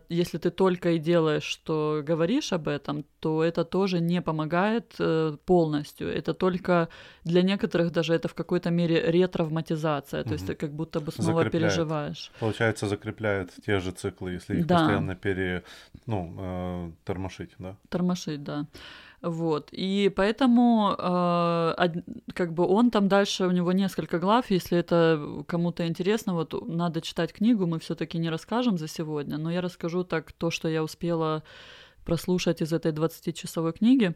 если 0.09 0.38
ты 0.38 0.51
только 0.51 0.91
и 0.91 0.99
делаешь, 0.99 1.43
что 1.43 2.01
говоришь 2.07 2.53
об 2.53 2.67
этом, 2.67 3.03
то 3.19 3.43
это 3.43 3.65
тоже 3.65 3.99
не 3.99 4.21
помогает 4.21 4.95
э, 4.99 5.36
полностью. 5.45 6.07
Это 6.07 6.34
только 6.34 6.88
для 7.26 7.41
некоторых 7.41 7.91
даже 7.91 8.13
это 8.13 8.28
в 8.28 8.34
какой-то 8.34 8.69
мере 8.69 9.11
ретравматизация, 9.11 10.23
то 10.23 10.34
есть 10.34 10.47
ты 10.47 10.55
как 10.55 10.71
будто 10.73 10.99
бы 10.99 11.11
снова 11.11 11.43
Закрепляет. 11.43 11.73
переживаешь. 11.73 12.32
Получается, 12.39 12.88
закрепляет 12.88 13.51
те 13.65 13.80
же 13.80 13.91
циклы, 13.91 14.32
если 14.32 14.57
их 14.59 14.65
Да. 14.65 14.78
постоянно 14.78 15.15
пере, 15.15 15.63
ну, 16.05 16.36
э, 16.38 16.91
тормошить, 17.03 17.51
да? 17.59 17.76
Тормошить, 17.89 18.43
да. 18.43 18.65
Вот. 19.26 19.69
И 19.71 20.13
поэтому 20.15 20.95
э, 20.95 21.76
как 22.36 22.53
бы 22.53 22.67
он 22.67 22.91
там 22.91 23.07
дальше, 23.07 23.47
у 23.47 23.51
него 23.51 23.71
несколько 23.71 24.19
глав, 24.19 24.51
если 24.51 24.78
это 24.78 25.43
кому-то 25.47 25.88
интересно, 25.88 26.36
вот 26.36 26.53
надо 26.67 27.01
читать 27.01 27.34
книгу, 27.34 27.65
мы 27.65 27.80
все-таки 27.80 28.19
не 28.19 28.30
расскажем 28.30 28.78
за 28.78 28.88
сегодня, 28.88 29.39
но 29.39 29.49
я 29.49 29.61
расскажу 29.61 30.03
так 30.03 30.32
то, 30.32 30.51
что 30.51 30.67
я 30.67 30.84
успела 30.84 31.41
прослушать 32.05 32.61
из 32.61 32.71
этой 32.71 32.91
20-часовой 32.91 33.73
книги. 33.73 34.13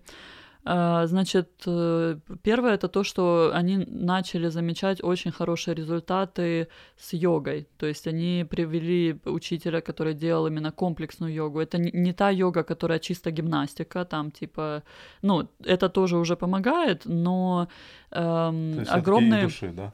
А, 0.66 1.07
Значит, 1.07 1.49
э, 1.66 2.18
первое 2.43 2.74
это 2.74 2.88
то, 2.88 3.03
что 3.03 3.51
они 3.53 3.78
начали 3.88 4.49
замечать 4.49 5.03
очень 5.03 5.32
хорошие 5.32 5.76
результаты 5.76 6.68
с 6.97 7.14
йогой. 7.14 7.68
То 7.78 7.86
есть 7.86 8.07
они 8.07 8.45
привели 8.49 9.20
учителя, 9.26 9.82
который 9.82 10.14
делал 10.14 10.47
именно 10.47 10.72
комплексную 10.72 11.34
йогу. 11.34 11.60
Это 11.60 11.78
не, 11.78 12.14
та 12.14 12.30
йога, 12.30 12.64
которая 12.64 12.99
чисто 12.99 13.32
гимнастика, 13.32 14.05
там 14.05 14.32
типа, 14.32 14.84
ну, 15.22 15.47
это 15.64 15.89
тоже 15.89 16.18
уже 16.18 16.36
помогает, 16.36 17.05
но 17.05 17.68
эм, 18.12 18.86
огромный, 18.89 19.43
души, 19.43 19.72
да? 19.72 19.93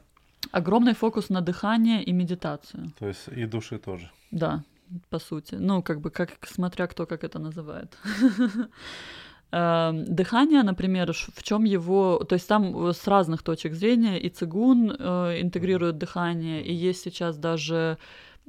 огромный 0.50 0.94
фокус 0.94 1.30
на 1.30 1.40
дыхание 1.40 2.02
и 2.02 2.12
медитацию. 2.12 2.92
То 2.98 3.08
есть 3.08 3.28
и 3.28 3.46
души 3.46 3.78
тоже. 3.78 4.10
Да, 4.32 4.62
по 5.10 5.18
сути. 5.18 5.56
Ну, 5.58 5.82
как 5.82 6.00
бы, 6.00 6.10
как, 6.10 6.30
смотря 6.46 6.86
кто 6.86 7.06
как 7.06 7.24
это 7.24 7.38
называет. 7.38 7.96
Эм, 9.52 10.04
Дыхание, 10.04 10.62
например, 10.62 11.12
в 11.12 11.42
чем 11.42 11.64
его, 11.64 12.18
то 12.28 12.34
есть 12.34 12.48
там 12.48 12.88
э, 12.88 12.92
с 12.92 13.06
разных 13.06 13.42
точек 13.42 13.74
зрения 13.74 14.18
и 14.18 14.28
цигун 14.28 14.90
э, 14.90 15.40
интегрирует 15.40 15.98
дыхание, 15.98 16.64
и 16.64 16.72
есть 16.74 17.02
сейчас 17.02 17.36
даже 17.36 17.98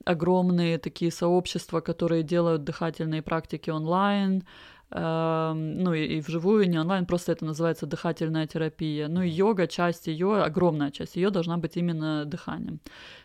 огромные 0.06 0.78
такие 0.80 1.12
сообщества, 1.12 1.82
которые 1.82 2.24
делают 2.24 2.64
дыхательные 2.64 3.22
практики 3.22 3.70
онлайн, 3.70 4.44
эм, 4.90 5.84
ну 5.84 5.94
и, 5.94 6.18
и 6.18 6.20
вживую, 6.20 6.64
и 6.64 6.68
не 6.68 6.80
онлайн, 6.80 7.06
просто 7.06 7.32
это 7.32 7.46
называется 7.46 7.86
дыхательная 7.86 8.48
терапия. 8.48 9.08
Ну 9.08 9.22
и 9.22 9.30
йога, 9.30 9.68
часть 9.68 10.08
ее, 10.08 10.42
огромная 10.42 10.90
часть 10.92 11.16
ее 11.16 11.30
должна 11.30 11.58
быть 11.58 11.78
именно 11.78 12.26
дыханием. 12.26 12.80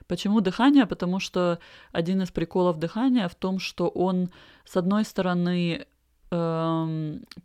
Почему 0.07 0.41
дыхание? 0.41 0.87
Потому 0.87 1.21
что 1.21 1.59
один 1.93 2.21
из 2.21 2.31
приколов 2.31 2.79
дыхания 2.79 3.29
в 3.29 3.35
том, 3.35 3.59
что 3.59 3.89
он, 3.89 4.29
с 4.65 4.77
одной 4.77 5.05
стороны, 5.05 5.87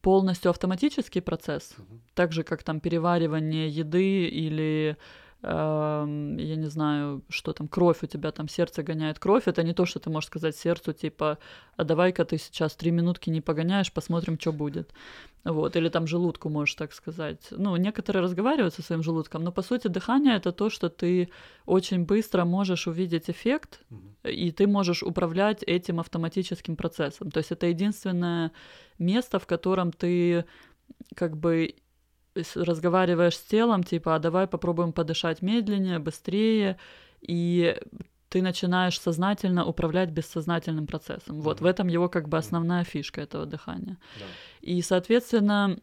полностью 0.02 0.50
автоматический 0.50 1.22
процесс, 1.22 1.74
Мгм. 1.78 2.02
так 2.14 2.32
же 2.32 2.44
как 2.44 2.64
там 2.64 2.80
переваривание 2.80 3.68
еды 3.68 4.28
или 4.28 4.96
эм, 4.96 4.98
я 5.44 6.06
не 6.56 6.70
знаю, 6.70 7.22
что 7.30 7.54
там, 7.54 7.68
кровь 7.68 8.02
у 8.02 8.08
тебя, 8.08 8.32
там 8.32 8.48
сердце 8.48 8.82
гоняет 8.82 9.20
кровь, 9.20 9.48
это 9.48 9.62
не 9.64 9.74
то, 9.74 9.86
что 9.86 10.00
ты 10.00 10.10
можешь 10.10 10.28
сказать 10.28 10.56
сердцу, 10.56 10.94
типа, 10.94 11.38
а 11.76 11.84
давай-ка 11.84 12.26
ты 12.26 12.38
сейчас 12.40 12.76
три 12.76 12.90
минутки 12.92 13.30
не 13.30 13.42
погоняешь, 13.42 13.92
посмотрим, 13.94 14.40
что 14.40 14.52
будет. 14.52 14.92
Вот, 15.44 15.76
или 15.76 15.90
там 15.90 16.08
желудку 16.08 16.50
можешь 16.50 16.76
так 16.76 16.92
сказать. 16.92 17.48
Ну, 17.52 17.76
некоторые 17.78 18.24
разговаривают 18.24 18.74
со 18.74 18.82
своим 18.82 19.04
желудком, 19.04 19.44
но 19.44 19.52
по 19.52 19.62
сути 19.62 19.88
дыхание 19.88 20.36
это 20.36 20.52
то, 20.52 20.70
что 20.70 20.90
ты 20.90 21.30
очень 21.66 22.04
быстро 22.04 22.44
можешь 22.44 22.88
увидеть 22.88 23.30
эффект, 23.30 23.82
и 24.24 24.52
ты 24.52 24.68
можешь 24.68 25.04
управлять 25.04 25.64
этим 25.64 26.00
автоматическим 26.00 26.76
процессом. 26.76 27.30
То 27.30 27.38
есть 27.38 27.52
это 27.52 27.68
единственное 27.68 28.52
место, 28.98 29.38
в 29.38 29.46
котором 29.46 29.92
ты 29.92 30.46
как 31.16 31.38
бы 31.38 31.76
разговариваешь 32.56 33.36
с 33.36 33.42
телом, 33.42 33.84
типа, 33.84 34.16
а 34.16 34.20
давай 34.20 34.48
попробуем 34.48 34.92
подышать 34.92 35.42
медленнее, 35.42 36.00
быстрее, 36.00 36.78
и 37.22 37.76
ты 38.30 38.42
начинаешь 38.42 39.00
сознательно 39.00 39.66
управлять 39.66 40.10
бессознательным 40.10 40.86
процессом. 40.86 41.42
Вот 41.42 41.60
в 41.60 41.62
Мгм. 41.62 41.70
этом 41.70 41.88
его 41.88 42.10
как 42.10 42.28
бы 42.28 42.38
основная 42.38 42.84
фишка 42.84 43.22
этого 43.22 43.46
дыхания. 43.46 43.98
Да. 44.20 44.26
И, 44.62 44.82
соответственно, 44.82 45.78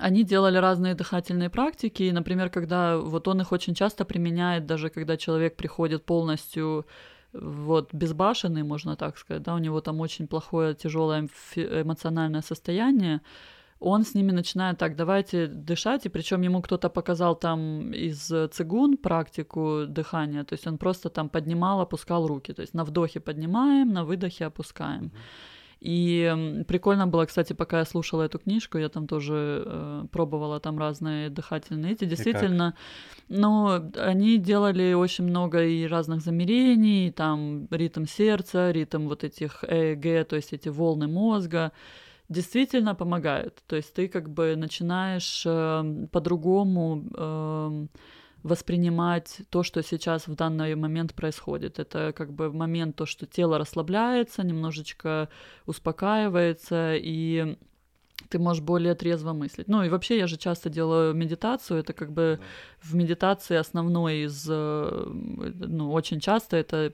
они 0.00 0.24
делали 0.24 0.58
разные 0.58 0.94
дыхательные 0.94 1.48
практики. 1.48 2.02
И, 2.02 2.12
например, 2.12 2.50
когда 2.50 2.98
вот 2.98 3.28
он 3.28 3.40
их 3.40 3.52
очень 3.52 3.74
часто 3.74 4.04
применяет, 4.04 4.66
даже 4.66 4.90
когда 4.90 5.16
человек 5.16 5.56
приходит 5.56 6.04
полностью 6.04 6.84
вот 7.32 7.94
безбашенный, 7.94 8.62
можно 8.62 8.96
так 8.96 9.18
сказать, 9.18 9.42
да, 9.42 9.54
у 9.54 9.58
него 9.58 9.80
там 9.80 10.00
очень 10.00 10.26
плохое, 10.26 10.74
тяжелое 10.74 11.28
эмоциональное 11.56 12.42
состояние, 12.42 13.20
он 13.82 14.04
с 14.04 14.14
ними 14.14 14.32
начинает 14.32 14.78
так, 14.78 14.96
давайте 14.96 15.46
дышать, 15.46 16.06
и 16.06 16.08
причем 16.08 16.42
ему 16.42 16.62
кто-то 16.62 16.88
показал 16.88 17.34
там 17.34 17.92
из 17.92 18.32
цигун 18.52 18.96
практику 18.96 19.84
дыхания, 19.88 20.44
то 20.44 20.54
есть 20.54 20.66
он 20.66 20.78
просто 20.78 21.08
там 21.08 21.28
поднимал, 21.28 21.80
опускал 21.80 22.26
руки, 22.26 22.52
то 22.52 22.62
есть 22.62 22.74
на 22.74 22.84
вдохе 22.84 23.20
поднимаем, 23.20 23.92
на 23.92 24.04
выдохе 24.04 24.46
опускаем. 24.46 25.10
И 25.84 26.64
прикольно 26.68 27.08
было, 27.08 27.26
кстати, 27.26 27.54
пока 27.54 27.80
я 27.80 27.84
слушала 27.84 28.22
эту 28.22 28.38
книжку, 28.38 28.78
я 28.78 28.88
там 28.88 29.08
тоже 29.08 29.64
э, 29.66 30.04
пробовала 30.12 30.60
там 30.60 30.78
разные 30.78 31.28
дыхательные 31.28 31.92
эти. 31.94 32.04
Действительно, 32.04 32.74
ну, 33.28 33.90
они 33.96 34.38
делали 34.38 34.92
очень 34.92 35.24
много 35.24 35.64
и 35.64 35.88
разных 35.88 36.20
замерений, 36.20 37.10
там 37.10 37.66
ритм 37.70 38.04
сердца, 38.04 38.70
ритм 38.70 39.08
вот 39.08 39.24
этих 39.24 39.64
ЭЭГ, 39.64 40.28
то 40.28 40.36
есть 40.36 40.52
эти 40.52 40.68
волны 40.68 41.08
мозга 41.08 41.72
действительно 42.32 42.94
помогают. 42.94 43.62
То 43.66 43.76
есть 43.76 43.94
ты 43.94 44.08
как 44.08 44.28
бы 44.30 44.56
начинаешь 44.56 45.44
э, 45.46 46.06
по-другому 46.10 47.04
э, 47.14 47.86
воспринимать 48.42 49.42
то, 49.50 49.62
что 49.62 49.82
сейчас 49.82 50.26
в 50.26 50.34
данный 50.34 50.74
момент 50.74 51.14
происходит. 51.14 51.78
Это 51.78 52.12
как 52.16 52.32
бы 52.32 52.52
момент 52.52 52.96
то, 52.96 53.06
что 53.06 53.26
тело 53.26 53.58
расслабляется, 53.58 54.42
немножечко 54.42 55.28
успокаивается, 55.66 56.94
и 56.96 57.56
ты 58.28 58.38
можешь 58.38 58.62
более 58.62 58.94
трезво 58.94 59.32
мыслить. 59.32 59.68
Ну 59.68 59.82
и 59.82 59.88
вообще 59.88 60.18
я 60.18 60.26
же 60.26 60.36
часто 60.36 60.70
делаю 60.70 61.14
медитацию, 61.14 61.80
это 61.80 61.92
как 61.92 62.12
бы 62.12 62.38
да. 62.40 62.46
в 62.80 62.94
медитации 62.94 63.56
основной 63.56 64.24
из, 64.24 64.46
э, 64.48 65.04
ну 65.06 65.92
очень 65.92 66.20
часто 66.20 66.56
это 66.56 66.92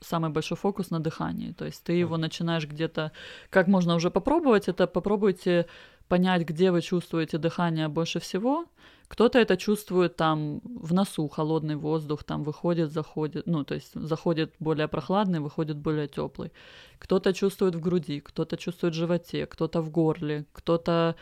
самый 0.00 0.30
большой 0.30 0.56
фокус 0.56 0.90
на 0.90 1.00
дыхании. 1.00 1.52
То 1.52 1.64
есть 1.64 1.82
ты 1.84 1.92
его 1.92 2.16
начинаешь 2.16 2.66
где-то, 2.66 3.12
как 3.50 3.68
можно 3.68 3.94
уже 3.94 4.10
попробовать, 4.10 4.68
это 4.68 4.86
попробуйте 4.86 5.66
понять, 6.08 6.42
где 6.42 6.70
вы 6.70 6.82
чувствуете 6.82 7.38
дыхание 7.38 7.88
больше 7.88 8.20
всего, 8.20 8.66
кто-то 9.08 9.38
это 9.38 9.56
чувствует 9.56 10.16
там 10.16 10.60
в 10.64 10.92
носу, 10.92 11.28
холодный 11.28 11.76
воздух 11.76 12.24
там 12.24 12.42
выходит, 12.42 12.90
заходит, 12.90 13.46
ну, 13.46 13.64
то 13.64 13.74
есть 13.74 13.92
заходит 13.94 14.54
более 14.58 14.88
прохладный, 14.88 15.40
выходит 15.40 15.76
более 15.76 16.08
теплый. 16.08 16.50
Кто-то 16.98 17.32
чувствует 17.32 17.76
в 17.76 17.80
груди, 17.80 18.20
кто-то 18.20 18.56
чувствует 18.56 18.94
в 18.94 18.96
животе, 18.96 19.46
кто-то 19.46 19.80
в 19.80 19.90
горле, 19.90 20.44
кто-то 20.52 21.14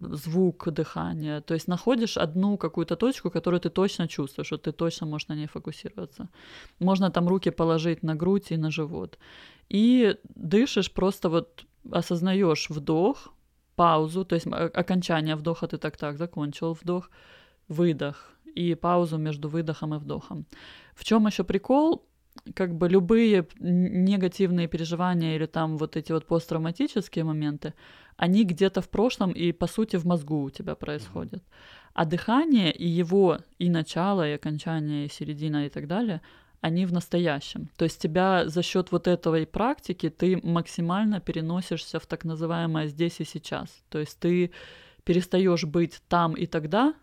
звук 0.00 0.72
дыхания. 0.72 1.40
То 1.40 1.54
есть 1.54 1.68
находишь 1.68 2.16
одну 2.16 2.56
какую-то 2.56 2.96
точку, 2.96 3.30
которую 3.30 3.60
ты 3.60 3.70
точно 3.70 4.08
чувствуешь, 4.08 4.46
что 4.46 4.58
ты 4.58 4.72
точно 4.72 5.06
можешь 5.06 5.28
на 5.28 5.36
ней 5.36 5.46
фокусироваться. 5.46 6.28
Можно 6.80 7.10
там 7.10 7.28
руки 7.28 7.50
положить 7.50 8.02
на 8.02 8.14
грудь 8.14 8.52
и 8.52 8.56
на 8.56 8.70
живот. 8.70 9.18
И 9.68 10.16
дышишь, 10.34 10.90
просто 10.90 11.28
вот 11.28 11.64
осознаешь 11.92 12.70
вдох, 12.70 13.32
паузу, 13.76 14.24
то 14.24 14.36
есть 14.36 14.46
окончание 14.46 15.36
вдоха 15.36 15.66
ты 15.66 15.78
так-так 15.78 16.16
закончил 16.16 16.72
вдох, 16.72 17.10
выдох 17.68 18.30
и 18.56 18.74
паузу 18.74 19.18
между 19.18 19.48
выдохом 19.48 19.94
и 19.94 19.98
вдохом. 19.98 20.46
В 20.94 21.04
чем 21.04 21.26
еще 21.26 21.44
прикол? 21.44 22.06
Как 22.54 22.74
бы 22.74 22.88
любые 22.88 23.46
негативные 23.60 24.68
переживания 24.68 25.36
или 25.36 25.46
там 25.46 25.78
вот 25.78 25.96
эти 25.96 26.12
вот 26.12 26.26
посттравматические 26.26 27.24
моменты, 27.24 27.74
они 28.16 28.44
где-то 28.44 28.80
в 28.80 28.88
прошлом 28.88 29.32
и 29.32 29.52
по 29.52 29.66
сути 29.66 29.96
в 29.96 30.04
мозгу 30.04 30.42
у 30.42 30.50
тебя 30.50 30.74
происходят. 30.74 31.42
А 31.94 32.04
дыхание 32.04 32.72
и 32.72 32.86
его 32.86 33.38
и 33.58 33.70
начало, 33.70 34.28
и 34.28 34.32
окончание, 34.32 35.06
и 35.06 35.10
середина 35.10 35.66
и 35.66 35.68
так 35.68 35.86
далее, 35.86 36.20
они 36.60 36.86
в 36.86 36.92
настоящем. 36.92 37.68
То 37.76 37.84
есть 37.84 38.00
тебя 38.00 38.48
за 38.48 38.62
счет 38.62 38.90
вот 38.90 39.06
этой 39.06 39.46
практики 39.46 40.10
ты 40.10 40.40
максимально 40.42 41.20
переносишься 41.20 41.98
в 42.00 42.06
так 42.06 42.24
называемое 42.24 42.88
здесь 42.88 43.20
и 43.20 43.24
сейчас. 43.24 43.68
То 43.90 43.98
есть 43.98 44.18
ты 44.18 44.50
перестаешь 45.04 45.64
быть 45.64 46.00
там 46.08 46.32
и 46.32 46.46
тогда, 46.46 46.94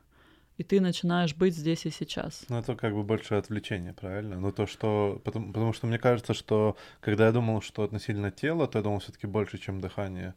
и 0.62 0.64
ты 0.64 0.80
начинаешь 0.80 1.36
быть 1.36 1.56
здесь 1.56 1.86
и 1.88 1.90
сейчас. 1.90 2.46
Ну, 2.50 2.60
это 2.60 2.76
как 2.76 2.94
бы 2.94 3.04
большое 3.04 3.40
отвлечение, 3.40 3.94
правильно? 3.94 4.40
Ну, 4.40 4.52
то, 4.52 4.68
что... 4.68 5.20
Потому, 5.24 5.52
потому 5.52 5.74
что 5.74 5.88
мне 5.88 5.98
кажется, 5.98 6.36
что 6.36 6.78
когда 7.00 7.26
я 7.26 7.32
думал, 7.32 7.62
что 7.62 7.82
относительно 7.82 8.30
тела, 8.30 8.68
то 8.68 8.78
я 8.78 8.84
думал 8.84 9.00
все 9.00 9.12
таки 9.12 9.26
больше, 9.28 9.58
чем 9.58 9.82
дыхание. 9.82 10.36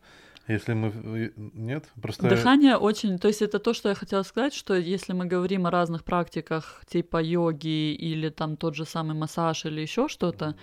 Если 0.49 0.73
мы... 0.73 1.33
Нет? 1.37 1.85
Просто... 2.01 2.29
Дыхание 2.29 2.77
очень... 2.79 3.19
То 3.19 3.29
есть 3.29 3.43
это 3.43 3.59
то, 3.59 3.75
что 3.75 3.91
я 3.91 3.95
хотела 3.95 4.23
сказать, 4.23 4.55
что 4.55 4.75
если 4.75 5.13
мы 5.13 5.27
говорим 5.27 5.67
о 5.67 5.71
разных 5.71 6.05
практиках 6.05 6.83
типа 6.87 7.23
йоги 7.23 7.93
или 7.93 8.31
там 8.31 8.57
тот 8.57 8.75
же 8.75 8.87
самый 8.87 9.15
массаж 9.15 9.67
или 9.67 9.83
еще 9.83 10.09
что-то, 10.09 10.55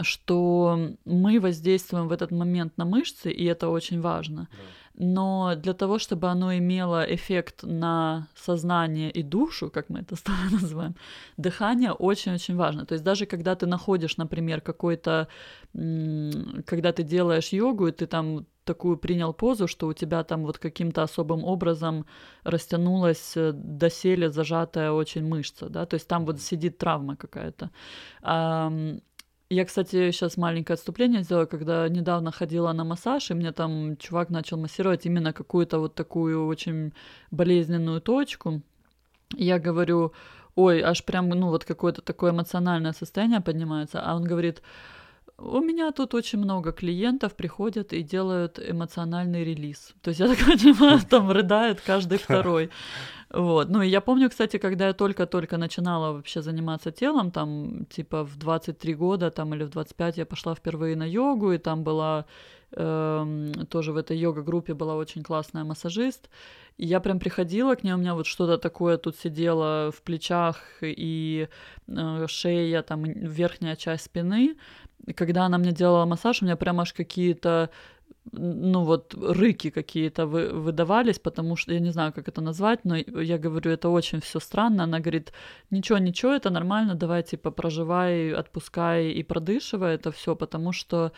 что 0.00 0.78
мы 1.04 1.40
воздействуем 1.40 2.06
в 2.08 2.12
этот 2.12 2.30
момент 2.30 2.76
на 2.78 2.84
мышцы, 2.84 3.32
и 3.32 3.44
это 3.44 3.68
очень 3.68 4.00
важно. 4.00 4.48
Но 4.96 5.54
для 5.56 5.72
того, 5.72 5.98
чтобы 5.98 6.28
оно 6.28 6.52
имело 6.54 7.02
эффект 7.02 7.64
на 7.64 8.28
сознание 8.36 9.10
и 9.10 9.22
душу, 9.22 9.70
как 9.70 9.90
мы 9.90 10.00
это 10.00 10.16
называем, 10.52 10.94
дыхание 11.36 11.92
очень-очень 11.92 12.56
важно. 12.56 12.86
То 12.86 12.94
есть 12.94 13.04
даже 13.04 13.26
когда 13.26 13.54
ты 13.54 13.66
находишь, 13.66 14.16
например, 14.16 14.60
какой-то, 14.60 15.26
когда 15.72 16.92
ты 16.92 17.02
делаешь 17.02 17.52
йогу, 17.52 17.88
и 17.88 17.92
ты 17.92 18.06
там 18.06 18.46
такую 18.64 18.96
принял 18.96 19.34
позу, 19.34 19.66
что 19.66 19.88
у 19.88 19.92
тебя 19.92 20.24
там 20.24 20.42
вот 20.44 20.58
каким-то 20.58 21.02
особым 21.02 21.44
образом 21.44 22.06
растянулась 22.44 23.36
э, 23.36 23.52
доселе 23.52 24.30
зажатая 24.30 24.90
очень 24.90 25.28
мышца, 25.28 25.68
да, 25.68 25.84
то 25.84 25.94
есть 25.94 26.08
там 26.08 26.24
вот 26.24 26.40
сидит 26.40 26.78
травма 26.78 27.16
какая-то. 27.16 27.70
Я, 29.54 29.64
кстати, 29.64 30.10
сейчас 30.10 30.36
маленькое 30.36 30.74
отступление 30.74 31.22
сделала, 31.22 31.46
когда 31.46 31.88
недавно 31.88 32.32
ходила 32.32 32.72
на 32.72 32.84
массаж, 32.84 33.30
и 33.30 33.34
мне 33.34 33.52
там 33.52 33.96
чувак 33.98 34.30
начал 34.30 34.58
массировать 34.58 35.06
именно 35.06 35.32
какую-то 35.32 35.78
вот 35.78 35.94
такую 35.94 36.46
очень 36.46 36.92
болезненную 37.30 38.00
точку. 38.00 38.62
Я 39.36 39.60
говорю, 39.60 40.12
ой, 40.56 40.80
аж 40.82 41.04
прям, 41.04 41.28
ну, 41.28 41.50
вот 41.50 41.64
какое-то 41.64 42.02
такое 42.02 42.32
эмоциональное 42.32 42.92
состояние 42.92 43.40
поднимается, 43.40 44.00
а 44.02 44.16
он 44.16 44.24
говорит, 44.24 44.60
у 45.38 45.60
меня 45.60 45.90
тут 45.90 46.14
очень 46.14 46.38
много 46.38 46.72
клиентов 46.72 47.34
приходят 47.34 47.92
и 47.92 48.02
делают 48.02 48.58
эмоциональный 48.58 49.44
релиз. 49.44 49.94
То 50.00 50.10
есть 50.10 50.20
я 50.20 50.28
так 50.28 50.38
понимаю, 50.46 51.00
там 51.08 51.30
рыдает 51.30 51.80
каждый 51.80 52.18
второй. 52.24 52.70
Вот. 53.30 53.68
Ну 53.68 53.82
и 53.82 53.88
я 53.88 54.00
помню, 54.00 54.30
кстати, 54.30 54.58
когда 54.58 54.86
я 54.86 54.92
только-только 54.92 55.56
начинала 55.56 56.12
вообще 56.12 56.40
заниматься 56.40 56.92
телом, 56.92 57.30
там 57.30 57.86
типа 57.86 58.22
в 58.24 58.36
23 58.36 58.94
года 58.94 59.30
там 59.30 59.54
или 59.54 59.64
в 59.64 59.70
25 59.70 60.18
я 60.18 60.26
пошла 60.26 60.54
впервые 60.54 60.94
на 60.94 61.04
йогу, 61.08 61.52
и 61.52 61.58
там 61.58 61.82
была 61.82 62.26
э, 62.70 63.52
тоже 63.68 63.92
в 63.92 63.96
этой 63.96 64.16
йога-группе 64.16 64.74
была 64.74 64.94
очень 64.94 65.22
классная 65.22 65.64
массажист. 65.64 66.30
И 66.76 66.86
я 66.86 67.00
прям 67.00 67.18
приходила 67.18 67.74
к 67.74 67.82
ней, 67.82 67.92
у 67.92 67.98
меня 67.98 68.14
вот 68.14 68.26
что-то 68.26 68.56
такое 68.58 68.98
тут 68.98 69.16
сидело 69.16 69.90
в 69.90 70.02
плечах 70.02 70.60
и 70.80 71.48
э, 71.88 72.26
шея, 72.28 72.82
там 72.82 73.04
верхняя 73.04 73.74
часть 73.74 74.04
спины. 74.04 74.56
Когда 75.14 75.44
она 75.44 75.58
мне 75.58 75.72
делала 75.72 76.06
массаж, 76.06 76.42
у 76.42 76.44
меня 76.44 76.56
прям 76.56 76.80
аж 76.80 76.92
какие-то 76.92 77.70
ну 78.32 78.84
вот 78.84 79.14
рыки 79.14 79.70
какие-то 79.70 80.26
вы, 80.26 80.48
выдавались, 80.48 81.18
потому 81.18 81.56
что 81.56 81.72
я 81.74 81.80
не 81.80 81.90
знаю, 81.90 82.12
как 82.12 82.28
это 82.28 82.40
назвать, 82.40 82.84
но 82.84 82.96
я 82.96 83.38
говорю, 83.38 83.70
это 83.70 83.88
очень 83.90 84.20
все 84.20 84.40
странно. 84.40 84.84
Она 84.84 85.00
говорит, 85.00 85.32
ничего, 85.70 85.98
ничего, 85.98 86.32
это 86.32 86.50
нормально, 86.50 86.94
давай 86.94 87.22
типа 87.22 87.50
проживай, 87.50 88.32
отпускай 88.32 89.10
и 89.10 89.22
продышивай 89.22 89.94
это 89.94 90.10
все, 90.10 90.34
потому 90.34 90.72
что 90.72 91.12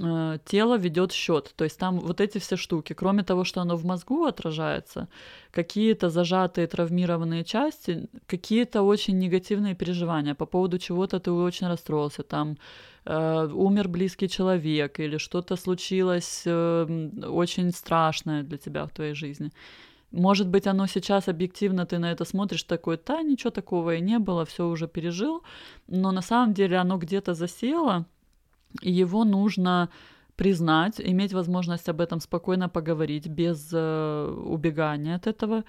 э, 0.00 0.38
тело 0.44 0.78
ведет 0.78 1.12
счет. 1.12 1.52
То 1.56 1.64
есть 1.64 1.78
там 1.78 2.00
вот 2.00 2.20
эти 2.20 2.38
все 2.38 2.56
штуки, 2.56 2.92
кроме 2.92 3.22
того, 3.22 3.44
что 3.44 3.60
оно 3.60 3.76
в 3.76 3.84
мозгу 3.84 4.24
отражается, 4.24 5.08
какие-то 5.50 6.10
зажатые 6.10 6.66
травмированные 6.66 7.44
части, 7.44 8.08
какие-то 8.26 8.82
очень 8.82 9.18
негативные 9.18 9.74
переживания 9.74 10.34
по 10.34 10.46
поводу 10.46 10.78
чего-то 10.78 11.18
ты 11.20 11.30
очень 11.30 11.68
расстроился, 11.68 12.22
там 12.22 12.56
э, 13.04 13.48
умер 13.52 13.88
близкий 13.88 14.28
человек 14.28 15.00
или 15.00 15.18
что-то 15.18 15.56
случилось 15.56 16.42
э, 16.46 17.10
очень 17.26 17.72
страшное 17.72 18.42
для 18.42 18.58
тебя 18.58 18.86
в 18.86 18.90
твоей 18.90 19.14
жизни. 19.14 19.50
Может 20.12 20.48
быть, 20.48 20.66
оно 20.66 20.88
сейчас 20.88 21.28
объективно 21.28 21.86
ты 21.86 21.98
на 21.98 22.10
это 22.10 22.24
смотришь 22.24 22.64
такой, 22.64 22.98
да, 23.06 23.22
ничего 23.22 23.50
такого 23.50 23.94
и 23.94 24.00
не 24.00 24.18
было, 24.18 24.44
все 24.44 24.66
уже 24.66 24.88
пережил, 24.88 25.42
но 25.86 26.10
на 26.10 26.22
самом 26.22 26.52
деле 26.52 26.78
оно 26.78 26.98
где-то 26.98 27.34
засело, 27.34 28.06
его 28.82 29.24
нужно 29.24 29.88
признать, 30.36 31.00
иметь 31.00 31.34
возможность 31.34 31.88
об 31.88 32.00
этом 32.00 32.20
спокойно 32.20 32.68
поговорить 32.70 33.26
без 33.26 33.68
э, 33.74 34.34
убегания 34.46 35.16
от 35.16 35.26
этого 35.26 35.64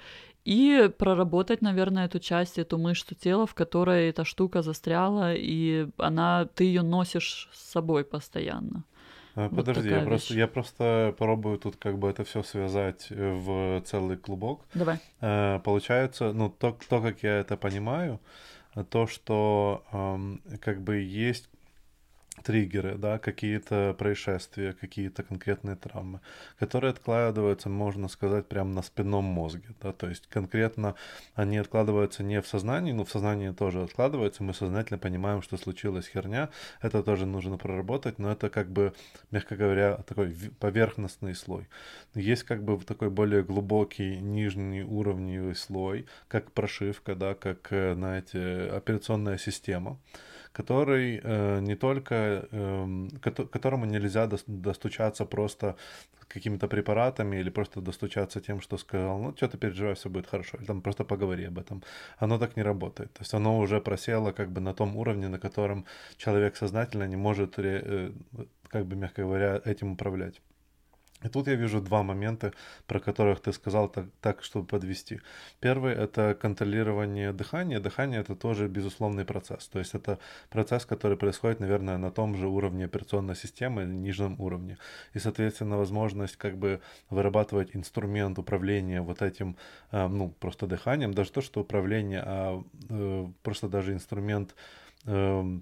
и 0.46 0.90
проработать, 0.98 1.62
наверное, 1.62 2.06
эту 2.06 2.20
часть, 2.20 2.58
эту 2.58 2.78
мышцу 2.78 3.14
тела, 3.14 3.46
в 3.46 3.54
которой 3.54 4.10
эта 4.10 4.24
штука 4.24 4.62
застряла, 4.62 5.34
и 5.36 5.88
она, 5.98 6.46
ты 6.56 6.64
ее 6.64 6.84
носишь 6.84 7.50
с 7.52 7.72
собой 7.72 8.06
постоянно. 8.06 8.86
А, 9.36 9.50
подожди, 9.50 9.90
вот 9.90 9.96
я, 9.98 10.06
просто, 10.06 10.34
я 10.34 10.48
просто 10.48 11.16
попробую 11.18 11.58
тут 11.58 11.76
как 11.76 11.98
бы 11.98 12.10
это 12.10 12.24
все 12.24 12.42
связать 12.44 13.08
э, 13.10 13.34
в 13.34 13.82
целый 13.86 14.18
клубок. 14.18 14.62
Давай. 14.74 15.00
Э, 15.20 15.60
получается, 15.64 16.32
ну, 16.34 16.50
то, 16.50 16.78
то, 16.90 17.02
как 17.02 17.24
я 17.24 17.40
это 17.40 17.58
понимаю, 17.58 18.20
то, 18.90 19.06
что 19.06 19.84
эм, 19.92 20.42
как 20.62 20.82
бы 20.82 21.00
есть 21.00 21.50
триггеры, 22.44 22.98
да, 22.98 23.20
какие-то 23.20 23.96
происшествия, 23.98 24.74
какие-то 24.74 25.24
конкретные 25.24 25.76
травмы, 25.76 26.22
которые 26.60 26.92
откладываются, 26.92 27.70
можно 27.70 28.08
сказать, 28.08 28.48
прямо 28.48 28.74
на 28.74 28.82
спинном 28.82 29.24
мозге, 29.26 29.70
да, 29.82 29.94
то 29.94 30.08
есть 30.10 30.28
конкретно 30.28 30.96
они 31.36 31.58
откладываются 31.58 32.24
не 32.24 32.42
в 32.42 32.48
сознании, 32.48 32.92
но 32.92 33.06
в 33.06 33.12
сознании 33.12 33.52
тоже 33.52 33.84
откладываются, 33.84 34.44
мы 34.44 34.54
сознательно 34.54 34.98
понимаем, 34.98 35.42
что 35.42 35.58
случилась 35.58 36.08
херня, 36.08 36.50
это 36.82 37.04
тоже 37.04 37.26
нужно 37.26 37.58
проработать, 37.58 38.20
но 38.20 38.32
это 38.32 38.50
как 38.50 38.70
бы, 38.70 38.94
мягко 39.32 39.56
говоря, 39.56 39.98
такой 40.08 40.36
поверхностный 40.60 41.36
слой. 41.36 41.68
Есть 42.16 42.44
как 42.44 42.64
бы 42.64 42.78
такой 42.84 43.10
более 43.10 43.44
глубокий 43.44 44.18
нижний 44.20 44.84
уровневый 44.84 45.56
слой, 45.56 46.08
как 46.28 46.52
прошивка, 46.52 47.16
да, 47.16 47.34
как, 47.34 47.72
э, 47.72 47.94
знаете, 47.94 48.70
операционная 48.72 49.38
система, 49.38 50.00
который 50.54 51.22
э, 51.24 51.60
не 51.62 51.76
только, 51.76 52.48
э, 52.52 53.08
которому 53.52 53.86
нельзя 53.86 54.28
достучаться 54.48 55.26
просто 55.26 55.76
какими-то 56.28 56.68
препаратами 56.68 57.38
или 57.38 57.50
просто 57.50 57.82
достучаться 57.82 58.40
тем, 58.40 58.62
что 58.62 58.78
сказал, 58.78 59.20
ну, 59.20 59.34
что 59.36 59.48
ты 59.48 59.58
переживаешь, 59.58 59.98
все 59.98 60.10
будет 60.10 60.28
хорошо, 60.28 60.58
или 60.58 60.66
там 60.66 60.82
просто 60.82 61.04
поговори 61.04 61.46
об 61.46 61.58
этом. 61.58 61.84
Оно 62.18 62.38
так 62.38 62.58
не 62.58 62.64
работает. 62.64 63.14
То 63.14 63.22
есть 63.22 63.34
оно 63.34 63.60
уже 63.60 63.82
просело 63.82 64.32
как 64.32 64.50
бы 64.50 64.62
на 64.62 64.74
том 64.74 64.96
уровне, 64.96 65.28
на 65.28 65.40
котором 65.40 65.86
человек 66.18 66.56
сознательно 66.56 67.08
не 67.08 67.18
может, 67.18 67.60
э, 67.60 68.12
как 68.70 68.86
бы, 68.86 68.96
мягко 68.96 69.22
говоря, 69.24 69.62
этим 69.66 69.92
управлять. 69.92 70.42
И 71.24 71.30
тут 71.30 71.48
я 71.48 71.56
вижу 71.56 71.82
два 71.82 72.04
момента, 72.04 72.54
про 72.88 73.00
которых 73.00 73.42
ты 73.42 73.54
сказал 73.54 73.90
так, 73.90 74.06
так 74.22 74.44
чтобы 74.44 74.66
подвести. 74.66 75.22
Первый— 75.60 75.94
это 75.96 76.34
контролирование 76.34 77.32
дыхания. 77.32 77.80
Дыхание— 77.80 78.20
это 78.22 78.36
тоже 78.36 78.68
безусловный 78.68 79.26
процесс. 79.26 79.68
То 79.68 79.80
есть 79.80 79.94
это 79.94 80.18
процесс, 80.50 80.86
который 80.86 81.18
происходит, 81.18 81.60
наверное, 81.60 81.98
на 81.98 82.12
том 82.12 82.36
же 82.36 82.48
уровне 82.48 82.86
операционной 82.86 83.36
системы, 83.36 83.86
нижнем 83.86 84.40
уровне. 84.40 84.78
И, 85.14 85.20
соответственно, 85.20 85.78
возможность 85.78 86.38
как 86.38 86.58
бы 86.58 86.82
вырабатывать 87.10 87.76
инструмент 87.76 88.40
управления 88.40 89.02
вот 89.02 89.22
этим, 89.22 89.58
э, 89.92 90.08
ну, 90.08 90.30
просто 90.40 90.68
дыханием, 90.68 91.14
даже 91.14 91.32
то, 91.32 91.42
что 91.42 91.62
управление, 91.62 92.24
а 92.26 92.64
э, 92.90 93.28
просто 93.44 93.68
даже 93.70 93.94
инструмент 93.94 94.56
э, 95.06 95.60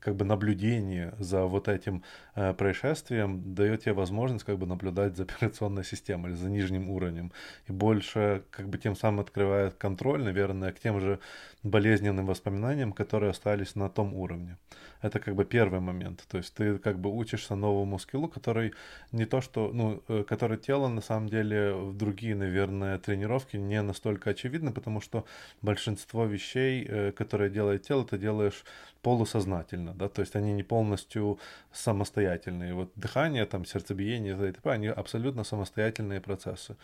как 0.00 0.16
бы 0.16 0.24
наблюдение 0.24 1.14
за 1.18 1.44
вот 1.44 1.68
этим 1.68 2.02
э, 2.34 2.54
происшествием 2.54 3.54
дает 3.54 3.82
тебе 3.82 3.92
возможность 3.92 4.44
как 4.44 4.58
бы 4.58 4.66
наблюдать 4.66 5.16
за 5.16 5.22
операционной 5.24 5.84
системой 5.84 6.30
или 6.30 6.38
за 6.38 6.50
нижним 6.50 6.90
уровнем. 6.90 7.32
И 7.66 7.72
больше 7.72 8.42
как 8.50 8.68
бы 8.68 8.78
тем 8.78 8.96
самым 8.96 9.20
открывает 9.20 9.74
контроль, 9.74 10.22
наверное, 10.22 10.72
к 10.72 10.78
тем 10.78 11.00
же 11.00 11.18
болезненным 11.62 12.26
воспоминаниям, 12.26 12.92
которые 12.92 13.30
остались 13.30 13.74
на 13.74 13.88
том 13.88 14.14
уровне. 14.14 14.56
Это 15.00 15.20
как 15.20 15.34
бы 15.34 15.44
первый 15.44 15.80
момент. 15.80 16.24
То 16.28 16.38
есть 16.38 16.54
ты 16.54 16.78
как 16.78 16.98
бы 16.98 17.10
учишься 17.10 17.54
новому 17.54 17.98
скиллу, 17.98 18.28
который 18.28 18.72
не 19.12 19.26
то 19.26 19.40
что, 19.40 19.70
ну, 19.72 20.02
э, 20.08 20.24
который 20.24 20.56
тело 20.58 20.88
на 20.88 21.00
самом 21.00 21.28
деле 21.28 21.72
в 21.72 21.96
другие, 21.96 22.34
наверное, 22.34 22.98
тренировки 22.98 23.56
не 23.56 23.82
настолько 23.82 24.30
очевидно, 24.30 24.72
потому 24.72 25.00
что 25.00 25.24
большинство 25.62 26.24
вещей, 26.24 26.84
э, 26.88 27.12
которые 27.12 27.50
делает 27.50 27.82
тело, 27.82 28.04
ты 28.04 28.18
делаешь 28.18 28.64
полусознательно, 29.08 29.94
да, 29.94 30.08
то 30.08 30.20
есть 30.22 30.36
они 30.36 30.52
не 30.52 30.62
полностью 30.62 31.38
самостоятельные. 31.72 32.74
Вот 32.74 32.90
дыхание, 32.96 33.46
там, 33.46 33.64
сердцебиение, 33.64 34.34
и 34.34 34.52
т.п., 34.52 34.70
они 34.70 34.88
абсолютно 34.88 35.44
самостоятельные 35.44 36.20
процессы. 36.20 36.76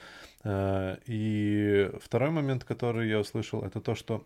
Э, 0.45 0.97
и 1.07 1.91
второй 2.01 2.31
момент, 2.31 2.65
который 2.65 3.11
я 3.11 3.19
услышал, 3.21 3.63
это 3.63 3.81
то, 3.81 3.95
что 3.95 4.23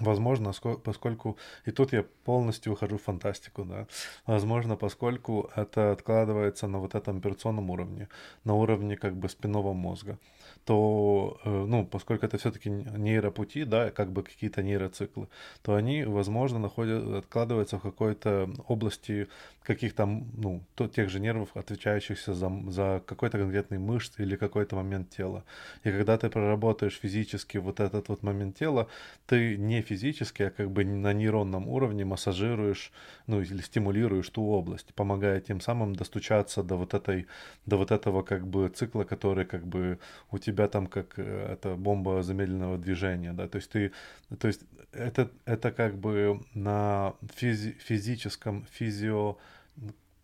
Возможно, 0.00 0.52
поскольку, 0.84 1.36
и 1.66 1.70
тут 1.70 1.92
я 1.92 2.02
полностью 2.24 2.72
ухожу 2.72 2.96
в 2.96 3.02
фантастику, 3.02 3.64
да, 3.64 3.86
возможно, 4.26 4.76
поскольку 4.76 5.50
это 5.56 5.92
откладывается 5.92 6.66
на 6.68 6.78
вот 6.78 6.94
этом 6.94 7.18
операционном 7.18 7.70
уровне, 7.70 8.08
на 8.44 8.54
уровне 8.54 8.96
как 8.96 9.14
бы 9.14 9.28
спинного 9.28 9.74
мозга 9.74 10.18
то, 10.64 11.40
э, 11.44 11.64
ну, 11.68 11.84
поскольку 11.84 12.24
это 12.24 12.38
все-таки 12.38 12.70
нейропути, 12.70 13.64
да, 13.64 13.90
как 13.90 14.12
бы 14.12 14.22
какие-то 14.22 14.62
нейроциклы, 14.62 15.28
то 15.62 15.74
они, 15.74 16.04
возможно, 16.04 16.58
находят, 16.58 17.04
откладываются 17.24 17.78
в 17.78 17.82
какой-то 17.82 18.48
области 18.68 19.28
каких-то, 19.64 20.06
ну, 20.06 20.62
то, 20.74 20.86
тех 20.88 21.08
же 21.08 21.20
нервов, 21.20 21.48
отвечающихся 21.54 22.34
за, 22.34 22.50
за 22.68 23.02
какой-то 23.06 23.38
конкретный 23.38 23.78
мышц 23.78 24.14
или 24.18 24.36
какой-то 24.36 24.76
момент 24.76 25.10
тела. 25.10 25.44
И 25.82 25.90
когда 25.90 26.16
ты 26.16 26.30
проработаешь 26.30 26.98
физически 27.00 27.58
вот 27.58 27.80
этот 27.80 28.08
вот 28.08 28.22
момент 28.22 28.56
тела, 28.56 28.88
ты 29.26 29.56
не 29.56 29.82
физически, 29.82 30.44
а 30.44 30.50
как 30.50 30.70
бы 30.70 30.84
на 30.84 31.12
нейронном 31.12 31.68
уровне 31.68 32.04
массажируешь, 32.04 32.92
ну, 33.26 33.40
или 33.40 33.62
стимулируешь 33.62 34.28
ту 34.28 34.44
область, 34.44 34.94
помогая 34.94 35.40
тем 35.40 35.60
самым 35.60 35.94
достучаться 35.96 36.62
до 36.62 36.76
вот 36.76 36.94
этой, 36.94 37.26
до 37.66 37.76
вот 37.78 37.90
этого 37.90 38.22
как 38.22 38.46
бы 38.46 38.68
цикла, 38.68 39.04
который 39.04 39.44
как 39.44 39.66
бы 39.66 39.98
у 40.30 40.38
тебя 40.38 40.51
тебя 40.52 40.68
там 40.68 40.86
как 40.86 41.14
э, 41.18 41.52
это 41.52 41.74
бомба 41.74 42.22
замедленного 42.22 42.78
движения, 42.78 43.32
да, 43.32 43.48
то 43.48 43.56
есть 43.56 43.70
ты, 43.70 43.92
то 44.38 44.48
есть 44.48 44.60
это, 44.92 45.30
это 45.44 45.72
как 45.72 45.96
бы 45.96 46.40
на 46.54 47.14
физи, 47.34 47.72
физическом, 47.80 48.66
физио, 48.70 49.38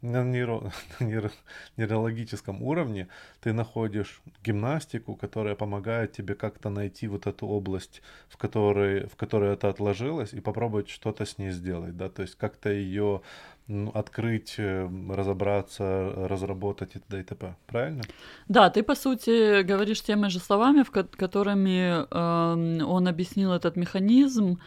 на 0.03 0.25
нейро, 0.25 0.73
нейро, 1.01 1.31
нейрологическом 1.77 2.63
уровне 2.63 3.09
ты 3.41 3.53
находишь 3.53 4.21
гимнастику, 4.45 5.15
которая 5.15 5.55
помогает 5.55 6.13
тебе 6.13 6.35
как-то 6.35 6.71
найти 6.71 7.09
вот 7.09 7.27
эту 7.27 7.47
область, 7.47 8.03
в 8.29 8.37
которой, 8.37 9.07
в 9.07 9.17
которой 9.17 9.53
это 9.53 9.69
отложилось, 9.69 10.33
и 10.33 10.41
попробовать 10.41 10.89
что-то 10.89 11.25
с 11.25 11.39
ней 11.39 11.51
сделать, 11.51 11.97
да, 11.97 12.09
то 12.09 12.23
есть 12.23 12.37
как-то 12.37 12.71
ее 12.71 13.23
ну, 13.67 13.91
открыть, 13.91 14.55
э, 14.59 14.89
разобраться, 15.11 16.13
разработать 16.17 16.97
и 16.97 16.99
т.д. 16.99 17.21
и 17.21 17.23
т.п. 17.23 17.55
Правильно? 17.67 18.03
Да, 18.49 18.71
ты, 18.71 18.83
по 18.83 18.95
сути, 18.95 19.63
говоришь 19.63 20.03
теми 20.03 20.29
же 20.29 20.39
словами, 20.39 20.83
в 20.83 20.91
которыми 20.91 22.05
э, 22.11 22.85
он 22.85 23.09
объяснил 23.09 23.53
этот 23.53 23.77
механизм, 23.77 24.59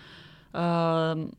э, 0.54 1.30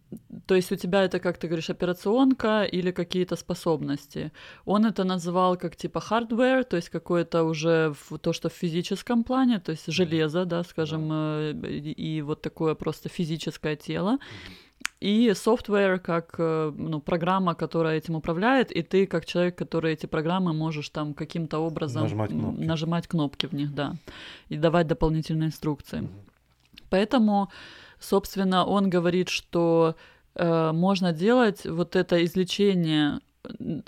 то 0.47 0.55
есть 0.55 0.73
у 0.73 0.77
тебя 0.77 1.03
это, 1.05 1.19
как 1.21 1.39
ты 1.39 1.47
говоришь, 1.47 1.71
операционка 1.71 2.65
или 2.65 2.93
какие-то 2.93 3.37
способности. 3.37 4.33
Он 4.65 4.87
это 4.87 5.05
называл 5.05 5.57
как 5.57 5.77
типа 5.77 6.03
hardware, 6.11 6.65
то 6.65 6.77
есть 6.77 6.89
какое-то 6.89 7.45
уже 7.45 7.95
в, 8.11 8.19
то, 8.19 8.33
что 8.33 8.49
в 8.49 8.53
физическом 8.53 9.25
плане, 9.25 9.59
то 9.59 9.73
есть 9.73 9.93
железо, 9.93 10.45
да, 10.45 10.65
скажем, 10.65 11.09
э, 11.13 11.53
и, 11.69 12.17
и 12.17 12.23
вот 12.23 12.43
такое 12.43 12.75
просто 12.75 13.09
физическое 13.09 13.77
тело. 13.77 14.13
Mm-hmm 14.13 14.73
и 15.03 15.35
софтвер 15.35 15.99
как 15.99 16.35
э, 16.39 16.73
ну, 16.77 17.01
программа, 17.01 17.55
которая 17.55 17.99
этим 17.99 18.15
управляет, 18.15 18.71
и 18.71 18.83
ты 18.83 19.07
как 19.07 19.27
человек, 19.27 19.59
который 19.59 19.93
эти 19.93 20.07
программы 20.07 20.53
можешь 20.53 20.89
там 20.91 21.15
каким-то 21.15 21.59
образом 21.59 22.03
нажимать 22.03 22.31
кнопки, 22.31 22.65
нажимать 22.65 23.07
кнопки 23.09 23.47
в 23.47 23.53
них, 23.53 23.75
да, 23.75 23.95
и 24.49 24.57
давать 24.57 24.87
дополнительные 24.87 25.49
инструкции. 25.49 26.03
Mm-hmm. 26.03 26.83
Поэтому, 26.91 27.49
собственно, 28.03 28.65
он 28.65 28.91
говорит, 28.91 29.29
что 29.29 29.97
э, 30.35 30.73
можно 30.73 31.13
делать 31.13 31.65
вот 31.65 31.97
это 31.97 32.25
излечение 32.25 33.21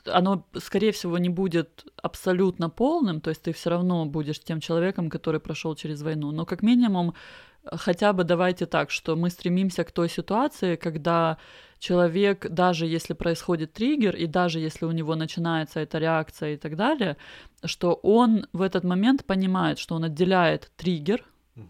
оно, 0.06 0.44
скорее 0.58 0.90
всего, 0.90 1.16
не 1.18 1.28
будет 1.28 1.84
абсолютно 2.02 2.68
полным, 2.70 3.20
то 3.20 3.30
есть 3.30 3.42
ты 3.42 3.52
все 3.52 3.70
равно 3.70 4.04
будешь 4.04 4.40
тем 4.40 4.60
человеком, 4.60 5.08
который 5.08 5.40
прошел 5.40 5.76
через 5.76 6.02
войну, 6.02 6.32
но 6.32 6.44
как 6.44 6.62
минимум 6.62 7.14
хотя 7.72 8.12
бы 8.12 8.24
давайте 8.24 8.66
так, 8.66 8.90
что 8.90 9.16
мы 9.16 9.30
стремимся 9.30 9.84
к 9.84 9.92
той 9.92 10.08
ситуации, 10.08 10.76
когда 10.76 11.38
человек, 11.78 12.46
даже 12.48 12.86
если 12.86 13.14
происходит 13.14 13.72
триггер, 13.72 14.16
и 14.16 14.26
даже 14.26 14.58
если 14.58 14.86
у 14.86 14.90
него 14.90 15.14
начинается 15.14 15.80
эта 15.80 15.98
реакция 15.98 16.54
и 16.54 16.56
так 16.56 16.76
далее, 16.76 17.16
что 17.64 17.94
он 18.02 18.46
в 18.52 18.62
этот 18.62 18.84
момент 18.84 19.24
понимает, 19.24 19.78
что 19.78 19.94
он 19.94 20.04
отделяет 20.04 20.70
триггер, 20.76 21.24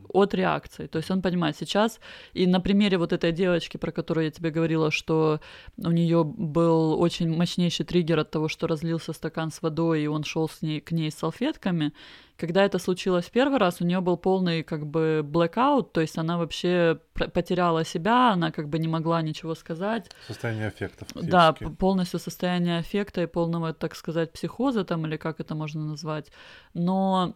от 0.09 0.35
реакции. 0.35 0.87
То 0.87 0.99
есть 0.99 1.11
он 1.11 1.21
понимает 1.21 1.57
сейчас, 1.57 2.01
и 2.33 2.47
на 2.47 2.61
примере 2.61 2.97
вот 2.97 3.13
этой 3.13 3.33
девочки, 3.33 3.77
про 3.77 3.93
которую 3.93 4.25
я 4.25 4.31
тебе 4.31 4.51
говорила, 4.51 4.91
что 4.91 5.41
у 5.77 5.91
нее 5.91 6.25
был 6.25 7.01
очень 7.01 7.35
мощнейший 7.35 7.85
триггер 7.85 8.19
от 8.19 8.31
того, 8.31 8.49
что 8.49 8.67
разлился 8.67 9.13
стакан 9.13 9.51
с 9.51 9.61
водой, 9.61 10.03
и 10.03 10.07
он 10.07 10.25
шел 10.25 10.49
с 10.49 10.63
ней, 10.63 10.81
к 10.81 10.93
ней 10.93 11.11
с 11.11 11.17
салфетками, 11.17 11.93
когда 12.37 12.65
это 12.65 12.79
случилось 12.79 13.31
первый 13.31 13.59
раз, 13.59 13.81
у 13.81 13.85
нее 13.85 14.01
был 14.01 14.17
полный 14.17 14.63
как 14.65 14.87
бы 14.87 15.25
blackout, 15.25 15.91
то 15.93 16.01
есть 16.01 16.19
она 16.19 16.37
вообще 16.37 16.99
потеряла 17.13 17.85
себя, 17.85 18.33
она 18.33 18.51
как 18.51 18.69
бы 18.69 18.79
не 18.79 18.89
могла 18.89 19.23
ничего 19.23 19.55
сказать. 19.55 20.11
Состояние 20.27 20.69
аффекта. 20.69 21.07
Да, 21.15 21.53
полностью 21.53 22.19
состояние 22.19 22.79
аффекта 22.79 23.23
и 23.23 23.27
полного, 23.27 23.73
так 23.73 23.95
сказать, 23.95 24.33
психоза 24.33 24.85
там, 24.85 25.07
или 25.07 25.17
как 25.17 25.41
это 25.41 25.55
можно 25.55 25.85
назвать. 25.85 26.33
Но 26.75 27.35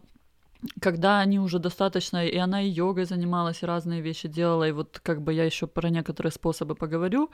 когда 0.81 1.19
они 1.19 1.39
уже 1.39 1.59
достаточно, 1.59 2.25
и 2.25 2.37
она 2.37 2.61
и 2.61 2.69
йогой 2.69 3.05
занималась, 3.05 3.63
и 3.63 3.65
разные 3.65 4.01
вещи 4.01 4.27
делала, 4.27 4.67
и 4.67 4.71
вот 4.71 4.99
как 5.03 5.21
бы 5.21 5.33
я 5.33 5.45
еще 5.45 5.67
про 5.67 5.89
некоторые 5.89 6.31
способы 6.31 6.75
поговорю, 6.75 7.29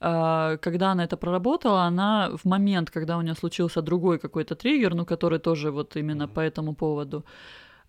а, 0.00 0.56
когда 0.58 0.92
она 0.92 1.04
это 1.04 1.16
проработала, 1.16 1.82
она 1.82 2.30
в 2.36 2.44
момент, 2.44 2.90
когда 2.90 3.16
у 3.16 3.22
нее 3.22 3.34
случился 3.34 3.82
другой 3.82 4.18
какой-то 4.18 4.54
триггер, 4.54 4.94
ну, 4.94 5.06
который 5.06 5.38
тоже 5.38 5.70
вот 5.70 5.96
именно 5.96 6.28
по 6.28 6.40
этому 6.40 6.74
поводу, 6.74 7.24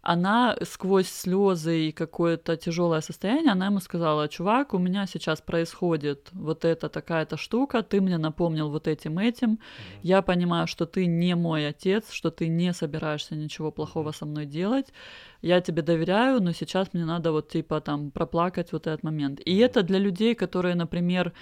она 0.01 0.55
сквозь 0.63 1.09
слезы 1.09 1.87
и 1.87 1.91
какое-то 1.91 2.55
тяжелое 2.55 3.01
состояние, 3.01 3.51
она 3.51 3.65
ему 3.65 3.79
сказала, 3.79 4.27
чувак, 4.29 4.73
у 4.73 4.77
меня 4.77 5.05
сейчас 5.07 5.41
происходит 5.41 6.29
вот 6.31 6.63
эта 6.65 6.87
такая-то 6.89 7.37
штука, 7.37 7.83
ты 7.83 7.99
мне 7.99 8.17
напомнил 8.17 8.69
вот 8.69 8.87
этим 8.87 9.19
этим, 9.19 9.53
mm-hmm. 9.53 9.99
я 10.03 10.21
понимаю, 10.21 10.67
что 10.67 10.85
ты 10.85 11.05
не 11.05 11.35
мой 11.35 11.67
отец, 11.67 12.11
что 12.11 12.31
ты 12.31 12.47
не 12.47 12.73
собираешься 12.73 13.35
ничего 13.35 13.71
плохого 13.71 14.11
со 14.11 14.25
мной 14.25 14.45
делать, 14.45 14.93
я 15.41 15.59
тебе 15.59 15.81
доверяю, 15.81 16.41
но 16.41 16.53
сейчас 16.53 16.93
мне 16.93 17.05
надо 17.05 17.31
вот 17.31 17.49
типа 17.49 17.81
там 17.81 18.11
проплакать 18.11 18.71
вот 18.71 18.87
этот 18.87 19.03
момент. 19.03 19.41
И 19.45 19.57
это 19.57 19.83
для 19.83 19.99
людей, 19.99 20.33
которые, 20.35 20.75
например, 20.75 21.33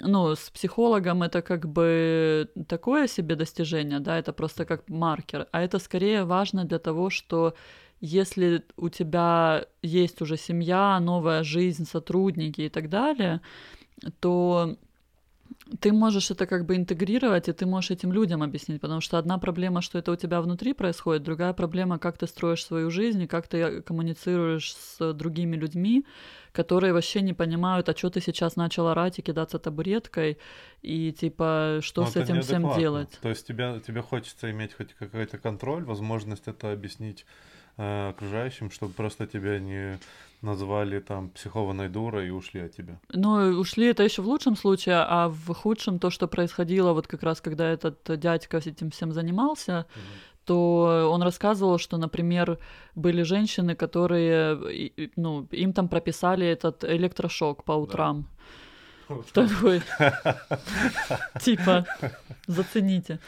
ну, 0.00 0.34
с 0.34 0.50
психологом 0.50 1.22
это 1.22 1.42
как 1.42 1.66
бы 1.68 2.48
такое 2.68 3.06
себе 3.06 3.36
достижение, 3.36 4.00
да, 4.00 4.18
это 4.18 4.32
просто 4.32 4.64
как 4.64 4.88
маркер, 4.88 5.46
а 5.52 5.62
это 5.62 5.78
скорее 5.78 6.24
важно 6.24 6.64
для 6.64 6.78
того, 6.78 7.10
что 7.10 7.54
если 8.00 8.64
у 8.76 8.88
тебя 8.88 9.66
есть 9.82 10.20
уже 10.22 10.36
семья, 10.36 10.98
новая 11.00 11.42
жизнь, 11.42 11.86
сотрудники 11.86 12.62
и 12.62 12.68
так 12.68 12.88
далее, 12.88 13.40
то 14.20 14.76
ты 15.80 15.92
можешь 15.92 16.30
это 16.30 16.46
как 16.46 16.66
бы 16.66 16.76
интегрировать, 16.76 17.48
и 17.48 17.52
ты 17.52 17.66
можешь 17.66 17.90
этим 17.90 18.12
людям 18.12 18.42
объяснить, 18.42 18.80
потому 18.80 19.00
что 19.00 19.18
одна 19.18 19.38
проблема, 19.38 19.80
что 19.80 19.98
это 19.98 20.12
у 20.12 20.16
тебя 20.16 20.40
внутри 20.40 20.74
происходит, 20.74 21.22
другая 21.22 21.52
проблема, 21.52 21.98
как 21.98 22.18
ты 22.18 22.26
строишь 22.26 22.64
свою 22.64 22.90
жизнь 22.90 23.22
и 23.22 23.26
как 23.26 23.48
ты 23.48 23.80
коммуницируешь 23.82 24.74
с 24.74 25.12
другими 25.14 25.56
людьми, 25.56 26.04
которые 26.52 26.92
вообще 26.92 27.22
не 27.22 27.32
понимают, 27.32 27.88
а 27.88 27.96
что 27.96 28.10
ты 28.10 28.20
сейчас 28.20 28.56
начал 28.56 28.88
орать 28.88 29.18
и 29.18 29.22
кидаться 29.22 29.58
табуреткой, 29.58 30.38
и 30.82 31.12
типа, 31.12 31.78
что 31.80 32.02
Но 32.02 32.08
с 32.08 32.16
этим 32.16 32.42
всем 32.42 32.74
делать. 32.76 33.18
То 33.22 33.30
есть 33.30 33.46
тебе, 33.46 33.80
тебе 33.86 34.02
хочется 34.02 34.50
иметь 34.50 34.74
хоть 34.74 34.92
какой-то 34.94 35.38
контроль, 35.38 35.84
возможность 35.84 36.46
это 36.46 36.72
объяснить 36.72 37.24
э, 37.76 38.08
окружающим, 38.10 38.70
чтобы 38.70 38.92
просто 38.92 39.26
тебя 39.26 39.58
не 39.58 39.98
назвали 40.44 41.00
там 41.00 41.30
психованной 41.30 41.88
дурой 41.88 42.28
и 42.28 42.30
ушли 42.30 42.60
от 42.60 42.76
тебя. 42.76 42.98
Ну, 43.12 43.60
ушли 43.60 43.86
это 43.86 44.02
еще 44.02 44.22
в 44.22 44.28
лучшем 44.28 44.56
случае, 44.56 44.96
а 45.08 45.28
в 45.28 45.54
худшем 45.54 45.98
то, 45.98 46.10
что 46.10 46.28
происходило 46.28 46.92
вот 46.92 47.06
как 47.06 47.22
раз, 47.22 47.40
когда 47.40 47.68
этот 47.70 48.20
дядька 48.20 48.58
этим 48.58 48.90
всем 48.90 49.12
занимался, 49.12 49.72
mm-hmm. 49.72 50.38
то 50.44 51.10
он 51.12 51.22
рассказывал, 51.22 51.78
что, 51.78 51.96
например, 51.96 52.58
были 52.94 53.22
женщины, 53.22 53.74
которые, 53.74 55.00
ну, 55.16 55.46
им 55.50 55.72
там 55.72 55.88
прописали 55.88 56.46
этот 56.46 56.84
электрошок 56.84 57.64
по 57.64 57.72
утрам. 57.72 58.26
Да. 59.08 59.48
Такой, 59.48 59.82
типа, 61.40 61.86
зацените. 62.46 63.18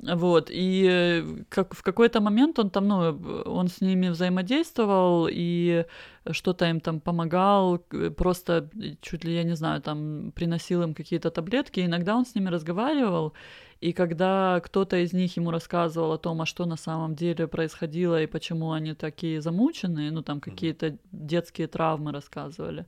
Вот, 0.00 0.50
и 0.50 0.86
э, 0.90 1.44
как, 1.48 1.74
в 1.74 1.82
какой-то 1.82 2.20
момент 2.20 2.58
он 2.58 2.70
там, 2.70 2.88
ну, 2.88 3.42
он 3.46 3.68
с 3.68 3.80
ними 3.80 4.08
взаимодействовал 4.08 5.28
и 5.30 5.86
что-то 6.30 6.68
им 6.68 6.80
там 6.80 7.00
помогал, 7.00 7.78
просто 8.16 8.68
чуть 9.00 9.24
ли, 9.24 9.34
я 9.34 9.44
не 9.44 9.56
знаю, 9.56 9.80
там 9.80 10.32
приносил 10.32 10.82
им 10.82 10.94
какие-то 10.94 11.30
таблетки, 11.30 11.80
иногда 11.80 12.16
он 12.16 12.26
с 12.26 12.34
ними 12.34 12.50
разговаривал, 12.50 13.32
и 13.80 13.92
когда 13.92 14.60
кто-то 14.64 14.96
из 14.96 15.12
них 15.12 15.36
ему 15.36 15.50
рассказывал 15.50 16.12
о 16.12 16.18
том, 16.18 16.40
а 16.40 16.46
что 16.46 16.66
на 16.66 16.76
самом 16.76 17.14
деле 17.14 17.46
происходило 17.46 18.22
и 18.22 18.26
почему 18.26 18.72
они 18.72 18.94
такие 18.94 19.40
замученные, 19.40 20.10
ну, 20.10 20.22
там 20.22 20.40
какие-то 20.40 20.96
детские 21.12 21.66
травмы 21.66 22.12
рассказывали, 22.12 22.84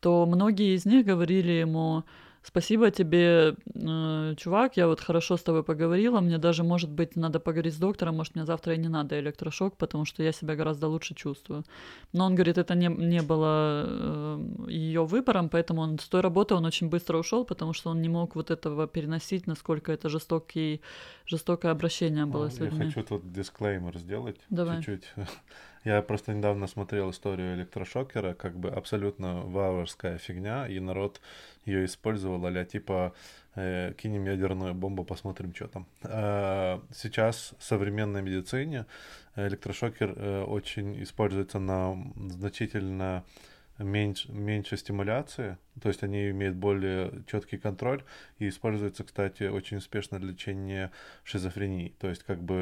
то 0.00 0.26
многие 0.26 0.74
из 0.74 0.84
них 0.84 1.06
говорили 1.06 1.52
ему, 1.52 2.04
Спасибо 2.42 2.90
тебе, 2.90 3.54
э, 3.74 4.34
чувак, 4.36 4.76
я 4.76 4.86
вот 4.86 5.00
хорошо 5.00 5.36
с 5.36 5.42
тобой 5.42 5.62
поговорила, 5.62 6.20
мне 6.20 6.38
даже, 6.38 6.62
может 6.62 6.90
быть, 6.90 7.16
надо 7.16 7.40
поговорить 7.40 7.74
с 7.74 7.78
доктором, 7.78 8.16
может, 8.16 8.36
мне 8.36 8.46
завтра 8.46 8.74
и 8.74 8.78
не 8.78 8.88
надо 8.88 9.18
электрошок, 9.20 9.76
потому 9.76 10.04
что 10.04 10.22
я 10.22 10.32
себя 10.32 10.54
гораздо 10.54 10.88
лучше 10.88 11.14
чувствую. 11.14 11.64
Но 12.12 12.24
он 12.26 12.34
говорит, 12.34 12.58
это 12.58 12.74
не, 12.74 12.88
не 12.88 13.22
было 13.22 13.84
э, 13.86 14.66
ее 14.68 15.04
выбором, 15.04 15.48
поэтому 15.48 15.82
он 15.82 15.98
с 15.98 16.08
той 16.08 16.20
работы 16.20 16.54
он 16.54 16.64
очень 16.64 16.88
быстро 16.88 17.18
ушел, 17.18 17.44
потому 17.44 17.72
что 17.72 17.90
он 17.90 18.00
не 18.00 18.08
мог 18.08 18.36
вот 18.36 18.50
этого 18.50 18.86
переносить, 18.86 19.46
насколько 19.46 19.92
это 19.92 20.08
жестокий, 20.08 20.80
жестокое 21.26 21.72
обращение 21.72 22.26
было 22.26 22.46
а, 22.46 22.50
с 22.50 22.60
людьми. 22.60 22.78
Я 22.78 22.86
хочу 22.86 23.02
тут 23.02 23.32
дисклеймер 23.32 23.98
сделать 23.98 24.36
Давай. 24.50 24.76
чуть-чуть. 24.76 25.12
Я 25.88 26.02
просто 26.02 26.34
недавно 26.34 26.66
смотрел 26.66 27.10
историю 27.10 27.54
электрошокера, 27.54 28.34
как 28.34 28.54
бы 28.58 28.68
абсолютно 28.68 29.40
варварская 29.40 30.18
фигня, 30.18 30.68
и 30.68 30.80
народ 30.80 31.22
ее 31.64 31.86
использовал, 31.86 32.44
а 32.44 32.64
типа 32.66 33.14
э, 33.54 33.94
кинем 33.96 34.26
ядерную 34.26 34.74
бомбу, 34.74 35.02
посмотрим, 35.04 35.54
что 35.54 35.68
там. 35.68 35.86
Э, 36.02 36.80
сейчас 36.94 37.54
в 37.58 37.64
современной 37.64 38.20
медицине 38.20 38.84
электрошокер 39.34 40.12
э, 40.14 40.42
очень 40.42 41.02
используется 41.02 41.58
на 41.58 41.96
значительно 42.16 43.24
меньше, 43.78 44.30
меньше 44.32 44.76
стимуляции, 44.76 45.56
то 45.80 45.88
есть 45.88 46.02
они 46.02 46.30
имеют 46.30 46.56
более 46.56 47.12
четкий 47.26 47.58
контроль 47.58 48.02
и 48.38 48.48
используются, 48.48 49.04
кстати, 49.04 49.44
очень 49.44 49.78
успешно 49.78 50.18
для 50.18 50.30
лечения 50.30 50.90
шизофрении. 51.24 51.94
То 51.98 52.08
есть 52.08 52.22
как 52.24 52.42
бы 52.42 52.54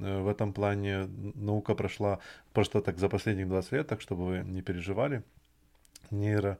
э, 0.00 0.20
в 0.20 0.28
этом 0.28 0.52
плане 0.52 1.08
наука 1.34 1.74
прошла 1.74 2.18
просто 2.52 2.80
так 2.82 2.98
за 2.98 3.08
последних 3.08 3.48
20 3.48 3.72
лет, 3.72 3.86
так 3.86 4.00
чтобы 4.00 4.26
вы 4.26 4.38
не 4.44 4.62
переживали. 4.62 5.22
Нейро, 6.10 6.58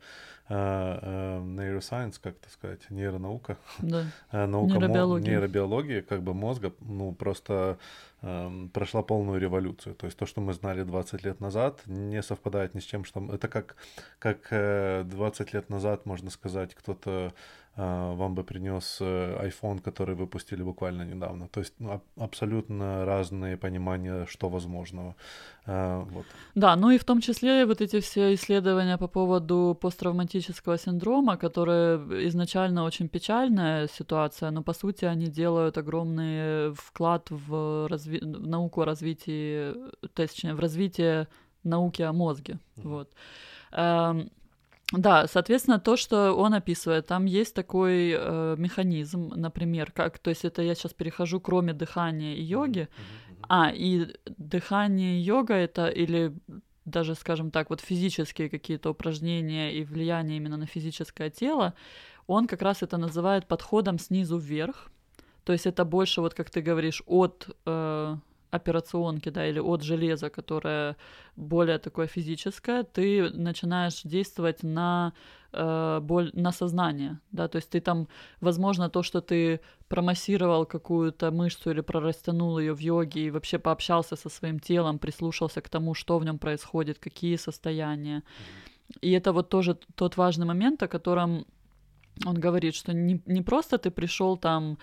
нейросайенс, 0.49 2.19
как 2.19 2.37
это 2.37 2.51
сказать, 2.51 2.81
нейронаука, 2.91 3.59
да. 3.79 4.07
наука 4.33 4.75
нейробиология. 4.75 5.31
нейробиологии, 5.31 6.01
как 6.01 6.23
бы 6.23 6.33
мозга, 6.33 6.73
ну 6.81 7.13
просто 7.13 7.79
э, 8.25 8.69
прошла 8.73 9.03
полную 9.03 9.41
революцию. 9.41 9.95
То 9.95 10.07
есть 10.07 10.19
то, 10.19 10.27
что 10.27 10.41
мы 10.41 10.53
знали 10.53 10.83
20 10.83 11.25
лет 11.25 11.41
назад, 11.41 11.83
не 11.87 12.23
совпадает 12.23 12.75
ни 12.75 12.81
с 12.81 12.85
чем, 12.85 13.05
что 13.05 13.21
это 13.33 13.49
как 13.49 13.77
как 14.19 14.49
20 14.51 15.55
лет 15.55 15.71
назад 15.71 16.07
можно 16.07 16.31
сказать 16.31 16.75
кто-то 16.75 17.33
а, 17.77 18.15
вам 18.15 18.35
бы 18.35 18.45
принес 18.45 18.99
э, 19.01 19.49
iPhone, 19.49 19.81
который 19.81 20.15
выпустили 20.15 20.63
буквально 20.63 21.03
недавно. 21.03 21.49
То 21.49 21.61
есть 21.61 21.75
ну, 21.81 22.01
абсолютно 22.17 23.05
разные 23.05 23.57
понимания, 23.57 24.27
что 24.27 24.49
возможного. 24.49 25.17
Вот. 25.67 26.27
Да, 26.55 26.77
ну 26.77 26.91
и 26.91 26.99
в 26.99 27.05
том 27.05 27.21
числе 27.21 27.65
вот 27.65 27.81
эти 27.81 27.99
все 28.01 28.35
исследования 28.35 28.99
по 28.99 29.09
поводу 29.09 29.79
посттравматического 29.81 30.79
синдрома, 30.79 31.37
которые 31.39 32.29
изначально 32.29 32.85
очень 32.85 33.09
печальная 33.09 33.89
ситуация, 33.89 34.51
но 34.51 34.63
по 34.63 34.75
сути 34.75 35.07
они 35.07 35.27
делают 35.27 35.79
огромный 35.79 36.75
вклад 36.75 37.31
в, 37.31 37.87
разви... 38.15 38.21
в 38.21 38.47
науку 38.47 38.83
о 38.83 38.85
развитии, 38.85 39.75
точнее, 40.15 40.55
в 40.55 40.61
развитие 40.61 41.29
науки 41.63 42.03
о 42.03 42.13
мозге. 42.13 42.59
Mm-hmm. 42.77 42.89
Вот. 42.89 43.15
Да, 44.93 45.27
соответственно, 45.27 45.81
то, 45.81 45.97
что 45.97 46.35
он 46.35 46.55
описывает, 46.55 47.07
там 47.07 47.25
есть 47.25 47.55
такой 47.55 48.15
э, 48.17 48.55
механизм, 48.59 49.33
например, 49.35 49.91
как, 49.91 50.19
то 50.19 50.31
есть 50.31 50.45
это 50.45 50.63
я 50.63 50.75
сейчас 50.75 50.93
перехожу, 50.93 51.41
кроме 51.41 51.73
дыхания 51.73 52.35
и 52.35 52.43
йоги, 52.43 52.89
а 53.49 53.73
и 53.75 54.15
дыхание 54.37 55.19
и 55.19 55.23
йога 55.23 55.55
это 55.55 55.89
или 55.89 56.33
даже, 56.85 57.15
скажем 57.15 57.51
так, 57.51 57.71
вот 57.71 57.81
физические 57.81 58.49
какие-то 58.49 58.91
упражнения 58.91 59.73
и 59.73 59.85
влияние 59.85 60.37
именно 60.37 60.59
на 60.59 60.67
физическое 60.67 61.31
тело, 61.31 61.75
он 62.27 62.47
как 62.47 62.63
раз 62.63 62.83
это 62.83 62.97
называет 62.99 63.47
подходом 63.47 63.99
снизу 63.99 64.39
вверх. 64.39 64.91
То 65.45 65.53
есть 65.53 65.67
это 65.67 65.85
больше, 65.85 66.21
вот 66.21 66.35
как 66.35 66.51
ты 66.51 66.63
говоришь, 66.63 67.03
от 67.07 67.49
э, 67.67 68.17
операционки, 68.55 69.31
да, 69.31 69.47
или 69.47 69.61
от 69.61 69.83
железа, 69.83 70.31
которое 70.31 70.97
более 71.37 71.79
такое 71.79 72.07
физическое, 72.07 72.85
ты 72.85 73.31
начинаешь 73.31 74.03
действовать 74.05 74.63
на 74.63 75.13
э, 75.53 76.01
боль, 76.01 76.31
на 76.35 76.53
сознание, 76.53 77.19
да, 77.33 77.49
то 77.49 77.57
есть 77.57 77.71
ты 77.71 77.81
там, 77.81 78.07
возможно, 78.41 78.89
то, 78.89 79.03
что 79.03 79.21
ты 79.21 79.61
промассировал 79.89 80.67
какую-то 80.67 81.31
мышцу 81.31 81.71
или 81.71 81.83
прорастянул 81.83 82.59
ее 82.59 82.75
в 82.75 82.81
йоге 82.81 83.21
и 83.21 83.31
вообще 83.31 83.59
пообщался 83.59 84.17
со 84.17 84.29
своим 84.29 84.61
телом, 84.61 84.99
прислушался 84.99 85.61
к 85.61 85.69
тому, 85.69 85.95
что 85.95 86.19
в 86.19 86.25
нем 86.25 86.39
происходит, 86.39 86.99
какие 86.99 87.37
состояния. 87.37 88.23
И 89.03 89.11
это 89.11 89.33
вот 89.33 89.49
тоже 89.49 89.79
тот 89.95 90.17
важный 90.17 90.47
момент, 90.47 90.83
о 90.83 90.89
котором 90.89 91.45
он 92.27 92.41
говорит, 92.41 92.75
что 92.75 92.93
не, 92.93 93.21
не 93.27 93.43
просто 93.43 93.79
ты 93.79 93.91
пришел 93.91 94.37
там, 94.37 94.79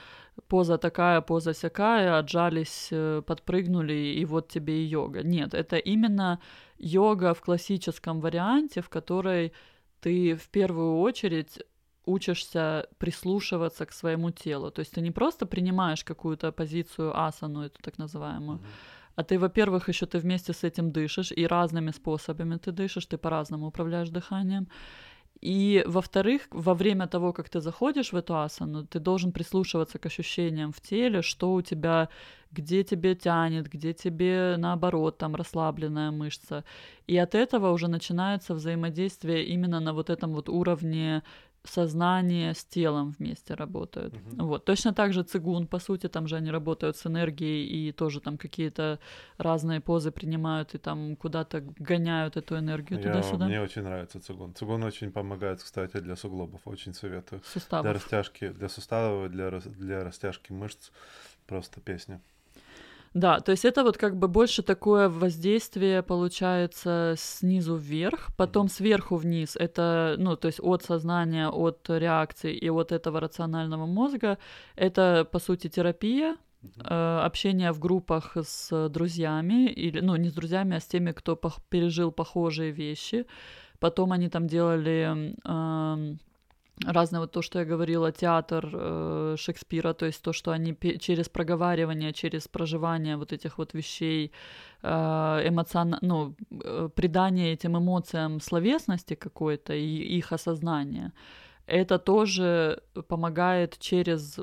поза 0.48 0.78
такая, 0.78 1.22
поза 1.22 1.52
всякая, 1.54 2.20
отжались, 2.20 2.90
э, 2.92 3.22
подпрыгнули, 3.26 3.94
и 3.94 4.26
вот 4.26 4.50
тебе 4.50 4.84
и 4.84 4.88
йога. 4.88 5.24
Нет, 5.24 5.54
это 5.54 5.78
именно 5.78 6.40
йога 6.78 7.34
в 7.34 7.42
классическом 7.42 8.20
варианте, 8.22 8.82
в 8.82 8.90
которой 8.90 9.54
ты 10.02 10.36
в 10.36 10.50
первую 10.50 11.00
очередь 11.00 11.60
учишься 12.06 12.88
прислушиваться 12.98 13.86
к 13.86 13.94
своему 13.94 14.32
телу. 14.32 14.72
То 14.72 14.82
есть 14.82 14.94
ты 14.94 15.02
не 15.02 15.12
просто 15.12 15.46
принимаешь 15.46 16.04
какую-то 16.04 16.52
позицию 16.52 17.12
асану, 17.16 17.62
эту 17.62 17.82
так 17.82 17.98
называемую, 18.00 18.58
mm-hmm. 18.58 19.16
а 19.16 19.24
ты, 19.24 19.38
во-первых, 19.38 19.90
еще 19.90 20.06
ты 20.06 20.18
вместе 20.18 20.54
с 20.54 20.64
этим 20.64 20.92
дышишь, 20.92 21.32
и 21.32 21.48
разными 21.48 21.92
способами 21.92 22.58
ты 22.58 22.72
дышишь, 22.72 23.06
ты 23.06 23.18
по-разному 23.18 23.68
управляешь 23.68 24.10
дыханием. 24.10 24.68
И, 25.42 25.84
во-вторых, 25.88 26.42
во 26.52 26.76
время 26.76 27.08
того, 27.08 27.34
как 27.34 27.50
ты 27.50 27.62
заходишь 27.62 28.14
в 28.14 28.16
эту 28.16 28.40
асану, 28.40 28.86
ты 28.86 29.00
должен 29.00 29.32
прислушиваться 29.32 29.98
к 29.98 30.06
ощущениям 30.06 30.72
в 30.72 30.80
теле, 30.82 31.24
что 31.24 31.54
у 31.54 31.62
тебя, 31.64 32.10
где 32.52 32.84
тебе 32.84 33.16
тянет, 33.16 33.68
где 33.68 33.94
тебе, 33.94 34.56
наоборот, 34.58 35.18
там 35.18 35.36
расслабленная 35.36 36.12
мышца. 36.12 36.64
И 37.08 37.18
от 37.18 37.34
этого 37.34 37.72
уже 37.72 37.88
начинается 37.88 38.54
взаимодействие 38.54 39.46
именно 39.46 39.80
на 39.80 39.94
вот 39.94 40.12
этом 40.12 40.34
вот 40.34 40.48
уровне 40.48 41.24
сознание 41.64 42.54
с 42.54 42.64
телом 42.66 43.12
вместе 43.20 43.54
работают. 43.54 44.14
Угу. 44.14 44.46
Вот. 44.46 44.66
Точно 44.66 44.94
так 44.94 45.14
же 45.14 45.24
цигун, 45.24 45.68
по 45.68 45.80
сути, 45.80 46.08
там 46.08 46.28
же 46.28 46.36
они 46.36 46.52
работают 46.52 46.98
с 46.98 47.06
энергией 47.06 47.66
и 47.66 47.92
тоже 47.92 48.20
там 48.20 48.38
какие-то 48.38 49.00
разные 49.38 49.80
позы 49.80 50.12
принимают 50.12 50.76
и 50.76 50.78
там 50.78 51.16
куда-то 51.16 51.62
гоняют 51.62 52.38
эту 52.38 52.58
энергию 52.58 53.00
туда-сюда. 53.00 53.46
Мне 53.46 53.62
очень 53.62 53.84
нравится 53.84 54.20
цигун. 54.20 54.54
Цигун 54.54 54.84
очень 54.84 55.12
помогает, 55.12 55.62
кстати, 55.62 56.00
для 56.00 56.16
суглобов, 56.16 56.62
очень 56.66 56.94
советую. 56.94 57.42
Суставов. 57.46 57.84
Для 57.84 57.94
растяжки, 57.94 58.50
для 58.50 58.70
суставов, 58.70 59.32
для, 59.32 59.52
для 59.60 60.04
растяжки 60.04 60.52
мышц 60.52 60.90
просто 61.46 61.80
песня. 61.82 62.22
Да, 63.14 63.42
то 63.42 63.52
есть 63.52 63.66
это 63.66 63.84
вот 63.84 63.98
как 63.98 64.16
бы 64.18 64.30
больше 64.30 64.64
такое 64.64 65.10
воздействие 65.10 66.02
получается 66.02 67.16
снизу 67.18 67.76
вверх, 67.76 68.30
потом 68.38 68.70
сверху 68.70 69.18
вниз. 69.18 69.58
Это, 69.58 70.16
ну, 70.18 70.38
то 70.38 70.48
есть 70.48 70.62
от 70.62 70.84
сознания, 70.84 71.50
от 71.50 71.90
реакции 71.90 72.56
и 72.56 72.70
от 72.70 72.94
этого 72.94 73.20
рационального 73.20 73.86
мозга. 73.86 74.38
Это, 74.78 75.28
по 75.30 75.40
сути, 75.40 75.68
терапия, 75.68 76.38
э, 76.64 77.20
общение 77.26 77.74
в 77.74 77.80
группах 77.80 78.38
с 78.38 78.90
друзьями, 78.90 79.68
или, 79.68 80.00
ну, 80.00 80.16
не 80.16 80.30
с 80.30 80.34
друзьями, 80.34 80.78
а 80.78 80.80
с 80.80 80.86
теми, 80.86 81.12
кто 81.12 81.34
пох- 81.34 81.60
пережил 81.70 82.12
похожие 82.14 82.72
вещи. 82.72 83.26
Потом 83.80 84.14
они 84.14 84.30
там 84.30 84.48
делали... 84.48 85.36
Э, 85.44 86.16
разное 86.86 87.22
вот 87.22 87.32
то, 87.32 87.42
что 87.42 87.60
я 87.60 87.66
говорила, 87.66 88.12
театр 88.12 88.70
э, 88.74 89.36
Шекспира, 89.38 89.94
то 89.94 90.06
есть 90.06 90.22
то, 90.22 90.34
что 90.34 90.52
они 90.52 90.78
через 91.00 91.30
проговаривание, 91.30 92.14
через 92.14 92.48
проживание 92.48 93.18
вот 93.18 93.34
этих 93.34 93.58
вот 93.58 93.74
вещей, 93.74 94.32
э, 94.84 95.48
эмоцион... 95.48 95.96
ну, 96.02 96.36
э, 96.52 96.90
придание 96.96 97.54
этим 97.54 97.78
эмоциям 97.78 98.40
словесности 98.40 99.16
какой-то 99.16 99.74
и 99.74 100.18
их 100.18 100.32
осознание, 100.32 101.12
это 101.68 102.00
тоже 102.00 102.82
помогает 103.08 103.78
через, 103.80 104.40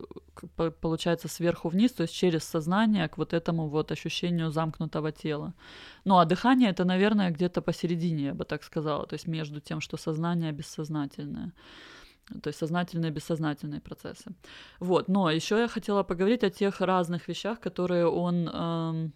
получается, 0.81 1.29
сверху 1.29 1.69
вниз, 1.69 1.93
то 1.93 2.03
есть 2.03 2.15
через 2.15 2.45
сознание 2.45 3.09
к 3.09 3.19
вот 3.19 3.35
этому 3.35 3.69
вот 3.69 3.93
ощущению 3.93 4.51
замкнутого 4.51 5.13
тела. 5.13 5.53
Ну, 6.05 6.17
а 6.17 6.25
дыхание 6.25 6.71
это, 6.71 6.85
наверное, 6.85 7.31
где-то 7.31 7.61
посередине, 7.61 8.25
я 8.25 8.35
бы 8.35 8.45
так 8.45 8.65
сказала, 8.65 9.07
то 9.07 9.15
есть 9.15 9.27
между 9.27 9.61
тем, 9.61 9.81
что 9.81 9.97
сознание 9.97 10.53
бессознательное 10.53 11.53
то 12.43 12.49
есть 12.49 12.59
сознательные 12.59 13.11
и 13.11 13.15
бессознательные 13.15 13.81
процессы. 13.81 14.33
Вот, 14.81 15.09
но 15.09 15.31
еще 15.31 15.59
я 15.59 15.69
хотела 15.69 16.03
поговорить 16.03 16.45
о 16.45 16.51
тех 16.51 16.81
разных 16.81 17.29
вещах, 17.29 17.61
которые 17.61 18.07
он 18.07 18.49
эм, 18.49 19.13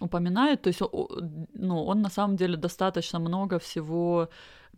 упоминает. 0.00 0.62
То 0.62 0.68
есть, 0.68 0.80
ну, 0.80 1.84
он 1.84 2.02
на 2.02 2.10
самом 2.10 2.36
деле 2.36 2.56
достаточно 2.56 3.18
много 3.18 3.58
всего 3.58 4.28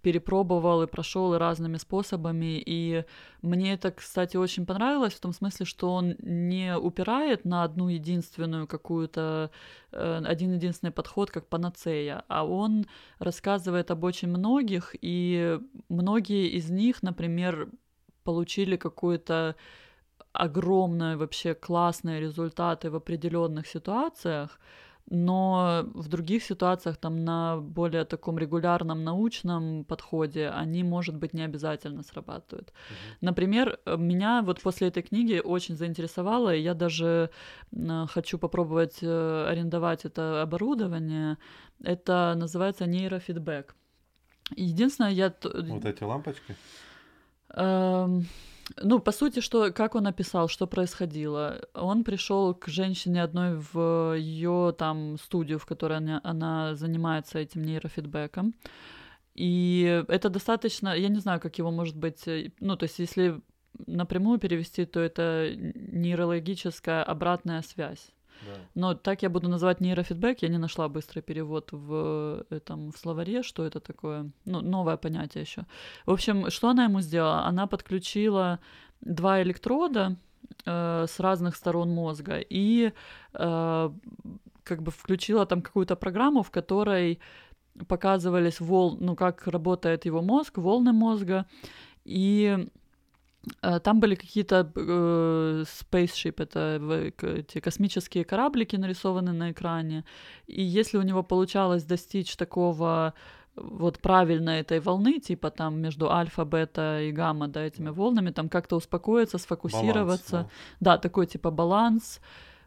перепробовал 0.03 0.82
и 0.82 0.86
прошел 0.86 1.38
разными 1.38 1.78
способами. 1.78 2.62
И 2.66 3.05
мне 3.40 3.74
это, 3.74 3.92
кстати, 3.92 4.36
очень 4.36 4.66
понравилось 4.66 5.14
в 5.14 5.20
том 5.20 5.32
смысле, 5.32 5.66
что 5.66 5.92
он 5.92 6.16
не 6.18 6.76
упирает 6.76 7.44
на 7.44 7.64
одну 7.64 7.88
единственную 7.88 8.66
какую-то, 8.66 9.50
э, 9.92 10.22
один 10.24 10.55
единственный 10.55 10.92
подход, 10.92 11.30
как 11.30 11.48
панацея, 11.48 12.24
а 12.28 12.44
он 12.44 12.86
рассказывает 13.18 13.90
об 13.90 14.05
очень 14.05 14.28
многих, 14.28 14.94
и 15.00 15.59
многие 15.88 16.48
из 16.48 16.70
них, 16.70 17.03
например, 17.03 17.68
получили 18.24 18.76
какую-то 18.76 19.55
огромные 20.32 21.16
вообще 21.16 21.55
классные 21.55 22.20
результаты 22.20 22.90
в 22.90 22.96
определенных 22.96 23.66
ситуациях, 23.66 24.59
но 25.11 25.84
в 25.94 26.09
других 26.09 26.42
ситуациях, 26.42 26.96
там, 26.96 27.24
на 27.24 27.57
более 27.59 28.05
таком 28.05 28.38
регулярном 28.38 29.05
научном 29.05 29.84
подходе, 29.84 30.48
они, 30.48 30.84
может 30.84 31.16
быть, 31.16 31.34
не 31.34 31.42
обязательно 31.42 32.03
срабатывают. 32.03 32.68
Uh-huh. 32.68 33.16
Например, 33.20 33.78
меня 33.86 34.42
вот 34.42 34.61
после 34.62 34.88
этой 34.88 35.03
книги 35.03 35.40
очень 35.44 35.76
заинтересовало, 35.76 36.55
и 36.55 36.62
я 36.62 36.74
даже 36.74 37.30
хочу 38.09 38.38
попробовать 38.38 38.98
э, 39.03 39.46
арендовать 39.48 40.05
это 40.05 40.42
оборудование. 40.42 41.36
Это 41.82 42.34
называется 42.36 42.86
нейрофидбэк. 42.86 43.74
Единственное, 44.57 45.11
я... 45.11 45.34
Вот 45.42 45.84
эти 45.84 46.03
лампочки? 46.05 46.57
Эм... 47.50 48.26
Ну, 48.80 48.98
по 49.00 49.12
сути, 49.12 49.40
что, 49.40 49.72
как 49.72 49.94
он 49.94 50.06
описал, 50.06 50.48
что 50.48 50.66
происходило? 50.66 51.60
Он 51.74 52.04
пришел 52.04 52.54
к 52.54 52.68
женщине 52.68 53.22
одной 53.22 53.56
в 53.72 54.14
ее 54.16 54.74
там 54.78 55.18
студию, 55.18 55.58
в 55.58 55.66
которой 55.66 55.98
она, 55.98 56.20
она 56.24 56.74
занимается 56.74 57.38
этим 57.38 57.62
нейрофидбэком. 57.62 58.54
И 59.34 60.04
это 60.08 60.28
достаточно, 60.28 60.94
я 60.94 61.08
не 61.08 61.18
знаю, 61.18 61.40
как 61.40 61.58
его 61.58 61.70
может 61.70 61.96
быть, 61.96 62.28
э, 62.28 62.52
ну, 62.60 62.76
то 62.76 62.84
есть 62.84 62.98
если 62.98 63.40
напрямую 63.86 64.38
перевести, 64.38 64.84
то 64.84 65.00
это 65.00 65.52
нейрологическая 65.56 67.02
обратная 67.02 67.62
связь. 67.62 68.12
Но 68.74 68.95
так 68.95 69.22
я 69.22 69.30
буду 69.30 69.49
называть 69.49 69.80
нейрофидбэк. 69.80 70.43
Я 70.43 70.49
не 70.49 70.59
нашла 70.59 70.88
быстрый 70.88 71.20
перевод 71.20 71.68
в 71.72 72.45
этом 72.51 72.93
в 72.93 72.99
словаре, 72.99 73.43
что 73.43 73.64
это 73.64 73.80
такое. 73.80 74.30
Ну, 74.45 74.61
новое 74.61 74.97
понятие 74.97 75.43
еще. 75.43 75.64
В 76.07 76.11
общем, 76.11 76.51
что 76.51 76.68
она 76.68 76.84
ему 76.84 77.01
сделала? 77.01 77.45
Она 77.45 77.66
подключила 77.66 78.59
два 79.01 79.43
электрода 79.43 80.16
э, 80.66 81.07
с 81.09 81.20
разных 81.20 81.57
сторон 81.57 81.90
мозга 81.90 82.38
и 82.38 82.93
э, 83.34 83.90
как 84.64 84.82
бы 84.82 84.90
включила 84.90 85.47
там 85.47 85.62
какую-то 85.62 85.97
программу, 85.97 86.43
в 86.43 86.51
которой 86.51 87.18
показывались 87.88 88.61
волн, 88.61 88.99
ну 89.01 89.16
как 89.16 89.47
работает 89.47 90.05
его 90.05 90.22
мозг, 90.22 90.59
волны 90.59 90.93
мозга 90.93 91.47
и 92.05 92.59
Э, 92.59 92.81
там 93.61 94.01
были 94.01 94.14
какие-то 94.14 94.70
э, 94.74 95.64
spaceship, 95.66 96.43
это 96.43 96.80
эти 97.22 97.61
космические 97.61 98.24
кораблики 98.24 98.76
нарисованы 98.76 99.32
на 99.32 99.51
экране. 99.51 100.05
И 100.47 100.62
если 100.62 100.99
у 100.99 101.03
него 101.03 101.22
получалось 101.22 101.84
достичь 101.84 102.36
такого 102.36 103.14
вот 103.57 103.99
правильной 103.99 104.61
этой 104.61 104.80
волны, 104.80 105.20
типа 105.20 105.51
там 105.51 105.80
между 105.80 106.11
альфа, 106.11 106.45
бета 106.45 107.01
и 107.03 107.12
гамма, 107.12 107.49
да, 107.49 107.62
этими 107.62 107.90
волнами, 107.90 108.30
там 108.30 108.49
как-то 108.49 108.76
успокоиться, 108.76 109.38
сфокусироваться. 109.38 110.32
Баланс, 110.32 110.51
да. 110.80 110.97
да, 110.97 110.99
такой 110.99 111.26
типа 111.26 111.51
баланс, 111.51 112.20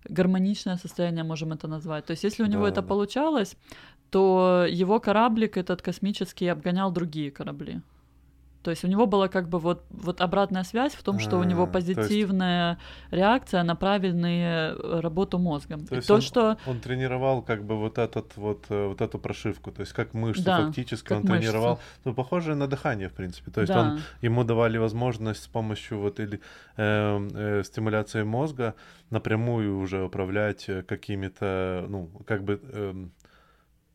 гармоничное 0.09 0.77
состояние 0.77 1.23
можем 1.23 1.53
это 1.53 1.67
назвать. 1.67 2.05
То 2.05 2.11
есть 2.11 2.23
если 2.23 2.43
у 2.43 2.47
него 2.47 2.63
да, 2.63 2.69
это 2.69 2.81
да. 2.81 2.87
получалось, 2.87 3.57
то 4.09 4.65
его 4.69 4.99
кораблик 4.99 5.57
этот 5.57 5.81
космический 5.81 6.47
обгонял 6.47 6.91
другие 6.91 7.31
корабли. 7.31 7.81
То 8.65 8.71
есть 8.71 8.83
у 8.83 8.87
него 8.87 9.05
была 9.05 9.27
как 9.27 9.47
бы 9.47 9.59
вот, 9.59 9.83
вот 9.91 10.21
обратная 10.21 10.63
связь 10.63 10.95
в 10.95 11.03
том, 11.03 11.19
что 11.19 11.37
у 11.37 11.43
него 11.43 11.65
а, 11.65 11.67
позитивная 11.67 12.79
реакция 13.11 13.61
на 13.61 13.75
правильную 13.75 14.75
э, 14.75 14.99
работу 15.01 15.37
мозга. 15.37 15.77
То, 15.87 15.95
есть 15.95 16.07
то 16.07 16.15
он, 16.15 16.21
что 16.21 16.57
он 16.65 16.79
тренировал 16.79 17.43
как 17.43 17.63
бы 17.63 17.77
вот 17.77 17.99
этот 17.99 18.35
вот 18.37 18.65
э, 18.69 18.87
вот 18.87 19.01
эту 19.01 19.19
прошивку, 19.19 19.71
то 19.71 19.81
есть 19.81 19.93
как 19.93 20.15
мышцы 20.15 20.43
да, 20.43 20.65
фактически 20.65 21.09
как 21.09 21.19
он 21.19 21.23
мышцы. 21.25 21.41
тренировал, 21.41 21.79
ну 22.05 22.15
похоже 22.15 22.55
на 22.55 22.67
дыхание 22.67 23.07
в 23.07 23.13
принципе. 23.13 23.51
То 23.51 23.61
есть 23.61 23.71
да. 23.71 23.81
он 23.81 23.99
ему 24.21 24.43
давали 24.43 24.79
возможность 24.79 25.43
с 25.43 25.47
помощью 25.47 25.99
вот 25.99 26.19
или 26.19 26.41
э, 26.77 27.29
э, 27.35 27.63
стимуляции 27.63 28.23
мозга 28.23 28.73
напрямую 29.11 29.77
уже 29.77 30.01
управлять 30.01 30.67
какими-то 30.87 31.85
ну 31.87 32.09
как 32.25 32.43
бы 32.43 32.59
э, 32.63 33.05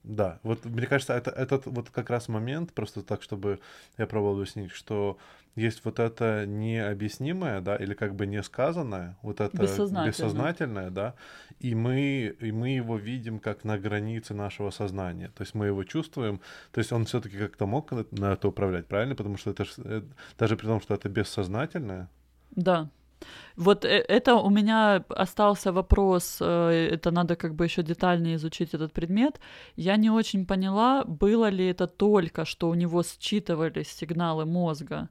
да, 0.03 0.38
вот 0.42 0.64
мне 0.64 0.86
кажется, 0.86 1.14
это 1.14 1.30
этот 1.30 1.66
вот 1.66 1.90
как 1.90 2.11
раз 2.11 2.28
момент, 2.28 2.72
просто 2.72 3.03
так, 3.03 3.22
чтобы 3.22 3.61
я 3.98 4.07
пробовал 4.07 4.36
объяснить, 4.36 4.70
что 4.70 5.18
есть 5.57 5.84
вот 5.84 5.98
это 5.98 6.46
необъяснимое, 6.46 7.61
да, 7.61 7.76
или 7.76 7.94
как 7.94 8.14
бы 8.14 8.26
несказанное, 8.26 9.16
вот 9.22 9.40
это 9.40 9.57
бессознательное, 9.57 10.07
бессознательное 10.07 10.90
да, 10.90 11.14
и 11.59 11.74
мы, 11.74 12.36
и 12.40 12.53
мы 12.53 12.70
его 12.70 12.96
видим 12.96 13.40
как 13.40 13.64
на 13.64 13.78
границе 13.78 14.32
нашего 14.32 14.70
сознания, 14.70 15.28
то 15.34 15.42
есть 15.42 15.55
мы 15.55 15.66
его 15.66 15.84
чувствуем, 15.84 16.40
то 16.72 16.78
есть 16.78 16.92
он 16.92 17.05
все-таки 17.05 17.36
как-то 17.36 17.66
мог 17.66 17.90
на 18.12 18.32
это 18.32 18.48
управлять, 18.48 18.86
правильно, 18.86 19.14
потому 19.14 19.36
что 19.36 19.51
это 19.51 19.66
э, 19.78 20.03
даже 20.38 20.57
при 20.57 20.66
том, 20.66 20.80
что 20.80 20.94
это 20.94 21.09
бессознательное. 21.09 22.09
Да, 22.53 22.88
вот 23.61 23.84
э, 23.84 24.04
это 24.08 24.34
у 24.34 24.50
меня 24.50 25.04
остался 25.08 25.72
вопрос, 25.72 26.38
э, 26.40 26.88
это 26.92 27.11
надо 27.11 27.36
как 27.36 27.54
бы 27.54 27.64
еще 27.64 27.82
детальнее 27.82 28.36
изучить 28.36 28.74
этот 28.74 28.92
предмет. 28.92 29.40
Я 29.76 29.96
не 29.96 30.11
очень 30.11 30.46
поняла, 30.46 31.04
было 31.04 31.50
ли 31.50 31.66
это 31.66 31.86
только, 31.86 32.44
что 32.44 32.70
у 32.70 32.74
него 32.74 33.02
считывались 33.02 33.92
сигналы 33.92 34.46
мозга, 34.46 35.08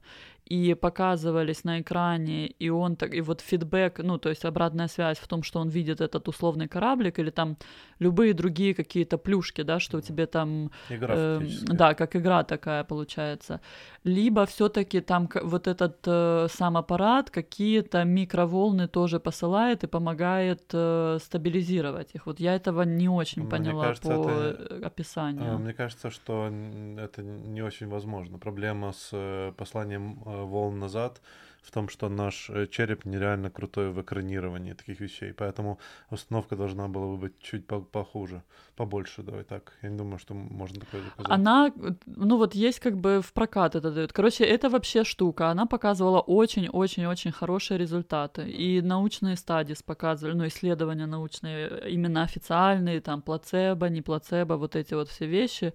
и 0.49 0.73
показывались 0.73 1.63
на 1.63 1.79
экране, 1.79 2.47
и 2.47 2.69
он 2.69 2.95
так, 2.95 3.13
и 3.13 3.21
вот 3.21 3.41
фидбэк, 3.41 3.99
ну, 4.03 4.17
то 4.17 4.29
есть 4.29 4.45
обратная 4.45 4.87
связь 4.87 5.19
в 5.19 5.27
том, 5.27 5.43
что 5.43 5.59
он 5.59 5.69
видит 5.69 6.01
этот 6.01 6.27
условный 6.27 6.67
кораблик, 6.67 7.19
или 7.19 7.29
там 7.29 7.57
любые 7.99 8.33
другие 8.33 8.73
какие-то 8.73 9.17
плюшки, 9.17 9.63
да, 9.63 9.79
что 9.79 9.97
у 9.97 10.01
тебя 10.01 10.25
там... 10.25 10.71
Игра 10.89 11.13
э, 11.17 11.41
Да, 11.67 11.93
как 11.93 12.15
игра 12.15 12.43
такая 12.43 12.83
получается. 12.83 13.61
Либо 14.03 14.45
все 14.45 14.69
таки 14.69 15.01
там 15.01 15.29
вот 15.43 15.67
этот 15.67 15.97
э, 16.07 16.47
сам 16.49 16.77
аппарат 16.77 17.29
какие-то 17.29 18.03
микроволны 18.39 18.87
тоже 18.87 19.19
посылает 19.19 19.83
и 19.83 19.87
помогает 19.87 20.61
э, 20.73 21.17
стабилизировать 21.21 22.15
их. 22.15 22.25
Вот 22.25 22.39
я 22.39 22.55
этого 22.55 22.83
не 22.83 23.09
очень 23.09 23.43
мне 23.43 23.51
поняла 23.51 23.83
кажется, 23.83 24.15
по 24.15 24.29
это, 24.29 24.87
описанию. 24.87 25.53
Э, 25.53 25.57
мне 25.57 25.73
кажется, 25.73 26.09
что 26.09 26.49
это 26.97 27.21
не 27.21 27.61
очень 27.61 27.87
возможно. 27.87 28.37
Проблема 28.37 28.91
с 28.91 29.09
э, 29.11 29.51
посланием 29.57 30.21
э, 30.25 30.43
волн 30.43 30.79
назад 30.79 31.21
в 31.61 31.71
том, 31.71 31.89
что 31.89 32.09
наш 32.09 32.49
э, 32.49 32.67
череп 32.67 33.05
нереально 33.05 33.49
крутой 33.49 33.89
в 33.91 34.01
экранировании 34.01 34.73
таких 34.73 35.01
вещей, 35.01 35.33
поэтому 35.33 35.77
установка 36.11 36.55
должна 36.55 36.87
была 36.87 37.05
бы 37.05 37.17
быть 37.17 37.39
чуть 37.39 37.65
похуже, 37.91 38.41
побольше, 38.75 39.23
давай 39.23 39.43
так. 39.43 39.73
Я 39.83 39.89
не 39.89 39.97
думаю, 39.97 40.19
что 40.19 40.33
можно 40.33 40.79
такое 40.79 41.01
заказать. 41.01 41.31
Она, 41.31 41.71
ну 42.05 42.37
вот 42.37 42.55
есть 42.55 42.79
как 42.79 42.95
бы 42.95 43.21
в 43.21 43.33
прокат 43.33 43.75
это 43.75 43.91
дают. 43.91 44.13
Короче, 44.13 44.43
это 44.43 44.69
вообще 44.69 45.03
штука. 45.03 45.49
Она 45.49 45.65
показывала 45.65 46.19
очень-очень-очень 46.21 47.31
хорошие 47.31 47.77
результаты. 47.77 48.49
И 48.49 48.81
научные 48.81 49.35
стадии 49.35 49.75
показывали, 49.85 50.35
ну, 50.35 50.45
исследования 50.45 51.07
научные, 51.07 51.89
именно 51.93 52.23
официальные, 52.23 53.01
там, 53.01 53.21
плацебо, 53.21 53.89
не 53.89 54.01
плацебо, 54.01 54.57
вот 54.57 54.75
эти 54.75 54.95
вот 54.95 55.09
все 55.09 55.27
вещи 55.27 55.73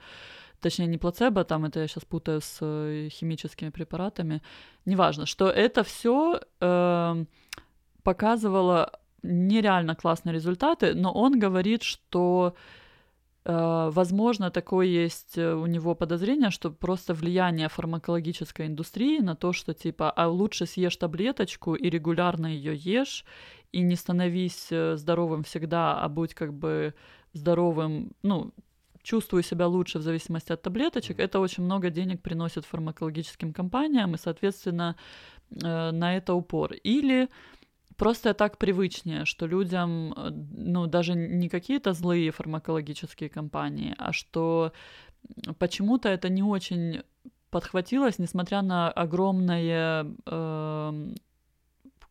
точнее 0.65 0.87
не 0.87 0.99
плацебо, 0.99 1.45
там 1.45 1.65
это 1.67 1.81
я 1.81 1.87
сейчас 1.87 2.05
путаю 2.05 2.41
с 2.41 2.59
э, 2.63 3.09
химическими 3.11 3.71
препаратами, 3.71 4.41
неважно, 4.87 5.27
что 5.27 5.51
это 5.51 5.83
все 5.83 6.41
э, 6.61 7.25
показывало 8.03 8.91
нереально 9.23 9.95
классные 9.95 10.33
результаты, 10.33 10.95
но 10.95 11.13
он 11.13 11.39
говорит, 11.39 11.83
что 11.83 12.55
э, 13.45 13.91
возможно 13.93 14.51
такое 14.51 14.87
есть 14.87 15.37
э, 15.37 15.55
у 15.55 15.67
него 15.67 15.95
подозрение, 15.95 16.51
что 16.51 16.71
просто 16.71 17.13
влияние 17.13 17.69
фармакологической 17.69 18.67
индустрии 18.67 19.21
на 19.21 19.37
то, 19.37 19.53
что 19.53 19.75
типа, 19.75 20.11
а 20.11 20.29
лучше 20.29 20.65
съешь 20.67 20.97
таблеточку 20.97 21.75
и 21.75 21.91
регулярно 21.91 22.47
ее 22.47 22.75
ешь, 22.75 23.27
и 23.73 23.83
не 23.83 23.97
становись 23.97 24.73
здоровым 24.95 25.43
всегда, 25.43 26.01
а 26.01 26.09
будь 26.09 26.35
как 26.35 26.53
бы 26.53 26.95
здоровым, 27.35 28.13
ну, 28.23 28.53
чувствую 29.05 29.43
себя 29.43 29.67
лучше 29.67 29.99
в 29.99 30.03
зависимости 30.03 30.53
от 30.53 30.63
таблеточек, 30.63 31.21
это 31.21 31.39
очень 31.39 31.63
много 31.63 31.91
денег 31.91 32.23
приносит 32.23 32.65
фармакологическим 32.65 33.53
компаниям, 33.53 34.15
и, 34.15 34.19
соответственно, 34.19 34.97
э, 35.51 35.91
на 35.91 36.17
это 36.17 36.35
упор. 36.35 36.73
Или 36.73 37.29
просто 37.97 38.35
так 38.35 38.59
привычнее, 38.59 39.27
что 39.27 39.47
людям, 39.47 40.15
э, 40.17 40.31
ну, 40.31 40.87
даже 40.87 41.15
не 41.15 41.49
какие-то 41.49 41.93
злые 41.93 42.31
фармакологические 42.31 43.29
компании, 43.29 43.95
а 43.99 44.13
что 44.13 44.73
почему-то 45.59 46.09
это 46.09 46.31
не 46.31 46.43
очень 46.43 47.03
подхватилось, 47.51 48.19
несмотря 48.19 48.63
на 48.63 48.91
огромное 48.91 50.07
э, 50.27 51.15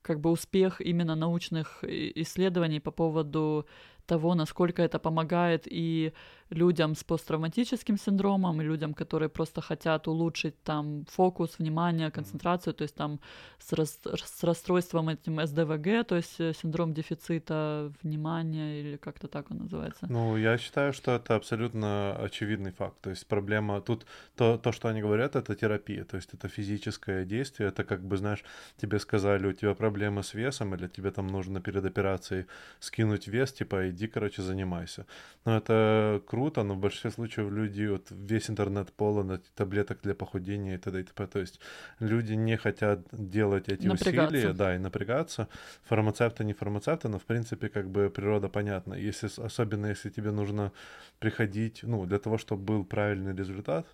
как 0.03 0.19
бы 0.19 0.29
успех 0.29 0.79
именно 0.79 1.15
научных 1.15 1.83
исследований 1.83 2.79
по 2.79 2.91
поводу 2.91 3.65
того, 4.05 4.35
насколько 4.35 4.81
это 4.81 4.99
помогает 4.99 5.63
и 5.65 6.13
людям 6.53 6.95
с 6.95 7.03
посттравматическим 7.03 7.97
синдромом, 7.97 8.61
и 8.61 8.65
людям, 8.65 8.93
которые 8.93 9.29
просто 9.29 9.61
хотят 9.61 10.07
улучшить 10.07 10.61
там 10.63 11.05
фокус, 11.09 11.59
внимание, 11.59 12.11
концентрацию, 12.11 12.73
то 12.73 12.83
есть 12.83 12.95
там 12.95 13.19
с, 13.59 13.73
рас 13.73 13.99
с 14.03 14.43
расстройством 14.43 15.09
этим 15.09 15.45
СДВГ, 15.45 16.07
то 16.07 16.15
есть 16.15 16.39
э, 16.39 16.53
синдром 16.53 16.93
дефицита 16.93 17.91
внимания, 18.03 18.81
или 18.81 18.97
как-то 18.97 19.27
так 19.27 19.51
он 19.51 19.57
называется. 19.57 20.07
Ну, 20.09 20.37
я 20.37 20.57
считаю, 20.57 20.93
что 20.93 21.11
это 21.11 21.35
абсолютно 21.35 22.15
очевидный 22.15 22.71
факт. 22.71 23.01
То 23.01 23.09
есть 23.09 23.27
проблема 23.27 23.81
тут, 23.81 24.05
то, 24.35 24.57
то 24.57 24.71
что 24.71 24.87
они 24.87 25.01
говорят, 25.01 25.35
это 25.35 25.55
терапия, 25.55 26.03
то 26.03 26.17
есть 26.17 26.33
это 26.33 26.47
физическое 26.47 27.25
действие, 27.25 27.69
это 27.69 27.83
как 27.83 28.01
бы, 28.01 28.17
знаешь, 28.17 28.43
тебе 28.77 28.99
сказали, 28.99 29.47
у 29.47 29.53
тебя 29.53 29.73
проблемы 29.73 30.23
с 30.23 30.33
весом, 30.33 30.75
или 30.75 30.87
тебе 30.87 31.11
там 31.11 31.27
нужно 31.27 31.61
перед 31.61 31.85
операцией 31.85 32.45
скинуть 32.79 33.27
вес, 33.27 33.53
типа, 33.53 33.92
иди, 33.93 34.07
короче, 34.07 34.41
занимайся. 34.41 35.05
Но 35.45 35.57
это 35.57 36.21
круто, 36.27 36.63
но 36.63 36.73
в 36.73 36.77
большинстве 36.77 37.11
случаев 37.11 37.51
люди, 37.51 37.85
вот 37.87 38.07
весь 38.09 38.49
интернет 38.49 38.91
полон 38.93 39.39
таблеток 39.55 39.99
для 40.03 40.13
похудения 40.15 40.75
и 40.75 40.77
т.д. 40.77 40.99
и 40.99 41.03
т.п. 41.03 41.27
То 41.27 41.39
есть 41.39 41.59
люди 41.99 42.33
не 42.33 42.57
хотят 42.57 42.99
делать 43.11 43.69
эти 43.69 43.87
усилия, 43.87 44.53
да, 44.53 44.75
и 44.75 44.77
напрягаться. 44.79 45.47
Фармацевты, 45.83 46.43
не 46.43 46.53
фармацевты, 46.53 47.09
но 47.09 47.17
в 47.17 47.23
принципе 47.23 47.69
как 47.69 47.89
бы 47.89 48.09
природа 48.09 48.49
понятна. 48.49 48.95
Если, 48.95 49.29
особенно 49.41 49.87
если 49.87 50.09
тебе 50.09 50.31
нужно 50.31 50.71
приходить, 51.19 51.83
ну, 51.83 52.05
для 52.05 52.19
того, 52.19 52.37
чтобы 52.37 52.63
был 52.63 52.85
правильный 52.85 53.35
результат, 53.35 53.85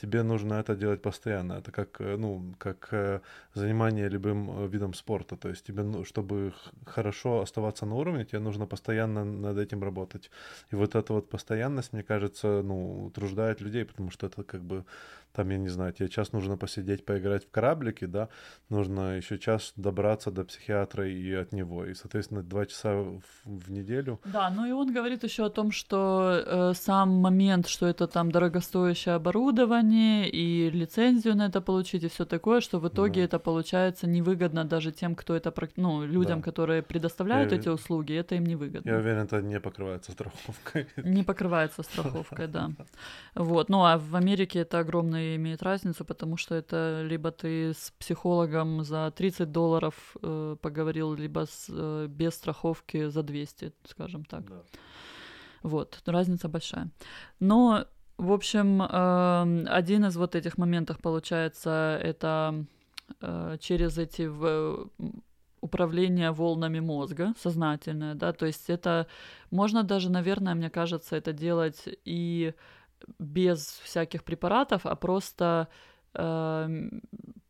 тебе 0.00 0.22
нужно 0.22 0.54
это 0.54 0.76
делать 0.76 1.02
постоянно. 1.02 1.54
Это 1.54 1.72
как, 1.72 2.00
э, 2.00 2.16
ну, 2.16 2.54
как 2.58 2.88
э, 2.92 3.20
занимание 3.54 4.08
любым 4.08 4.50
э, 4.50 4.68
видом 4.68 4.94
спорта. 4.94 5.36
То 5.36 5.48
есть 5.48 5.66
тебе, 5.66 5.82
ну, 5.82 6.04
чтобы 6.04 6.52
хорошо 6.84 7.40
оставаться 7.40 7.86
на 7.86 7.94
уровне, 7.94 8.24
тебе 8.24 8.40
нужно 8.40 8.66
постоянно 8.66 9.45
над 9.46 9.58
этим 9.58 9.82
работать. 9.82 10.30
И 10.72 10.76
вот 10.76 10.94
эта 10.94 11.12
вот 11.12 11.28
постоянность, 11.28 11.92
мне 11.92 12.02
кажется, 12.02 12.62
ну, 12.62 13.06
утруждает 13.06 13.60
людей, 13.60 13.84
потому 13.84 14.10
что 14.10 14.26
это 14.26 14.42
как 14.42 14.62
бы 14.62 14.84
там, 15.36 15.50
я 15.50 15.58
не 15.58 15.68
знаю, 15.68 15.92
тебе 15.92 16.08
час 16.08 16.32
нужно 16.32 16.56
посидеть, 16.56 17.04
поиграть 17.04 17.44
в 17.44 17.50
кораблике, 17.50 18.06
да, 18.06 18.28
нужно 18.70 19.18
еще 19.18 19.38
час 19.38 19.74
добраться 19.76 20.30
до 20.30 20.44
психиатра 20.44 21.06
и 21.06 21.32
от 21.34 21.52
него, 21.52 21.84
и, 21.84 21.92
соответственно, 21.94 22.42
два 22.42 22.64
часа 22.64 22.94
в, 22.94 23.20
в 23.44 23.70
неделю. 23.70 24.18
Да, 24.24 24.48
ну 24.48 24.64
и 24.66 24.72
он 24.72 24.94
говорит 24.94 25.24
еще 25.24 25.44
о 25.44 25.50
том, 25.50 25.72
что 25.72 26.42
э, 26.46 26.72
сам 26.74 27.10
момент, 27.10 27.68
что 27.68 27.86
это 27.86 28.06
там 28.06 28.30
дорогостоящее 28.30 29.14
оборудование 29.16 30.30
и 30.30 30.70
лицензию 30.70 31.36
на 31.36 31.46
это 31.46 31.60
получить 31.60 32.04
и 32.04 32.08
все 32.08 32.24
такое, 32.24 32.62
что 32.62 32.78
в 32.78 32.88
итоге 32.88 33.20
да. 33.20 33.24
это 33.26 33.38
получается 33.38 34.06
невыгодно 34.06 34.64
даже 34.64 34.90
тем, 34.90 35.14
кто 35.14 35.36
это, 35.36 35.52
ну, 35.76 36.06
людям, 36.06 36.38
да. 36.38 36.44
которые 36.44 36.82
предоставляют 36.82 37.52
я, 37.52 37.58
эти 37.58 37.68
услуги, 37.68 38.14
это 38.14 38.36
им 38.36 38.46
невыгодно. 38.46 38.88
Я 38.88 38.96
уверен, 38.96 39.24
это 39.24 39.42
не 39.42 39.60
покрывается 39.60 40.12
страховкой. 40.12 40.86
Не 40.96 41.24
покрывается 41.24 41.82
страховкой, 41.82 42.46
да. 42.56 42.70
Вот, 43.34 43.68
ну 43.68 43.84
а 43.84 43.98
в 43.98 44.16
Америке 44.16 44.60
это 44.60 44.78
огромный 44.78 45.25
имеет 45.34 45.62
разницу, 45.62 46.04
потому 46.04 46.36
что 46.36 46.54
это 46.54 47.02
либо 47.02 47.30
ты 47.30 47.72
с 47.72 47.92
психологом 47.98 48.84
за 48.84 49.10
30 49.10 49.50
долларов 49.50 50.16
э, 50.22 50.56
поговорил, 50.60 51.14
либо 51.14 51.46
с, 51.46 51.66
э, 51.68 52.06
без 52.08 52.34
страховки 52.34 53.08
за 53.08 53.22
200, 53.22 53.72
скажем 53.84 54.24
так. 54.24 54.48
Да. 54.48 54.62
Вот, 55.62 56.02
разница 56.06 56.48
большая. 56.48 56.90
Но, 57.40 57.86
в 58.18 58.32
общем, 58.32 58.82
э, 58.82 59.66
один 59.68 60.04
из 60.04 60.16
вот 60.16 60.34
этих 60.34 60.58
моментов 60.58 60.98
получается, 60.98 61.98
это 62.02 62.64
э, 63.20 63.56
через 63.60 63.98
эти 63.98 64.22
в, 64.28 64.88
управление 65.60 66.30
волнами 66.30 66.80
мозга 66.80 67.34
сознательное, 67.42 68.14
да, 68.14 68.32
то 68.32 68.46
есть 68.46 68.70
это 68.70 69.06
можно 69.50 69.82
даже, 69.82 70.10
наверное, 70.10 70.54
мне 70.54 70.70
кажется, 70.70 71.16
это 71.16 71.32
делать 71.32 71.88
и 72.04 72.54
без 73.18 73.80
всяких 73.84 74.24
препаратов, 74.24 74.86
а 74.86 74.94
просто 74.96 75.68
э, 76.14 76.68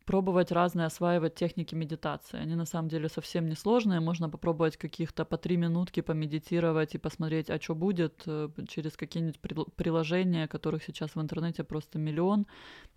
пробовать 0.05 0.51
разные, 0.51 0.87
осваивать 0.87 1.35
техники 1.35 1.75
медитации. 1.75 2.39
Они 2.39 2.55
на 2.55 2.65
самом 2.65 2.89
деле 2.89 3.09
совсем 3.09 3.49
не 3.49 3.55
сложные. 3.55 3.99
Можно 3.99 4.29
попробовать 4.29 4.77
каких-то 4.77 5.25
по 5.25 5.37
три 5.37 5.57
минутки 5.57 6.01
помедитировать 6.01 6.95
и 6.95 6.97
посмотреть, 6.97 7.49
а 7.49 7.59
что 7.59 7.75
будет 7.75 8.23
э, 8.25 8.49
через 8.67 8.95
какие-нибудь 8.95 9.39
приложения, 9.75 10.47
которых 10.47 10.83
сейчас 10.83 11.15
в 11.15 11.21
интернете 11.21 11.63
просто 11.63 11.99
миллион. 11.99 12.45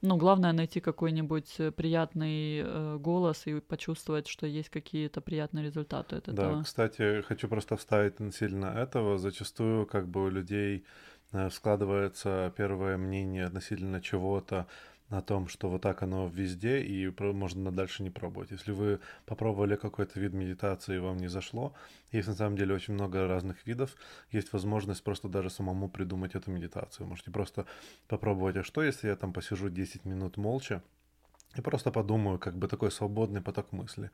Ну, 0.02 0.16
главное 0.16 0.52
найти 0.52 0.80
какой-нибудь 0.80 1.54
э, 1.58 1.70
приятный 1.70 2.98
голос 2.98 3.46
и 3.46 3.60
почувствовать, 3.60 4.28
что 4.28 4.46
есть 4.46 4.70
какие-то 4.70 5.20
приятные 5.20 5.64
результаты 5.64 6.16
от 6.16 6.28
этого. 6.28 6.56
Да, 6.56 6.62
кстати, 6.62 7.22
хочу 7.22 7.48
просто 7.48 7.76
вставить 7.76 8.34
сильно 8.34 8.66
этого. 8.66 9.18
Зачастую 9.18 9.86
как 9.86 10.08
бы 10.08 10.24
у 10.24 10.30
людей 10.30 10.84
складывается 11.50 12.52
первое 12.56 12.96
мнение 12.96 13.46
относительно 13.46 14.00
чего-то 14.00 14.66
о 15.10 15.22
том, 15.22 15.48
что 15.48 15.68
вот 15.68 15.82
так 15.82 16.02
оно 16.02 16.28
везде, 16.28 16.80
и 16.82 17.12
можно 17.32 17.72
дальше 17.72 18.04
не 18.04 18.10
пробовать. 18.10 18.52
Если 18.52 18.70
вы 18.70 19.00
попробовали 19.26 19.74
какой-то 19.74 20.20
вид 20.20 20.32
медитации 20.32 20.96
и 20.96 21.00
вам 21.00 21.16
не 21.16 21.26
зашло, 21.26 21.74
есть 22.12 22.28
на 22.28 22.34
самом 22.34 22.56
деле 22.56 22.74
очень 22.74 22.94
много 22.94 23.26
разных 23.26 23.66
видов, 23.66 23.96
есть 24.30 24.52
возможность 24.52 25.02
просто 25.02 25.28
даже 25.28 25.50
самому 25.50 25.88
придумать 25.88 26.36
эту 26.36 26.52
медитацию. 26.52 27.08
Можете 27.08 27.32
просто 27.32 27.66
попробовать, 28.06 28.56
а 28.56 28.62
что 28.62 28.82
если 28.82 29.08
я 29.08 29.16
там 29.16 29.32
посижу 29.32 29.68
10 29.68 30.04
минут 30.04 30.36
молча, 30.36 30.80
и 31.56 31.60
просто 31.60 31.90
подумаю, 31.90 32.38
как 32.38 32.54
бы 32.54 32.68
такой 32.68 32.90
свободный 32.90 33.40
поток 33.40 33.72
мысли. 33.72 34.10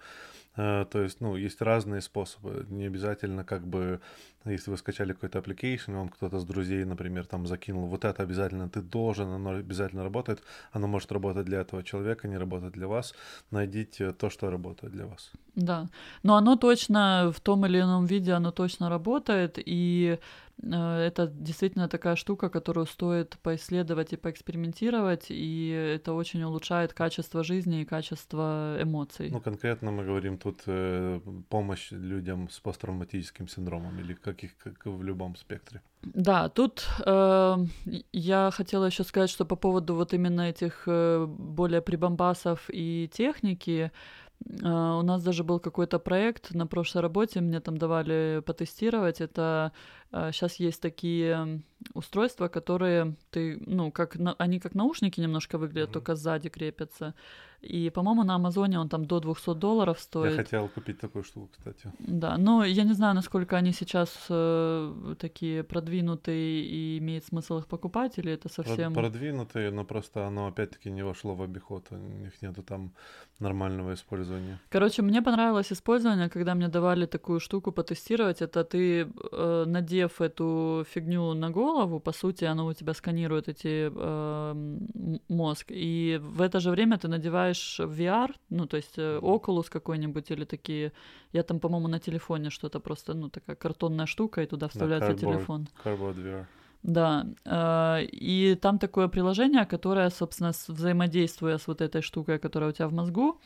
Э, 0.56 0.86
то 0.90 1.02
есть, 1.02 1.20
ну, 1.20 1.36
есть 1.36 1.62
разные 1.62 2.00
способы. 2.00 2.66
Не 2.70 2.86
обязательно, 2.86 3.44
как 3.44 3.66
бы, 3.66 4.00
если 4.46 4.70
вы 4.70 4.76
скачали 4.78 5.12
какой-то 5.12 5.38
application, 5.38 5.94
вам 5.94 6.08
кто-то 6.08 6.38
с 6.38 6.44
друзей, 6.44 6.84
например, 6.84 7.26
там 7.26 7.46
закинул, 7.46 7.86
вот 7.88 8.04
это 8.04 8.22
обязательно 8.22 8.68
ты 8.68 8.80
должен, 8.80 9.28
оно 9.28 9.50
обязательно 9.50 10.02
работает. 10.02 10.42
Оно 10.72 10.86
может 10.86 11.12
работать 11.12 11.44
для 11.44 11.60
этого 11.60 11.82
человека, 11.82 12.28
не 12.28 12.38
работать 12.38 12.72
для 12.72 12.86
вас. 12.86 13.14
Найдите 13.50 14.12
то, 14.12 14.30
что 14.30 14.50
работает 14.50 14.92
для 14.92 15.06
вас. 15.06 15.32
Да, 15.54 15.88
но 16.22 16.36
оно 16.36 16.56
точно 16.56 17.32
в 17.34 17.40
том 17.40 17.66
или 17.66 17.80
ином 17.80 18.06
виде, 18.06 18.32
оно 18.32 18.50
точно 18.50 18.88
работает, 18.88 19.58
и 19.58 20.18
это 20.62 21.26
действительно 21.26 21.88
такая 21.88 22.16
штука, 22.16 22.48
которую 22.48 22.86
стоит 22.86 23.36
поисследовать 23.42 24.12
и 24.12 24.16
поэкспериментировать, 24.16 25.26
и 25.28 25.68
это 25.68 26.14
очень 26.14 26.42
улучшает 26.42 26.92
качество 26.92 27.44
жизни 27.44 27.82
и 27.82 27.84
качество 27.84 28.76
эмоций. 28.80 29.30
Ну, 29.30 29.40
конкретно 29.40 29.90
мы 29.90 30.04
говорим 30.04 30.38
тут 30.38 30.62
э, 30.66 31.20
помощь 31.50 31.88
людям 31.90 32.48
с 32.48 32.58
посттравматическим 32.60 33.48
синдромом 33.48 34.00
или 34.00 34.14
каких, 34.14 34.56
как 34.56 34.86
в 34.86 35.02
любом 35.02 35.36
спектре. 35.36 35.82
Да, 36.02 36.48
тут 36.48 36.86
э, 37.04 37.56
я 38.12 38.50
хотела 38.50 38.86
еще 38.86 39.04
сказать, 39.04 39.30
что 39.30 39.44
по 39.44 39.56
поводу 39.56 39.94
вот 39.94 40.14
именно 40.14 40.42
этих 40.42 40.84
э, 40.86 41.26
более 41.26 41.82
прибамбасов 41.82 42.70
и 42.72 43.10
техники, 43.12 43.90
Uh, 44.44 45.00
у 45.00 45.02
нас 45.02 45.22
даже 45.22 45.44
был 45.44 45.58
какой-то 45.58 45.98
проект 45.98 46.54
на 46.54 46.66
прошлой 46.66 47.00
работе, 47.00 47.40
мне 47.40 47.60
там 47.60 47.78
давали 47.78 48.42
потестировать. 48.44 49.20
Это 49.20 49.72
сейчас 50.12 50.56
есть 50.56 50.80
такие 50.80 51.62
устройства, 51.94 52.48
которые 52.48 53.16
ты, 53.30 53.62
ну, 53.66 53.90
как 53.90 54.16
на, 54.16 54.34
они 54.38 54.60
как 54.60 54.74
наушники 54.74 55.20
немножко 55.20 55.58
выглядят, 55.58 55.90
mm-hmm. 55.90 55.92
только 55.92 56.14
сзади 56.14 56.48
крепятся. 56.48 57.14
И, 57.62 57.90
по-моему, 57.90 58.22
на 58.22 58.34
Амазоне 58.34 58.78
он 58.78 58.88
там 58.88 59.06
до 59.06 59.18
200 59.18 59.54
долларов 59.54 59.98
стоит. 59.98 60.30
Я 60.32 60.36
хотел 60.36 60.68
купить 60.68 61.00
такую 61.00 61.24
штуку, 61.24 61.48
кстати. 61.52 61.90
Да, 61.98 62.36
но 62.38 62.64
я 62.64 62.84
не 62.84 62.92
знаю, 62.94 63.14
насколько 63.14 63.56
они 63.56 63.72
сейчас 63.72 64.26
э, 64.28 65.14
такие 65.18 65.62
продвинутые 65.62 66.64
и 66.64 66.98
имеет 66.98 67.24
смысл 67.24 67.58
их 67.58 67.66
покупать, 67.66 68.18
или 68.18 68.30
это 68.30 68.48
совсем... 68.48 68.92
Продвинутые, 68.94 69.70
но 69.70 69.84
просто 69.84 70.26
оно 70.26 70.46
опять-таки 70.46 70.90
не 70.90 71.02
вошло 71.02 71.34
в 71.34 71.42
обиход, 71.42 71.86
у 71.90 71.96
них 71.96 72.42
нету 72.42 72.62
там 72.62 72.92
нормального 73.40 73.94
использования. 73.94 74.58
Короче, 74.68 75.02
мне 75.02 75.22
понравилось 75.22 75.72
использование, 75.72 76.28
когда 76.28 76.54
мне 76.54 76.68
давали 76.68 77.06
такую 77.06 77.40
штуку 77.40 77.72
потестировать, 77.72 78.42
это 78.42 78.64
ты, 78.64 79.08
э, 79.32 79.64
надев 79.96 80.20
эту 80.20 80.84
фигню 80.94 81.34
на 81.34 81.50
голову, 81.50 82.00
по 82.00 82.12
сути, 82.12 82.44
оно 82.44 82.66
у 82.66 82.74
тебя 82.74 82.94
сканирует 82.94 83.48
эти 83.48 83.90
э, 83.94 84.54
мозг, 85.28 85.66
и 85.70 86.20
в 86.22 86.42
это 86.42 86.60
же 86.60 86.70
время 86.70 86.98
ты 86.98 87.08
надеваешь 87.08 87.80
VR, 87.80 88.30
ну, 88.50 88.66
то 88.66 88.76
есть 88.76 88.98
э, 88.98 89.18
Oculus 89.22 89.70
какой-нибудь 89.70 90.30
или 90.30 90.44
такие... 90.44 90.92
Я 91.32 91.42
там, 91.42 91.58
по-моему, 91.60 91.88
на 91.88 91.98
телефоне 91.98 92.50
что-то 92.50 92.80
просто, 92.80 93.14
ну, 93.14 93.28
такая 93.28 93.56
картонная 93.56 94.06
штука, 94.06 94.42
и 94.42 94.46
туда 94.46 94.68
вставляется 94.68 95.12
cardboard, 95.12 95.20
телефон. 95.20 95.68
Cardboard 95.84 96.16
VR. 96.16 96.44
Да, 96.82 97.26
э, 97.44 98.04
и 98.12 98.54
там 98.54 98.78
такое 98.78 99.08
приложение, 99.08 99.64
которое, 99.64 100.10
собственно, 100.10 100.52
взаимодействуя 100.68 101.58
с 101.58 101.66
вот 101.68 101.80
этой 101.80 102.02
штукой, 102.02 102.38
которая 102.38 102.70
у 102.70 102.72
тебя 102.72 102.88
в 102.88 102.92
мозгу, 102.92 103.40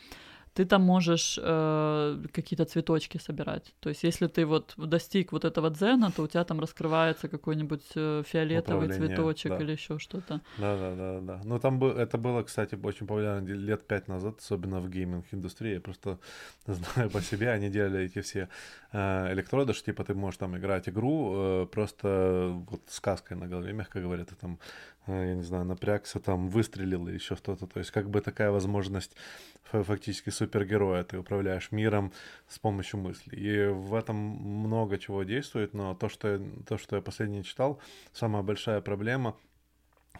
ты 0.53 0.65
там 0.65 0.81
можешь 0.81 1.39
э, 1.41 2.17
какие-то 2.33 2.65
цветочки 2.65 3.17
собирать. 3.17 3.73
То 3.79 3.89
есть, 3.89 4.03
если 4.03 4.27
ты 4.27 4.45
вот 4.45 4.73
достиг 4.77 5.31
вот 5.31 5.45
этого 5.45 5.69
дзена, 5.69 6.11
то 6.11 6.23
у 6.23 6.27
тебя 6.27 6.43
там 6.43 6.59
раскрывается 6.59 7.27
какой-нибудь 7.27 7.83
э, 7.95 8.23
фиолетовый 8.25 8.89
цветочек 8.89 9.51
да. 9.51 9.57
или 9.57 9.71
еще 9.71 9.97
что-то. 9.97 10.41
Да, 10.57 10.77
да, 10.77 10.95
да, 10.95 11.19
да. 11.21 11.41
Ну, 11.45 11.59
там 11.59 11.79
бы, 11.79 11.87
это 11.87 12.17
было, 12.17 12.43
кстати, 12.43 12.77
очень 12.83 13.07
популярно 13.07 13.47
лет 13.47 13.87
пять 13.87 14.07
назад, 14.07 14.39
особенно 14.39 14.81
в 14.81 14.89
гейминг-индустрии. 14.89 15.73
Я 15.73 15.81
просто 15.81 16.19
знаю 16.67 17.09
по 17.09 17.21
себе, 17.21 17.49
они 17.51 17.69
делали 17.69 18.03
эти 18.03 18.19
все 18.21 18.49
э, 18.91 19.33
электроды, 19.33 19.73
что 19.73 19.85
типа 19.85 20.03
ты 20.03 20.13
можешь 20.13 20.37
там 20.37 20.57
играть 20.57 20.89
игру, 20.89 21.33
э, 21.33 21.65
просто 21.71 22.51
вот 22.69 22.81
сказкой 22.87 23.37
на 23.37 23.47
голове, 23.47 23.73
мягко 23.73 24.01
говоря, 24.01 24.25
ты 24.25 24.35
там 24.35 24.59
я 25.07 25.35
не 25.35 25.43
знаю, 25.43 25.65
напрягся, 25.65 26.19
там 26.19 26.49
выстрелил 26.49 27.07
или 27.07 27.15
еще 27.15 27.35
что-то. 27.35 27.67
То 27.67 27.79
есть 27.79 27.91
как 27.91 28.09
бы 28.09 28.21
такая 28.21 28.51
возможность 28.51 29.15
фактически 29.63 30.29
супергероя. 30.29 31.03
Ты 31.03 31.17
управляешь 31.17 31.71
миром 31.71 32.11
с 32.47 32.59
помощью 32.59 32.99
мыслей. 32.99 33.37
И 33.37 33.67
в 33.67 33.95
этом 33.95 34.15
много 34.15 34.97
чего 34.97 35.23
действует, 35.23 35.73
но 35.73 35.95
то, 35.95 36.09
что 36.09 36.27
я, 36.27 36.41
то, 36.67 36.77
что 36.77 36.95
я 36.95 37.01
последний 37.01 37.43
читал, 37.43 37.79
самая 38.13 38.43
большая 38.43 38.81
проблема— 38.81 39.35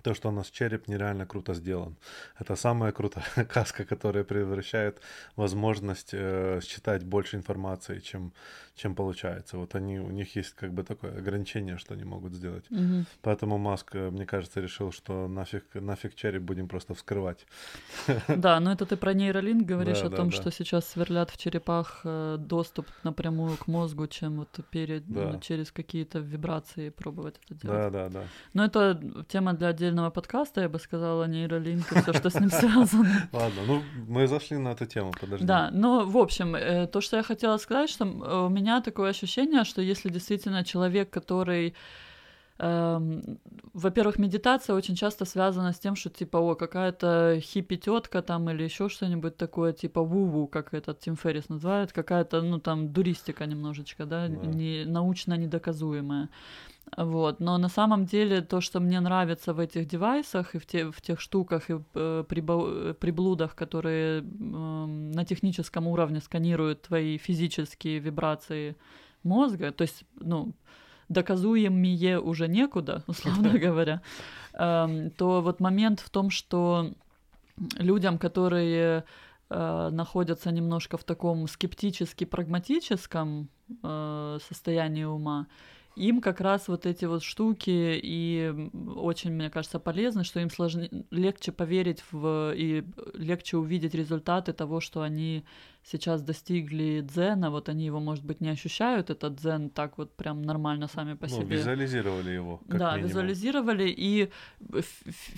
то, 0.04 0.14
что 0.14 0.30
у 0.30 0.32
нас 0.32 0.50
череп 0.50 0.88
нереально 0.88 1.26
круто 1.26 1.54
сделан. 1.54 1.96
Это 2.40 2.56
самая 2.56 2.92
крутая 2.92 3.46
каска, 3.50 3.86
которая 3.86 4.24
превращает 4.24 5.02
возможность 5.36 6.10
э, 6.14 6.60
считать 6.64 7.04
больше 7.04 7.38
информации, 7.38 8.00
чем, 8.00 8.34
чем 8.76 8.96
получается. 8.96 9.58
Вот 9.58 9.76
они, 9.76 10.00
у 10.00 10.12
них 10.12 10.36
есть 10.36 10.54
как 10.54 10.74
бы 10.74 10.84
такое 10.84 11.18
ограничение, 11.18 11.78
что 11.78 11.94
они 11.94 12.04
могут 12.04 12.34
сделать. 12.34 12.66
Угу. 12.72 13.06
Поэтому 13.22 13.58
Маск, 13.58 13.96
э, 13.96 14.10
мне 14.10 14.26
кажется, 14.26 14.62
решил, 14.62 14.92
что 14.92 15.28
нафиг, 15.28 15.64
нафиг 15.74 16.16
череп 16.16 16.42
будем 16.42 16.68
просто 16.68 16.94
вскрывать. 16.94 17.46
Да, 18.28 18.60
но 18.60 18.72
это 18.72 18.86
ты 18.86 18.98
про 18.98 19.14
нейролинк 19.14 19.66
говоришь 19.66 20.00
да, 20.00 20.08
о 20.08 20.10
да, 20.10 20.18
том, 20.18 20.30
да. 20.30 20.36
что 20.36 20.52
сейчас 20.52 20.88
сверлят 20.88 21.30
в 21.30 21.38
черепах 21.38 22.02
э, 22.04 22.38
доступ 22.40 22.88
напрямую 23.04 23.58
к 23.58 23.68
мозгу, 23.68 24.08
чем 24.08 24.38
вот 24.38 24.60
перед, 24.70 25.08
да. 25.08 25.40
через 25.42 25.72
какие-то 25.72 26.20
вибрации 26.20 26.90
пробовать 26.90 27.36
это 27.46 27.62
делать. 27.62 27.78
Да, 27.78 27.90
да, 27.90 28.10
да. 28.10 28.24
Но 28.54 28.66
это 28.66 29.00
тема 29.28 29.54
для 29.54 29.68
отдельного 29.68 30.10
подкаста, 30.10 30.62
я 30.62 30.70
бы 30.70 30.80
сказала, 30.80 31.26
нейролинк 31.26 31.92
и 31.92 32.02
все, 32.02 32.14
что 32.14 32.30
с 32.30 32.40
ним 32.40 32.50
связано. 32.52 33.30
Ладно, 33.32 33.62
ну 33.68 33.82
мы 34.08 34.28
зашли 34.28 34.58
на 34.58 34.70
эту 34.70 34.86
тему, 34.86 35.12
подожди. 35.20 35.46
Да, 35.46 35.70
ну, 35.72 36.06
в 36.10 36.18
общем, 36.18 36.56
э, 36.56 36.88
то, 36.88 37.02
что 37.02 37.18
я 37.18 37.24
хотела 37.24 37.58
сказать, 37.58 37.90
что 37.90 38.06
у 38.06 38.50
меня 38.50 38.71
такое 38.80 39.10
ощущение, 39.10 39.66
что 39.66 39.82
если 39.82 40.10
действительно 40.10 40.64
человек, 40.64 41.10
который 41.10 41.74
эм, 42.62 43.40
во-первых, 43.74 44.20
медитация 44.20 44.76
очень 44.76 44.96
часто 44.96 45.26
связана 45.26 45.74
с 45.74 45.80
тем, 45.80 45.96
что 45.96 46.10
типа, 46.10 46.38
о, 46.38 46.56
какая-то 46.56 47.40
хиппи 47.42 47.76
тетка 47.76 48.22
там 48.22 48.50
или 48.50 48.64
еще 48.64 48.88
что-нибудь 48.88 49.36
такое, 49.36 49.74
типа 49.74 50.00
ву-ву, 50.00 50.48
как 50.48 50.74
этот 50.74 51.00
Тим 51.00 51.16
Феррис 51.16 51.50
называет, 51.50 51.92
какая-то, 51.92 52.42
ну 52.42 52.60
там, 52.60 52.94
дуристика 52.94 53.46
немножечко, 53.46 54.06
да, 54.06 54.28
да. 54.28 54.48
Не, 54.48 54.86
научно 54.86 55.34
недоказуемая. 55.38 56.30
Вот. 56.98 57.40
Но 57.40 57.58
на 57.58 57.70
самом 57.70 58.06
деле 58.06 58.42
то, 58.42 58.62
что 58.62 58.80
мне 58.80 59.00
нравится 59.00 59.54
в 59.54 59.60
этих 59.60 59.88
девайсах 59.88 60.56
и 60.56 60.60
в, 60.60 60.66
те, 60.66 60.92
в 60.92 61.02
тех 61.02 61.22
штуках 61.22 61.70
и 61.70 61.80
э, 61.94 62.24
прибо, 62.28 62.94
приблудах, 62.94 63.56
которые 63.56 64.20
э, 64.20 64.24
на 64.24 65.26
техническом 65.26 65.88
уровне 65.88 66.20
сканируют 66.20 66.82
твои 66.82 67.18
физические 67.18 68.00
вибрации 68.00 68.76
мозга, 69.24 69.72
то 69.72 69.84
есть, 69.84 70.04
ну, 70.16 70.54
доказуемые 71.08 72.20
уже 72.20 72.48
некуда, 72.48 73.04
условно 73.08 73.58
говоря, 73.58 74.02
э, 74.54 75.10
то 75.18 75.42
вот 75.42 75.60
момент 75.60 76.02
в 76.02 76.10
том, 76.10 76.30
что 76.30 76.92
людям, 77.78 78.18
которые 78.18 79.06
э, 79.50 79.90
находятся 79.92 80.52
немножко 80.52 80.98
в 80.98 81.04
таком 81.04 81.48
скептически-прагматическом 81.48 83.50
э, 83.84 84.40
состоянии 84.48 85.06
ума, 85.06 85.48
им 85.96 86.22
как 86.22 86.42
раз 86.42 86.68
вот 86.68 86.86
эти 86.86 87.06
вот 87.06 87.24
штуки 87.24 88.00
и 88.02 88.70
очень, 88.96 89.32
мне 89.32 89.50
кажется, 89.50 89.80
полезны, 89.80 90.24
что 90.24 90.40
им 90.40 90.50
сложнее, 90.50 91.06
легче 91.12 91.52
поверить 91.52 92.04
в 92.12 92.54
и 92.56 92.84
легче 93.14 93.58
увидеть 93.58 93.94
результаты 93.94 94.54
того, 94.54 94.80
что 94.80 95.02
они 95.02 95.44
сейчас 95.84 96.22
достигли 96.22 97.02
дзена, 97.02 97.50
вот 97.50 97.70
они 97.70 97.86
его, 97.86 98.00
может 98.00 98.24
быть, 98.24 98.42
не 98.42 98.50
ощущают, 98.50 99.10
этот 99.10 99.36
дзен 99.36 99.70
так 99.70 99.98
вот 99.98 100.16
прям 100.16 100.42
нормально 100.42 100.88
сами 100.88 101.14
по 101.14 101.28
ну, 101.28 101.42
себе. 101.42 101.58
визуализировали 101.58 102.30
его. 102.32 102.58
Как 102.58 102.80
да, 102.80 102.92
минимум. 102.92 103.08
визуализировали 103.08 103.90
и 103.90 104.30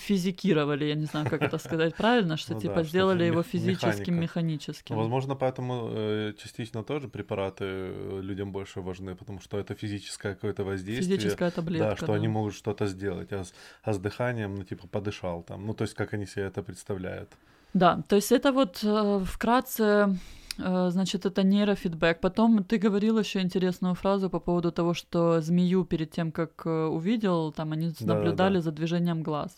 физикировали, 0.08 0.86
я 0.86 0.96
не 0.96 1.06
знаю, 1.06 1.30
как 1.30 1.42
это 1.42 1.58
сказать 1.58 1.96
правильно, 1.96 2.38
что 2.38 2.54
ну 2.54 2.60
типа 2.60 2.84
сделали 2.84 3.24
его 3.26 3.44
физическим, 3.44 4.20
механическим. 4.20 4.96
Возможно, 4.96 5.36
поэтому 5.36 5.90
э, 5.92 6.34
частично 6.38 6.84
тоже 6.84 7.08
препараты 7.08 7.66
э, 7.66 8.20
людям 8.22 8.52
больше 8.52 8.82
важны, 8.82 9.16
потому 9.16 9.40
что 9.40 9.58
это 9.60 9.76
физическое 9.76 10.36
какое-то 10.36 10.64
воздействие. 10.64 11.18
Физическая 11.18 11.52
таблетка. 11.52 11.90
Да, 11.90 11.96
что 11.96 12.14
они 12.14 12.28
могут 12.28 12.54
что-то 12.54 12.88
сделать, 12.88 13.32
а 13.32 13.44
а 13.84 13.94
с 13.94 14.00
дыханием, 14.00 14.56
ну, 14.56 14.64
типа, 14.64 14.88
подышал 14.88 15.44
там. 15.44 15.66
Ну, 15.66 15.74
то 15.74 15.84
есть, 15.84 15.94
как 15.94 16.14
они 16.14 16.26
себе 16.26 16.46
это 16.46 16.64
представляют. 16.64 17.30
Да, 17.74 18.04
то 18.08 18.16
есть 18.16 18.32
это 18.32 18.52
вот 18.52 18.80
э, 18.84 19.20
вкратце 19.26 20.18
э, 20.58 20.90
Значит, 20.92 21.26
это 21.26 21.44
нейрофидбэк. 21.44 22.20
Потом 22.20 22.64
ты 22.64 22.78
говорил 22.78 23.18
еще 23.20 23.42
интересную 23.42 23.96
фразу 23.96 24.30
по 24.30 24.40
поводу 24.40 24.72
того, 24.72 24.94
что 24.94 25.42
змею 25.42 25.84
перед 25.84 26.12
тем, 26.12 26.32
как 26.32 26.66
э, 26.66 26.86
увидел, 26.86 27.52
там 27.52 27.72
они 27.72 27.92
да, 28.00 28.14
наблюдали 28.14 28.56
да, 28.56 28.60
да. 28.60 28.62
за 28.62 28.72
движением 28.72 29.24
глаз. 29.24 29.58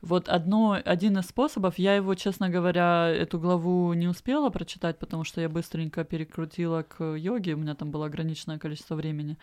Вот 0.00 0.30
одно, 0.30 0.80
один 0.82 1.18
из 1.18 1.26
способов, 1.26 1.78
я 1.78 1.94
его, 1.94 2.14
честно 2.14 2.48
говоря, 2.48 3.08
эту 3.08 3.38
главу 3.38 3.92
не 3.92 4.08
успела 4.08 4.48
прочитать, 4.48 4.98
потому 4.98 5.24
что 5.24 5.42
я 5.42 5.48
быстренько 5.50 6.04
перекрутила 6.04 6.82
к 6.82 7.04
йоге, 7.04 7.52
у 7.52 7.58
меня 7.58 7.74
там 7.74 7.90
было 7.90 8.06
ограниченное 8.06 8.58
количество 8.58 8.94
времени. 8.94 9.36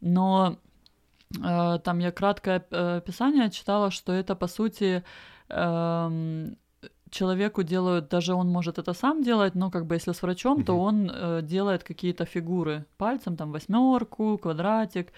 Но 0.00 0.58
э, 1.42 1.78
там 1.82 1.98
я 1.98 2.12
краткое 2.12 2.58
описание 2.70 3.50
читала, 3.50 3.90
что 3.90 4.12
это, 4.12 4.36
по 4.36 4.46
сути, 4.46 5.02
э, 5.48 6.46
человеку 7.16 7.62
делают, 7.62 8.08
даже 8.08 8.34
он 8.34 8.48
может 8.48 8.78
это 8.78 8.94
сам 8.94 9.22
делать, 9.22 9.54
но 9.54 9.70
как 9.70 9.86
бы 9.86 9.96
если 9.96 10.12
с 10.12 10.22
врачом, 10.22 10.64
то 10.64 10.78
он 10.78 11.10
э, 11.10 11.40
делает 11.42 11.82
какие-то 11.82 12.24
фигуры 12.24 12.84
пальцем, 12.96 13.36
там 13.36 13.52
восьмерку, 13.52 14.38
квадратик, 14.38 15.12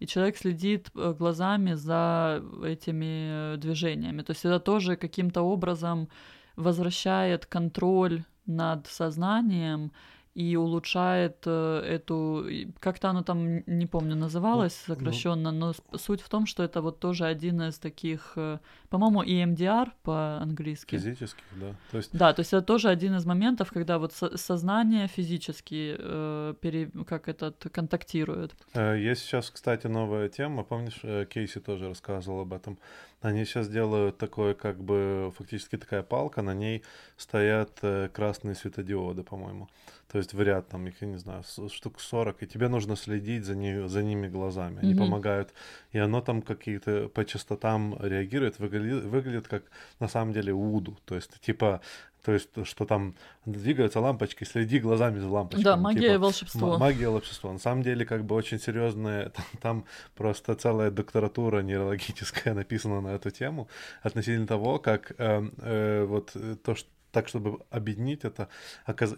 и 0.00 0.06
человек 0.06 0.36
следит 0.36 0.90
э, 0.94 1.14
глазами 1.18 1.74
за 1.74 2.42
этими 2.64 3.56
движениями. 3.56 4.22
То 4.22 4.32
есть 4.32 4.44
это 4.44 4.58
тоже 4.60 4.96
каким-то 4.96 5.42
образом 5.42 6.08
возвращает 6.56 7.46
контроль 7.46 8.24
над 8.46 8.86
сознанием 8.86 9.90
и 10.34 10.56
улучшает 10.56 11.36
э, 11.46 11.80
эту, 11.86 12.46
как-то 12.80 13.08
оно 13.10 13.22
там, 13.22 13.62
не 13.66 13.86
помню, 13.86 14.16
называлось 14.16 14.84
ну, 14.88 14.94
сокращенно, 14.94 15.52
ну... 15.52 15.72
но 15.92 15.98
суть 15.98 16.20
в 16.20 16.28
том, 16.28 16.46
что 16.46 16.64
это 16.64 16.82
вот 16.82 16.98
тоже 16.98 17.24
один 17.24 17.62
из 17.62 17.78
таких, 17.78 18.32
э, 18.34 18.58
по-моему, 18.90 19.22
EMDR 19.22 19.90
по-английски. 20.02 20.96
Физических, 20.96 21.44
да. 21.52 21.76
То 21.92 21.96
есть... 21.98 22.10
Да, 22.12 22.32
то 22.32 22.40
есть 22.40 22.52
это 22.52 22.66
тоже 22.66 22.88
один 22.88 23.14
из 23.14 23.24
моментов, 23.24 23.70
когда 23.72 23.98
вот 23.98 24.12
со- 24.12 24.36
сознание 24.36 25.06
физически, 25.06 25.94
э, 25.96 26.54
пере... 26.60 26.90
как 27.06 27.28
этот, 27.28 27.66
контактирует. 27.72 28.56
Э, 28.74 28.98
есть 28.98 29.22
сейчас, 29.22 29.50
кстати, 29.50 29.86
новая 29.86 30.28
тема, 30.28 30.64
помнишь, 30.64 31.00
Кейси 31.30 31.60
тоже 31.60 31.88
рассказывал 31.88 32.40
об 32.40 32.52
этом. 32.52 32.78
Они 33.20 33.44
сейчас 33.44 33.68
делают 33.68 34.18
такое, 34.18 34.54
как 34.54 34.82
бы, 34.82 35.32
фактически 35.38 35.78
такая 35.78 36.02
палка, 36.02 36.42
на 36.42 36.54
ней 36.54 36.82
стоят 37.16 37.80
красные 38.12 38.56
светодиоды, 38.56 39.22
по-моему 39.22 39.68
то 40.10 40.18
есть 40.18 40.34
в 40.34 40.42
ряд 40.42 40.68
там 40.68 40.86
их, 40.86 41.00
я 41.00 41.08
не 41.08 41.18
знаю, 41.18 41.42
штук 41.70 42.00
40, 42.00 42.42
и 42.42 42.46
тебе 42.46 42.68
нужно 42.68 42.96
следить 42.96 43.44
за, 43.44 43.54
ней, 43.54 43.88
за 43.88 44.02
ними 44.02 44.28
глазами. 44.28 44.80
Они 44.82 44.94
mm-hmm. 44.94 44.98
помогают, 44.98 45.54
и 45.92 45.98
оно 45.98 46.20
там 46.20 46.42
какие-то 46.42 47.08
по 47.08 47.24
частотам 47.24 47.96
реагирует, 48.00 48.58
выглядит, 48.58 49.04
выглядит 49.04 49.48
как 49.48 49.64
на 50.00 50.08
самом 50.08 50.32
деле 50.32 50.52
уду, 50.52 50.96
то 51.04 51.14
есть 51.14 51.40
типа 51.40 51.80
то 52.24 52.32
есть, 52.32 52.48
что 52.64 52.86
там 52.86 53.14
двигаются 53.44 54.00
лампочки, 54.00 54.44
следи 54.44 54.78
глазами 54.78 55.18
за 55.18 55.28
лампочками. 55.28 55.62
Да, 55.62 55.76
магия 55.76 56.00
типа, 56.00 56.12
и 56.14 56.16
волшебство. 56.16 56.78
Магия 56.78 57.02
и 57.02 57.06
волшебство. 57.06 57.52
На 57.52 57.58
самом 57.58 57.82
деле, 57.82 58.06
как 58.06 58.24
бы 58.24 58.34
очень 58.34 58.58
серьезная, 58.58 59.28
там, 59.36 59.44
там 59.60 59.84
просто 60.14 60.54
целая 60.54 60.90
докторатура 60.90 61.60
нейрологическая 61.60 62.54
написана 62.54 63.02
на 63.02 63.08
эту 63.08 63.30
тему 63.30 63.68
относительно 64.02 64.46
того, 64.46 64.78
как 64.78 65.12
э, 65.18 65.50
э, 65.58 66.04
вот 66.04 66.34
то, 66.62 66.74
что 66.74 66.88
так, 67.14 67.28
чтобы 67.28 67.60
объединить 67.70 68.24
это, 68.24 68.48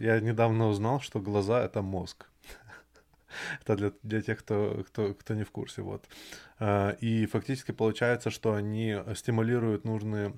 я 0.01 0.20
недавно 0.20 0.68
узнал, 0.68 1.01
что 1.01 1.20
глаза— 1.20 1.64
это 1.64 1.82
мозг. 1.82 2.27
Это 3.60 3.77
для, 3.77 3.93
для 4.02 4.23
тех, 4.23 4.39
кто, 4.39 4.85
кто, 4.86 5.14
кто 5.14 5.35
не 5.35 5.44
в 5.44 5.51
курсе. 5.51 5.82
Вот. 5.82 6.05
А, 6.59 6.90
и 7.01 7.27
фактически 7.27 7.73
получается, 7.73 8.31
что 8.31 8.55
они 8.55 8.97
стимулируют 9.14 9.85
нужные 9.85 10.32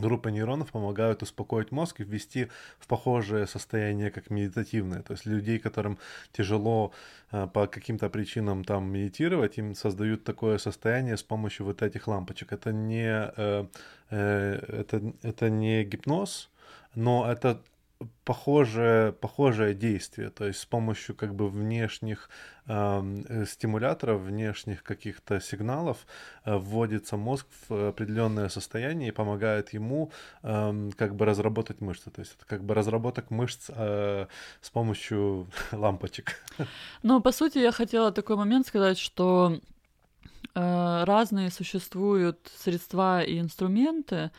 группы 0.00 0.30
нейронов 0.30 0.72
помогают 0.72 1.22
успокоить 1.22 1.72
мозг 1.72 2.00
и 2.00 2.04
ввести 2.04 2.48
в 2.78 2.86
похожее 2.86 3.46
состояние, 3.46 4.10
как 4.10 4.30
медитативное. 4.30 5.02
То 5.02 5.12
есть 5.12 5.26
людей, 5.26 5.58
которым 5.58 5.98
тяжело 6.32 6.92
э, 7.32 7.46
по 7.52 7.66
каким-то 7.66 8.08
причинам 8.10 8.64
там 8.64 8.90
медитировать, 8.90 9.58
им 9.58 9.74
создают 9.74 10.24
такое 10.24 10.58
состояние 10.58 11.16
с 11.16 11.22
помощью 11.22 11.66
вот 11.66 11.82
этих 11.82 12.08
лампочек. 12.08 12.52
Это 12.52 12.72
не, 12.72 13.32
э, 13.36 13.66
э, 14.10 14.80
это, 14.80 15.12
это 15.22 15.50
не 15.50 15.84
гипноз, 15.84 16.50
но 16.94 17.30
это 17.30 17.60
похожее, 18.24 19.12
похожее 19.12 19.74
действие, 19.74 20.30
то 20.30 20.46
есть 20.46 20.60
с 20.60 20.66
помощью 20.66 21.14
как 21.14 21.34
бы 21.34 21.48
внешних 21.48 22.30
э, 22.66 23.44
стимуляторов, 23.46 24.22
внешних 24.22 24.82
каких-то 24.82 25.40
сигналов 25.40 26.06
э, 26.44 26.56
вводится 26.56 27.16
мозг 27.16 27.46
в 27.68 27.88
определенное 27.88 28.48
состояние 28.48 29.08
и 29.08 29.12
помогает 29.12 29.74
ему 29.74 30.10
э, 30.42 30.90
как 30.96 31.14
бы 31.14 31.26
разработать 31.26 31.80
мышцы, 31.80 32.10
то 32.10 32.20
есть 32.20 32.36
это 32.36 32.46
как 32.46 32.64
бы 32.64 32.74
разработок 32.74 33.30
мышц 33.30 33.66
э, 33.68 34.26
с 34.60 34.70
помощью 34.70 35.48
лампочек. 35.72 36.36
Ну, 37.02 37.20
по 37.20 37.32
сути, 37.32 37.58
я 37.58 37.72
хотела 37.72 38.12
такой 38.12 38.36
момент 38.36 38.66
сказать, 38.66 38.98
что 38.98 39.60
э, 40.54 41.04
разные 41.04 41.50
существуют 41.50 42.50
средства 42.56 43.22
и 43.22 43.38
инструменты, 43.38 44.30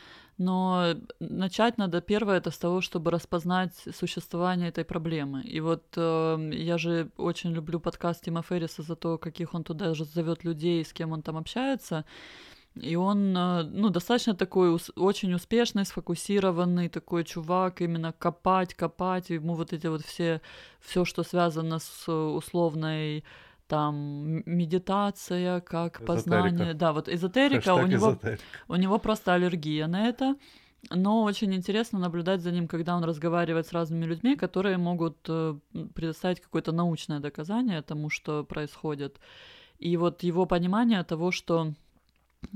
но 0.44 0.94
начать 1.20 1.78
надо 1.78 2.00
первое 2.00 2.38
это 2.38 2.50
с 2.50 2.58
того, 2.58 2.80
чтобы 2.80 3.10
распознать 3.10 3.72
существование 3.94 4.68
этой 4.68 4.84
проблемы. 4.84 5.42
И 5.42 5.60
вот 5.60 5.82
э, 5.96 6.50
я 6.52 6.78
же 6.78 7.08
очень 7.16 7.52
люблю 7.52 7.80
подкаст 7.80 8.24
Тима 8.24 8.42
Ферриса 8.42 8.82
за 8.82 8.96
то, 8.96 9.18
каких 9.18 9.54
он 9.54 9.64
туда 9.64 9.94
же 9.94 10.04
зовет 10.04 10.44
людей, 10.44 10.84
с 10.84 10.92
кем 10.92 11.12
он 11.12 11.22
там 11.22 11.36
общается. 11.36 12.04
И 12.74 12.96
он, 12.96 13.36
э, 13.36 13.62
ну, 13.64 13.90
достаточно 13.90 14.34
такой 14.34 14.78
очень 14.96 15.34
успешный, 15.34 15.84
сфокусированный 15.84 16.88
такой 16.88 17.24
чувак, 17.24 17.80
именно 17.80 18.12
копать, 18.12 18.74
копать, 18.74 19.30
ему 19.30 19.54
вот 19.54 19.72
эти 19.72 19.86
вот 19.88 20.02
все, 20.02 20.40
все, 20.80 21.04
что 21.04 21.22
связано 21.22 21.78
с 21.78 22.10
условной 22.10 23.24
там 23.72 24.42
медитация, 24.44 25.60
как 25.60 25.96
эзотерика. 25.96 26.06
познание. 26.06 26.74
Да, 26.74 26.92
вот 26.92 27.08
эзотерика, 27.08 27.74
у 27.74 27.86
него, 27.86 28.10
эзотерика. 28.10 28.42
у 28.68 28.76
него 28.76 28.98
просто 28.98 29.32
аллергия 29.32 29.86
на 29.86 30.08
это. 30.08 30.36
Но 30.90 31.22
очень 31.22 31.54
интересно 31.54 31.98
наблюдать 31.98 32.42
за 32.42 32.50
ним, 32.50 32.68
когда 32.68 32.94
он 32.94 33.04
разговаривает 33.04 33.66
с 33.66 33.72
разными 33.72 34.04
людьми, 34.04 34.36
которые 34.36 34.76
могут 34.76 35.16
э, 35.26 35.54
предоставить 35.94 36.42
какое-то 36.42 36.72
научное 36.72 37.20
доказание 37.20 37.80
тому, 37.80 38.10
что 38.10 38.44
происходит. 38.44 39.20
И 39.78 39.96
вот 39.96 40.22
его 40.22 40.44
понимание 40.44 41.02
того, 41.02 41.30
что 41.30 41.72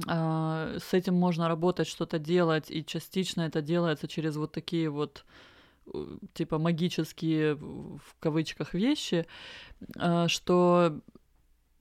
э, 0.07 0.79
с 0.79 0.93
этим 0.93 1.15
можно 1.15 1.49
работать, 1.49 1.89
что-то 1.89 2.19
делать, 2.19 2.71
и 2.71 2.85
частично 2.85 3.41
это 3.43 3.63
делается 3.63 4.07
через 4.07 4.37
вот 4.37 4.53
такие 4.53 4.91
вот 4.91 5.25
типа 6.35 6.59
магические 6.59 7.55
в 7.55 8.17
кавычках 8.21 8.75
вещи, 8.75 9.27
э, 9.97 10.29
что 10.29 11.01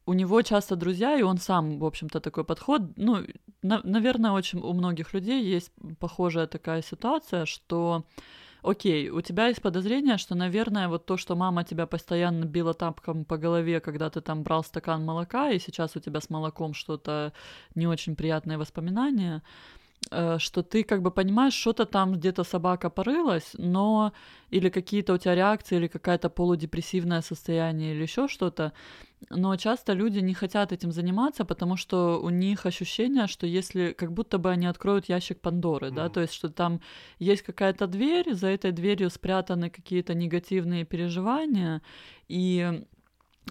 у 0.06 0.14
него 0.14 0.42
часто 0.42 0.76
друзья, 0.76 1.18
и 1.18 1.24
он 1.24 1.38
сам, 1.38 1.80
в 1.80 1.86
общем-то, 1.86 2.20
такой 2.20 2.44
подход. 2.44 2.82
Ну, 2.96 3.26
на, 3.62 3.82
наверное, 3.84 4.32
очень 4.32 4.60
у 4.60 4.74
многих 4.74 5.14
людей 5.14 5.44
есть 5.44 5.72
похожая 6.00 6.48
такая 6.48 6.82
ситуация, 6.82 7.46
что 7.46 8.06
окей, 8.62 9.10
у 9.10 9.22
тебя 9.22 9.48
есть 9.48 9.62
подозрение, 9.62 10.18
что, 10.18 10.36
наверное, 10.36 10.88
вот 10.88 11.06
то, 11.06 11.18
что 11.18 11.36
мама 11.36 11.64
тебя 11.64 11.86
постоянно 11.88 12.46
била 12.46 12.74
тапком 12.74 13.26
по 13.26 13.38
голове, 13.38 13.80
когда 13.80 14.10
ты 14.10 14.22
там 14.22 14.44
брал 14.44 14.64
стакан 14.64 15.04
молока, 15.04 15.50
и 15.50 15.60
сейчас 15.60 15.96
у 15.96 16.00
тебя 16.00 16.22
с 16.22 16.30
молоком 16.30 16.74
что-то 16.74 17.34
не 17.76 17.88
очень 17.88 18.16
приятное 18.16 18.58
воспоминание, 18.58 19.42
Э, 20.12 20.38
что 20.40 20.62
ты 20.62 20.84
как 20.84 21.02
бы 21.02 21.12
понимаешь, 21.12 21.54
что-то 21.54 21.86
там 21.86 22.14
где-то 22.14 22.44
собака 22.44 22.90
порылась, 22.90 23.52
но 23.58 24.12
или 24.52 24.70
какие-то 24.70 25.14
у 25.14 25.18
тебя 25.18 25.36
реакции, 25.36 25.78
или 25.78 25.88
какая-то 25.88 26.30
полудепрессивное 26.30 27.22
состояние, 27.22 27.94
или 27.96 28.04
еще 28.04 28.28
что-то. 28.28 28.72
Но 29.30 29.56
часто 29.56 29.94
люди 29.94 30.20
не 30.20 30.34
хотят 30.34 30.72
этим 30.72 30.92
заниматься, 30.92 31.46
потому 31.46 31.78
что 31.78 32.20
у 32.22 32.30
них 32.30 32.66
ощущение, 32.66 33.28
что 33.28 33.48
если 33.48 33.94
как 33.94 34.12
будто 34.12 34.38
бы 34.38 34.52
они 34.52 34.68
откроют 34.68 35.10
ящик 35.10 35.40
Пандоры, 35.42 35.88
mm-hmm. 35.88 35.96
да, 35.96 36.10
то 36.10 36.22
есть 36.22 36.34
что 36.34 36.50
там 36.50 36.82
есть 37.20 37.42
какая-то 37.42 37.88
дверь, 37.88 38.34
за 38.34 38.48
этой 38.48 38.72
дверью 38.72 39.10
спрятаны 39.10 39.70
какие-то 39.70 40.14
негативные 40.14 40.86
переживания, 40.86 41.82
и 42.28 42.84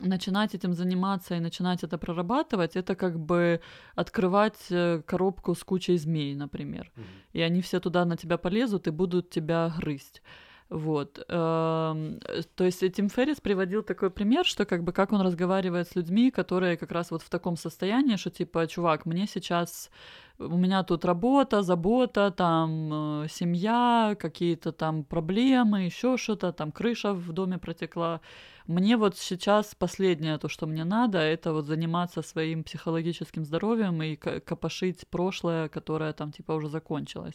начинать 0.01 0.55
этим 0.55 0.75
заниматься 0.75 1.37
и 1.37 1.41
начинать 1.41 1.85
это 1.85 1.99
прорабатывать, 1.99 2.77
это 2.77 2.95
как 2.95 3.19
бы 3.19 3.61
открывать 3.95 4.71
э, 4.71 5.03
коробку 5.07 5.55
с 5.55 5.65
кучей 5.65 5.99
змей, 5.99 6.35
например. 6.35 6.91
Mm-hmm. 6.97 7.05
И 7.35 7.41
они 7.43 7.61
все 7.61 7.81
туда 7.81 8.05
на 8.05 8.17
тебя 8.17 8.37
полезут 8.37 8.87
и 8.87 8.91
будут 8.91 9.31
тебя 9.31 9.73
грызть. 9.79 10.23
Вот. 10.71 11.25
Эм, 11.29 12.21
то 12.57 12.65
есть 12.65 12.93
Тим 12.95 13.09
Феррис 13.09 13.41
приводил 13.41 13.83
такой 13.83 14.11
пример, 14.11 14.45
что 14.47 14.65
как 14.65 14.83
бы 14.83 14.93
как 14.93 15.13
он 15.13 15.21
разговаривает 15.21 15.89
с 15.89 15.95
людьми, 15.95 16.31
которые 16.31 16.77
как 16.77 16.91
раз 16.91 17.11
вот 17.11 17.23
в 17.23 17.29
таком 17.29 17.57
состоянии, 17.57 18.17
что 18.17 18.31
типа, 18.31 18.67
чувак, 18.67 19.07
мне 19.07 19.27
сейчас 19.27 19.91
у 20.39 20.57
меня 20.57 20.83
тут 20.83 21.05
работа, 21.05 21.63
забота, 21.63 22.31
там 22.31 23.23
э, 23.23 23.29
семья, 23.29 24.17
какие-то 24.19 24.73
там 24.73 25.05
проблемы, 25.05 25.85
еще 25.85 26.17
что-то, 26.17 26.53
там 26.53 26.73
крыша 26.73 27.13
в 27.13 27.33
доме 27.33 27.59
протекла. 27.59 28.21
Мне 28.67 28.97
вот 28.97 29.19
сейчас 29.19 29.75
последнее 29.75 30.39
то, 30.39 30.49
что 30.49 30.67
мне 30.67 30.85
надо, 30.85 31.19
это 31.19 31.53
вот 31.53 31.67
заниматься 31.67 32.23
своим 32.23 32.65
психологическим 32.65 33.45
здоровьем 33.45 34.03
и 34.03 34.17
копошить 34.17 35.07
прошлое, 35.09 35.69
которое 35.69 36.13
там 36.13 36.33
типа 36.33 36.53
уже 36.53 36.69
закончилось. 36.69 37.35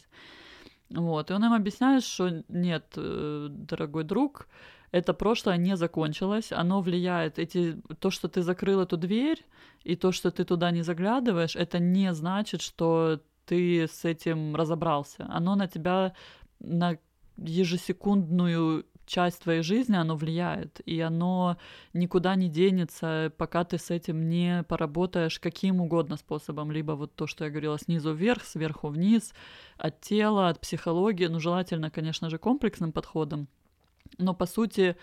Вот, 0.90 1.30
и 1.30 1.34
он 1.34 1.44
им 1.44 1.52
объясняет, 1.52 2.02
что 2.02 2.42
нет, 2.48 2.94
э, 2.96 3.46
дорогой 3.48 4.02
друг, 4.02 4.48
это 4.90 5.14
прошлое 5.14 5.56
не 5.56 5.76
закончилось, 5.76 6.50
оно 6.50 6.80
влияет, 6.80 7.38
эти, 7.38 7.80
то, 8.00 8.10
что 8.10 8.28
ты 8.28 8.42
закрыл 8.42 8.80
эту 8.80 8.96
дверь, 8.96 9.46
и 9.84 9.94
то, 9.94 10.10
что 10.10 10.32
ты 10.32 10.44
туда 10.44 10.72
не 10.72 10.82
заглядываешь, 10.82 11.54
это 11.54 11.78
не 11.78 12.12
значит, 12.12 12.60
что 12.60 13.20
ты 13.46 13.86
с 13.86 14.04
этим 14.04 14.56
разобрался. 14.56 15.26
Оно 15.30 15.54
на 15.54 15.68
тебя 15.68 16.12
на 16.58 16.98
ежесекундную 17.36 18.84
часть 19.10 19.42
твоей 19.42 19.62
жизни, 19.62 19.96
оно 19.96 20.16
влияет, 20.16 20.80
и 20.86 21.00
оно 21.00 21.56
никуда 21.92 22.36
не 22.36 22.48
денется, 22.48 23.32
пока 23.36 23.64
ты 23.64 23.76
с 23.76 23.90
этим 23.90 24.28
не 24.28 24.62
поработаешь 24.68 25.40
каким 25.40 25.80
угодно 25.80 26.16
способом, 26.16 26.70
либо 26.70 26.92
вот 26.92 27.14
то, 27.14 27.26
что 27.26 27.44
я 27.44 27.50
говорила, 27.50 27.78
снизу 27.78 28.14
вверх, 28.14 28.44
сверху 28.44 28.88
вниз, 28.88 29.34
от 29.76 30.00
тела, 30.00 30.48
от 30.48 30.60
психологии, 30.60 31.26
ну, 31.26 31.40
желательно, 31.40 31.90
конечно 31.90 32.30
же, 32.30 32.38
комплексным 32.38 32.92
подходом, 32.92 33.48
но, 34.18 34.34
по 34.34 34.46
сути, 34.46 34.96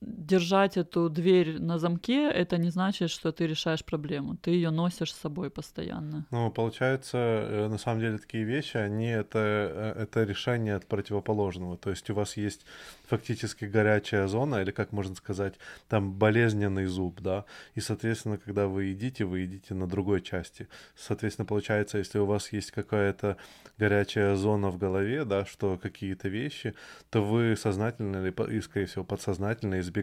держать 0.00 0.76
эту 0.76 1.08
дверь 1.08 1.58
на 1.58 1.78
замке, 1.78 2.30
это 2.30 2.58
не 2.58 2.70
значит, 2.70 3.10
что 3.10 3.32
ты 3.32 3.46
решаешь 3.46 3.84
проблему. 3.84 4.36
Ты 4.36 4.50
ее 4.50 4.70
носишь 4.70 5.12
с 5.12 5.20
собой 5.20 5.50
постоянно. 5.50 6.26
Ну, 6.30 6.50
получается, 6.50 7.18
э, 7.18 7.68
на 7.68 7.78
самом 7.78 8.00
деле 8.00 8.18
такие 8.18 8.44
вещи, 8.44 8.76
они 8.76 9.08
это, 9.08 9.38
э, 9.38 10.02
это 10.02 10.24
решение 10.24 10.74
от 10.76 10.86
противоположного. 10.86 11.76
То 11.76 11.90
есть 11.90 12.10
у 12.10 12.14
вас 12.14 12.36
есть 12.36 12.66
фактически 13.06 13.64
горячая 13.64 14.26
зона, 14.26 14.62
или 14.62 14.70
как 14.70 14.92
можно 14.92 15.14
сказать, 15.14 15.54
там 15.88 16.12
болезненный 16.12 16.86
зуб, 16.86 17.20
да, 17.20 17.44
и, 17.74 17.80
соответственно, 17.80 18.38
когда 18.38 18.66
вы 18.66 18.84
едите, 18.84 19.24
вы 19.24 19.40
едите 19.40 19.74
на 19.74 19.86
другой 19.86 20.20
части. 20.20 20.68
Соответственно, 20.96 21.46
получается, 21.46 21.98
если 21.98 22.18
у 22.18 22.26
вас 22.26 22.52
есть 22.52 22.70
какая-то 22.70 23.36
горячая 23.78 24.36
зона 24.36 24.70
в 24.70 24.78
голове, 24.78 25.24
да, 25.24 25.44
что 25.46 25.78
какие-то 25.78 26.28
вещи, 26.28 26.74
то 27.10 27.22
вы 27.24 27.56
сознательно 27.56 28.26
или, 28.26 28.60
скорее 28.60 28.86
всего, 28.86 29.04
подсознательно 29.04 29.80
избегаете. 29.80 29.95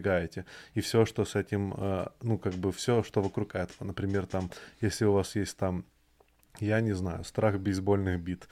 И 0.74 0.80
все, 0.80 1.04
что 1.04 1.24
с 1.24 1.34
этим, 1.34 1.74
э, 1.76 2.06
ну, 2.22 2.38
как 2.38 2.54
бы 2.54 2.72
все, 2.72 3.02
что 3.02 3.22
вокруг 3.22 3.54
этого. 3.54 3.86
Например, 3.86 4.26
там, 4.26 4.50
если 4.80 5.04
у 5.04 5.12
вас 5.12 5.36
есть 5.36 5.56
там 5.56 5.84
я 6.60 6.80
не 6.80 6.92
знаю, 6.92 7.24
страх 7.24 7.58
бейсбольных 7.58 8.20
бит 8.20 8.48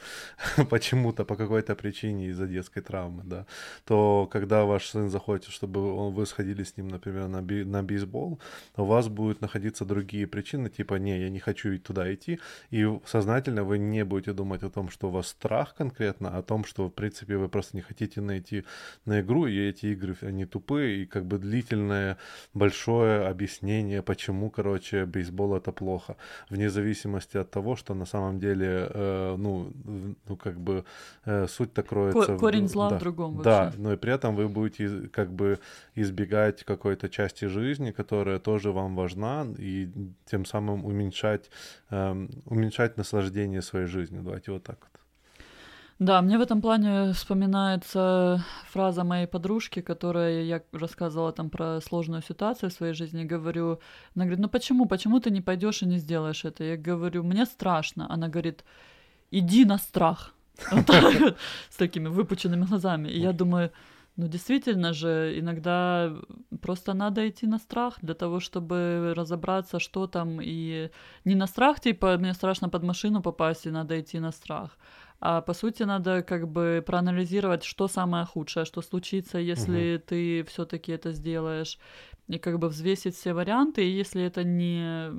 почему-то, 0.70 1.24
по 1.24 1.36
какой-то 1.36 1.76
причине 1.76 2.28
из-за 2.28 2.46
детской 2.46 2.80
травмы, 2.80 3.22
да, 3.24 3.46
то 3.84 4.28
когда 4.30 4.64
ваш 4.64 4.86
сын 4.86 5.08
захочет, 5.08 5.52
чтобы 5.52 5.94
он, 5.94 6.12
вы 6.12 6.26
сходили 6.26 6.64
с 6.64 6.76
ним, 6.76 6.88
например, 6.88 7.28
на, 7.28 7.42
би, 7.42 7.64
на 7.64 7.82
бейсбол, 7.82 8.40
у 8.76 8.84
вас 8.84 9.08
будут 9.08 9.40
находиться 9.40 9.84
другие 9.84 10.26
причины, 10.26 10.68
типа, 10.68 10.94
не, 10.96 11.20
я 11.20 11.30
не 11.30 11.38
хочу 11.38 11.78
туда 11.78 12.12
идти, 12.12 12.40
и 12.70 12.88
сознательно 13.06 13.62
вы 13.62 13.78
не 13.78 14.04
будете 14.04 14.32
думать 14.32 14.64
о 14.64 14.70
том, 14.70 14.90
что 14.90 15.08
у 15.08 15.10
вас 15.12 15.28
страх 15.28 15.74
конкретно, 15.74 16.30
а 16.30 16.38
о 16.38 16.42
том, 16.42 16.64
что, 16.64 16.88
в 16.88 16.90
принципе, 16.90 17.36
вы 17.36 17.48
просто 17.48 17.76
не 17.76 17.82
хотите 17.82 18.20
найти 18.20 18.64
на 19.04 19.20
игру, 19.20 19.46
и 19.46 19.56
эти 19.56 19.86
игры, 19.86 20.16
они 20.22 20.44
тупые, 20.44 21.02
и 21.02 21.06
как 21.06 21.24
бы 21.24 21.38
длительное, 21.38 22.18
большое 22.52 23.28
объяснение, 23.28 24.02
почему, 24.02 24.50
короче, 24.50 25.04
бейсбол 25.04 25.56
это 25.56 25.70
плохо, 25.70 26.16
вне 26.50 26.68
зависимости 26.68 27.36
от 27.36 27.50
того, 27.50 27.76
что 27.76 27.91
что 27.92 27.98
на 27.98 28.06
самом 28.06 28.38
деле, 28.38 28.88
э, 28.90 29.36
ну, 29.38 29.72
ну, 30.28 30.36
как 30.36 30.58
бы 30.58 30.84
э, 31.26 31.46
суть-то 31.48 31.82
кроется... 31.82 32.36
Корень 32.38 32.68
зла 32.68 32.90
да, 32.90 32.96
в 32.96 33.00
другом 33.00 33.34
вообще. 33.34 33.44
Да, 33.44 33.72
но 33.76 33.92
и 33.92 33.96
при 33.96 34.12
этом 34.12 34.36
вы 34.36 34.48
будете 34.48 35.08
как 35.08 35.30
бы 35.30 35.58
избегать 35.96 36.64
какой-то 36.64 37.08
части 37.08 37.48
жизни, 37.48 37.92
которая 37.92 38.38
тоже 38.38 38.70
вам 38.70 38.96
важна, 38.96 39.46
и 39.58 39.90
тем 40.24 40.44
самым 40.44 40.84
уменьшать, 40.84 41.50
э, 41.90 42.28
уменьшать 42.46 42.96
наслаждение 42.96 43.62
своей 43.62 43.86
жизнью. 43.86 44.22
Давайте 44.22 44.52
вот 44.52 44.62
так. 44.62 44.91
Да, 46.02 46.20
мне 46.20 46.36
в 46.36 46.40
этом 46.40 46.60
плане 46.60 47.12
вспоминается 47.12 48.44
фраза 48.72 49.04
моей 49.04 49.26
подружки, 49.26 49.80
которая 49.80 50.42
я 50.42 50.60
рассказывала 50.72 51.32
там 51.32 51.48
про 51.48 51.80
сложную 51.80 52.22
ситуацию 52.22 52.70
в 52.70 52.72
своей 52.72 52.92
жизни. 52.92 53.22
Говорю, 53.22 53.78
она 54.16 54.24
говорит, 54.24 54.40
ну 54.40 54.48
почему, 54.48 54.86
почему 54.86 55.20
ты 55.20 55.30
не 55.30 55.40
пойдешь 55.40 55.82
и 55.82 55.86
не 55.86 55.98
сделаешь 55.98 56.44
это? 56.44 56.64
Я 56.64 56.76
говорю, 56.76 57.22
мне 57.22 57.46
страшно. 57.46 58.06
Она 58.10 58.28
говорит, 58.28 58.64
иди 59.30 59.64
на 59.64 59.78
страх. 59.78 60.34
Вот 60.72 60.86
так 60.86 61.20
вот, 61.20 61.36
с 61.70 61.76
такими 61.76 62.08
выпученными 62.08 62.64
глазами. 62.64 63.08
И 63.08 63.20
я 63.20 63.32
думаю, 63.32 63.70
ну 64.16 64.28
действительно 64.28 64.92
же, 64.92 65.38
иногда 65.38 66.12
просто 66.60 66.94
надо 66.94 67.28
идти 67.28 67.46
на 67.46 67.58
страх 67.58 67.98
для 68.02 68.14
того, 68.14 68.40
чтобы 68.40 69.14
разобраться, 69.16 69.78
что 69.78 70.06
там. 70.08 70.40
И 70.42 70.90
не 71.24 71.34
на 71.36 71.46
страх, 71.46 71.80
типа, 71.80 72.18
мне 72.18 72.34
страшно 72.34 72.68
под 72.68 72.82
машину 72.82 73.22
попасть, 73.22 73.66
и 73.66 73.70
надо 73.70 74.00
идти 74.00 74.20
на 74.20 74.32
страх 74.32 74.76
а 75.24 75.40
по 75.40 75.54
сути 75.54 75.84
надо 75.84 76.24
как 76.24 76.48
бы 76.48 76.82
проанализировать, 76.84 77.62
что 77.62 77.86
самое 77.86 78.24
худшее, 78.24 78.64
что 78.64 78.82
случится, 78.82 79.38
если 79.38 79.94
угу. 79.94 80.04
ты 80.08 80.44
все-таки 80.48 80.90
это 80.90 81.12
сделаешь, 81.12 81.78
и 82.26 82.38
как 82.38 82.58
бы 82.58 82.68
взвесить 82.68 83.14
все 83.14 83.32
варианты. 83.32 83.84
И 83.84 83.90
если 83.90 84.24
это 84.24 84.42
не 84.42 85.12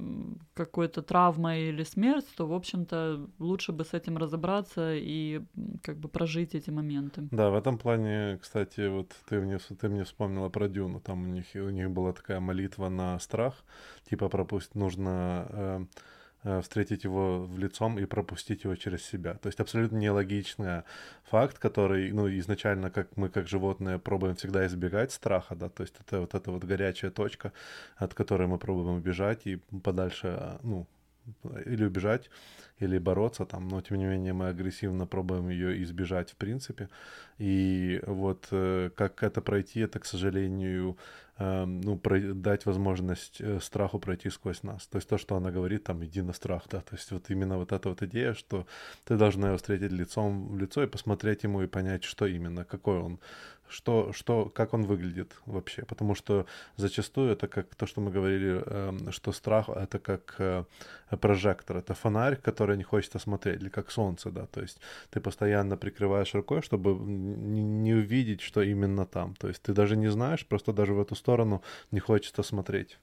какой-то 0.56 1.02
травма 1.02 1.58
или 1.58 1.84
смерть, 1.84 2.26
то, 2.36 2.46
в 2.46 2.54
общем-то, 2.54 3.30
лучше 3.40 3.72
бы 3.72 3.86
с 3.86 3.94
этим 3.94 4.18
разобраться 4.18 4.94
и 4.94 5.42
как 5.82 5.98
бы 5.98 6.10
прожить 6.10 6.54
эти 6.54 6.70
моменты. 6.70 7.30
Да, 7.32 7.50
в 7.50 7.56
этом 7.56 7.78
плане, 7.78 8.40
кстати, 8.42 8.90
вот 8.90 9.14
ты 9.30 9.40
мне, 9.40 9.58
ты 9.58 9.88
мне 9.88 10.04
вспомнила 10.04 10.50
про 10.50 10.68
Дюну. 10.68 11.00
Там 11.00 11.24
у 11.24 11.28
них, 11.28 11.46
у 11.56 11.70
них 11.70 11.90
была 11.90 12.12
такая 12.12 12.42
молитва 12.42 12.90
на 12.90 13.18
страх, 13.20 13.64
типа 14.10 14.28
пропустить 14.28 14.76
нужно... 14.76 15.48
Э, 15.50 15.86
встретить 16.62 17.04
его 17.04 17.46
в 17.46 17.58
лицом 17.58 17.98
и 18.00 18.06
пропустить 18.06 18.64
его 18.64 18.76
через 18.76 19.06
себя. 19.06 19.36
То 19.36 19.48
есть 19.48 19.60
абсолютно 19.60 19.98
нелогичный 19.98 20.84
факт, 21.24 21.58
который, 21.58 22.12
ну, 22.12 22.28
изначально, 22.30 22.90
как 22.92 23.16
мы, 23.18 23.30
как 23.30 23.48
животные, 23.48 24.00
пробуем 24.00 24.36
всегда 24.36 24.66
избегать 24.68 25.12
страха, 25.12 25.56
да, 25.56 25.70
то 25.70 25.84
есть 25.84 25.96
это 26.00 26.20
вот 26.20 26.36
эта 26.36 26.52
вот 26.52 26.64
горячая 26.64 27.12
точка, 27.12 27.54
от 27.96 28.14
которой 28.14 28.48
мы 28.48 28.58
пробуем 28.58 28.98
убежать 28.98 29.48
и 29.48 29.58
подальше, 29.84 30.28
а, 30.28 30.60
ну, 30.64 30.88
или 31.66 31.86
убежать, 31.86 32.30
или 32.80 32.98
бороться 32.98 33.46
там, 33.46 33.68
но 33.68 33.82
тем 33.82 33.98
не 33.98 34.06
менее 34.06 34.34
мы 34.34 34.50
агрессивно 34.50 35.08
пробуем 35.08 35.50
ее 35.50 35.82
избежать 35.84 36.32
в 36.32 36.36
принципе. 36.36 36.90
И 37.38 38.02
вот 38.06 38.48
э, 38.52 38.90
как 38.96 39.24
это 39.24 39.42
пройти, 39.42 39.82
это, 39.82 40.00
к 40.00 40.06
сожалению, 40.06 40.90
э, 40.92 41.23
ну, 41.40 41.98
про, 41.98 42.20
дать 42.20 42.66
возможность 42.66 43.42
э, 43.42 43.60
страху 43.60 44.00
пройти 44.00 44.30
сквозь 44.30 44.64
нас. 44.64 44.86
То 44.88 44.98
есть 44.98 45.10
то, 45.10 45.18
что 45.18 45.36
она 45.36 45.52
говорит, 45.52 45.84
там, 45.84 46.04
иди 46.06 46.22
на 46.22 46.34
страх, 46.34 46.64
да, 46.70 46.82
то 46.82 46.96
есть 46.96 47.12
вот 47.12 47.30
именно 47.30 47.58
вот 47.58 47.72
эта 47.72 47.90
вот 47.90 48.04
идея, 48.04 48.34
что 48.34 48.68
ты 49.06 49.18
должна 49.18 49.48
его 49.48 49.58
встретить 49.58 49.92
лицом 49.92 50.50
в 50.50 50.58
лицо 50.58 50.84
и 50.84 50.88
посмотреть 50.88 51.44
ему 51.44 51.64
и 51.64 51.68
понять, 51.68 52.04
что 52.04 52.28
именно, 52.28 52.66
какой 52.66 53.00
он, 53.00 53.20
что, 53.74 54.14
что, 54.14 54.46
как 54.46 54.74
он 54.74 54.84
выглядит 54.84 55.36
вообще. 55.46 55.84
Потому 55.84 56.16
что 56.16 56.46
зачастую 56.78 57.32
это 57.32 57.48
как 57.48 57.76
то, 57.76 57.86
что 57.88 58.02
мы 58.02 58.12
говорили, 58.12 58.64
эм, 58.66 59.12
что 59.12 59.32
страх 59.32 59.70
это 59.70 60.00
как 60.00 60.36
э, 60.38 60.64
прожектор, 61.20 61.78
это 61.78 61.94
фонарь, 61.94 62.36
который 62.36 62.78
не 62.78 62.84
хочется 62.84 63.20
смотреть, 63.20 63.62
или 63.62 63.70
как 63.70 63.92
солнце, 63.92 64.32
да, 64.32 64.46
то 64.46 64.62
есть 64.62 64.80
ты 65.10 65.20
постоянно 65.20 65.78
прикрываешь 65.78 66.36
рукой, 66.36 66.62
чтобы 66.62 66.94
не 66.94 67.94
увидеть, 67.94 68.42
что 68.42 68.62
именно 68.62 69.06
там. 69.06 69.36
То 69.36 69.48
есть 69.48 69.62
ты 69.62 69.74
даже 69.74 69.98
не 69.98 70.12
знаешь, 70.12 70.46
просто 70.46 70.74
даже 70.74 70.94
в 70.94 71.02
эту 71.02 71.16
сторону 71.16 71.62
не 71.92 72.00
хочется 72.00 72.44
смотреть. 72.44 73.00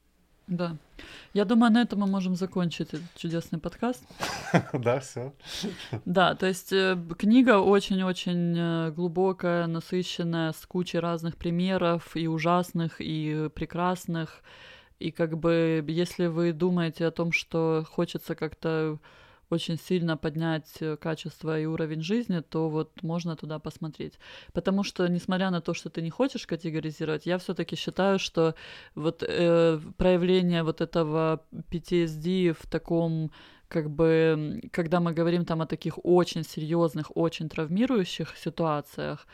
Да. 0.50 0.76
Я 1.32 1.44
думаю, 1.44 1.72
на 1.72 1.82
этом 1.82 2.00
мы 2.00 2.08
можем 2.08 2.34
закончить 2.34 2.88
этот 2.88 3.02
чудесный 3.16 3.60
подкаст. 3.60 4.02
Да, 4.72 4.98
все. 4.98 5.32
Да, 6.04 6.34
то 6.34 6.46
есть 6.46 6.72
э, 6.72 6.98
книга 7.16 7.60
очень-очень 7.60 8.56
э, 8.58 8.90
глубокая, 8.90 9.68
насыщенная, 9.68 10.52
с 10.52 10.66
кучей 10.66 10.98
разных 10.98 11.36
примеров, 11.36 12.16
и 12.16 12.26
ужасных, 12.26 12.96
и 12.98 13.48
прекрасных. 13.54 14.42
И 14.98 15.12
как 15.12 15.38
бы, 15.38 15.84
если 15.86 16.26
вы 16.26 16.52
думаете 16.52 17.06
о 17.06 17.12
том, 17.12 17.30
что 17.30 17.86
хочется 17.88 18.34
как-то 18.34 18.98
очень 19.50 19.78
сильно 19.78 20.16
поднять 20.16 20.80
э, 20.80 20.96
качество 20.96 21.60
и 21.60 21.66
уровень 21.66 22.02
жизни, 22.02 22.40
то 22.40 22.68
вот 22.68 23.02
можно 23.02 23.36
туда 23.36 23.58
посмотреть. 23.58 24.18
Потому 24.52 24.84
что, 24.84 25.08
несмотря 25.08 25.50
на 25.50 25.60
то, 25.60 25.74
что 25.74 25.90
ты 25.90 26.02
не 26.02 26.10
хочешь 26.10 26.46
категоризировать, 26.46 27.26
я 27.26 27.36
все-таки 27.38 27.76
считаю, 27.76 28.18
что 28.18 28.54
вот 28.94 29.22
э, 29.22 29.80
проявление 29.96 30.62
вот 30.62 30.80
этого 30.80 31.44
PTSD 31.70 32.52
в 32.52 32.66
таком 32.66 33.30
как 33.68 33.88
бы, 33.88 34.60
когда 34.72 34.98
мы 35.00 35.12
говорим 35.12 35.44
там 35.44 35.62
о 35.62 35.66
таких 35.66 36.04
очень 36.04 36.42
серьезных, 36.44 37.16
очень 37.16 37.48
травмирующих 37.48 38.36
ситуациях, 38.36 39.26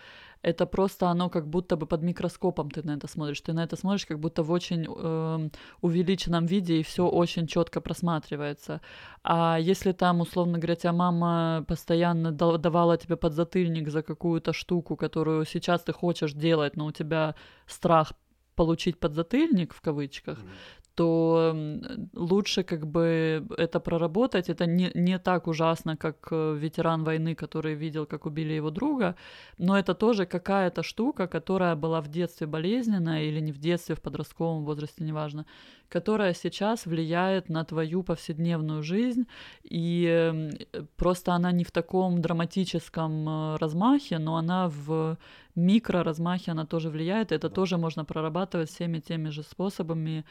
это 0.47 0.67
просто 0.67 1.09
оно 1.09 1.29
как 1.29 1.47
будто 1.47 1.77
бы 1.77 1.87
под 1.87 2.03
микроскопом 2.03 2.71
ты 2.71 2.83
на 2.87 2.95
это 2.95 3.09
смотришь. 3.09 3.41
Ты 3.41 3.53
на 3.53 3.65
это 3.65 3.77
смотришь 3.77 4.07
как 4.07 4.19
будто 4.19 4.45
в 4.45 4.53
очень 4.53 4.87
э, 4.89 5.51
увеличенном 5.81 6.47
виде, 6.47 6.79
и 6.79 6.83
все 6.83 7.03
очень 7.03 7.47
четко 7.47 7.81
просматривается. 7.81 8.81
А 9.25 9.59
если 9.59 9.93
там, 9.93 10.21
условно 10.21 10.59
говоря, 10.59 10.77
тебя 10.77 10.93
мама 10.93 11.65
постоянно 11.67 12.31
давала 12.33 12.97
тебе 12.97 13.17
подзатыльник 13.17 13.89
за 13.89 14.03
какую-то 14.03 14.53
штуку, 14.53 14.97
которую 14.97 15.45
сейчас 15.47 15.83
ты 15.83 15.93
хочешь 15.93 16.33
делать, 16.33 16.77
но 16.77 16.87
у 16.87 16.93
тебя 16.93 17.35
страх 17.67 18.13
получить 18.55 19.01
подзатыльник 19.01 19.75
в 19.75 19.81
кавычках, 19.81 20.39
то 20.97 21.55
лучше 22.15 22.63
как 22.63 22.87
бы 22.87 23.47
это 23.59 23.81
проработать. 23.81 24.49
Это 24.49 24.67
не, 24.67 24.91
не 24.95 25.19
так 25.19 25.47
ужасно, 25.47 25.97
как 25.97 26.29
э, 26.31 26.57
ветеран 26.59 27.05
войны, 27.05 27.35
который 27.35 27.75
видел, 27.75 28.07
как 28.07 28.27
убили 28.27 28.55
его 28.55 28.71
друга, 28.71 29.15
но 29.59 29.79
это 29.79 29.95
тоже 29.95 30.25
какая-то 30.25 30.83
штука, 30.83 31.27
которая 31.27 31.77
была 31.77 32.01
в 32.01 32.09
детстве 32.09 32.47
болезненная 32.47 33.25
или 33.25 33.41
не 33.41 33.53
в 33.53 33.59
детстве, 33.59 33.95
в 33.95 34.01
подростковом 34.01 34.65
возрасте, 34.65 35.05
неважно, 35.05 35.45
которая 35.91 36.35
сейчас 36.35 36.87
влияет 36.87 37.51
на 37.51 37.65
твою 37.65 38.03
повседневную 38.03 38.83
жизнь, 38.83 39.27
и 39.65 40.51
просто 40.97 41.33
она 41.33 41.53
не 41.53 41.65
в 41.65 41.71
таком 41.71 42.23
драматическом 42.23 43.29
э, 43.29 43.57
размахе, 43.57 44.19
но 44.19 44.37
она 44.37 44.69
в 44.69 45.19
микроразмахе, 45.57 46.53
она 46.53 46.65
тоже 46.65 46.89
влияет, 46.89 47.33
это 47.33 47.51
тоже 47.51 47.77
можно 47.77 48.05
прорабатывать 48.05 48.71
всеми 48.71 49.01
теми 49.01 49.31
же 49.31 49.43
способами, 49.43 50.25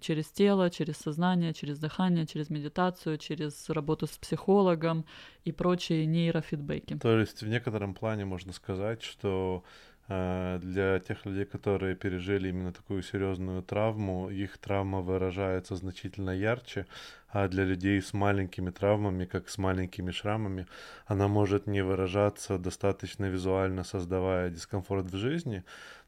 через 0.00 0.30
тело, 0.30 0.70
через 0.70 0.96
сознание, 0.96 1.52
через 1.52 1.78
дыхание, 1.78 2.26
через 2.26 2.50
медитацию, 2.50 3.18
через 3.18 3.70
работу 3.70 4.06
с 4.06 4.18
психологом 4.18 5.04
и 5.44 5.52
прочие 5.52 6.06
нейрофидбэки. 6.06 6.98
То 6.98 7.18
есть 7.18 7.42
в 7.42 7.48
некотором 7.48 7.94
плане 7.94 8.24
можно 8.24 8.52
сказать, 8.52 9.02
что 9.02 9.64
э, 10.08 10.60
для 10.62 10.98
тех 11.00 11.24
людей, 11.26 11.44
которые 11.44 11.96
пережили 11.96 12.48
именно 12.48 12.72
такую 12.72 13.02
серьезную 13.02 13.62
травму, 13.62 14.30
их 14.30 14.58
травма 14.58 15.00
выражается 15.00 15.76
значительно 15.76 16.30
ярче, 16.30 16.86
а 17.28 17.48
для 17.48 17.64
людей 17.64 18.00
с 18.02 18.12
маленькими 18.12 18.70
травмами, 18.70 19.24
как 19.24 19.48
с 19.48 19.56
маленькими 19.56 20.10
шрамами, 20.10 20.66
она 21.06 21.28
может 21.28 21.66
не 21.66 21.82
выражаться 21.82 22.58
достаточно 22.58 23.24
визуально, 23.24 23.84
создавая 23.84 24.50
дискомфорт 24.50 25.06
в 25.06 25.16
жизни, 25.16 25.64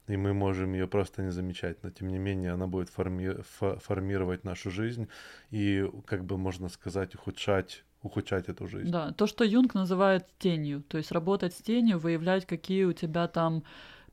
и 0.07 0.17
мы 0.17 0.33
можем 0.33 0.73
ее 0.73 0.87
просто 0.87 1.23
не 1.23 1.31
замечать, 1.31 1.83
но 1.83 1.89
тем 1.89 2.09
не 2.09 2.19
менее 2.19 2.51
она 2.51 2.67
будет 2.67 2.89
форми- 2.89 3.41
формировать 3.79 4.43
нашу 4.43 4.69
жизнь 4.71 5.07
и, 5.51 5.89
как 6.05 6.25
бы 6.25 6.37
можно 6.37 6.69
сказать, 6.69 7.15
ухудшать 7.15 7.83
ухудшать 8.05 8.49
эту 8.49 8.67
жизнь. 8.67 8.91
Да, 8.91 9.13
то, 9.13 9.25
что 9.25 9.43
Юнг 9.43 9.73
называет 9.73 10.27
тенью, 10.37 10.83
то 10.83 10.97
есть 10.99 11.11
работать 11.11 11.55
с 11.55 11.57
тенью, 11.57 11.97
выявлять, 11.97 12.45
какие 12.45 12.83
у 12.83 12.93
тебя 12.93 13.27
там 13.27 13.63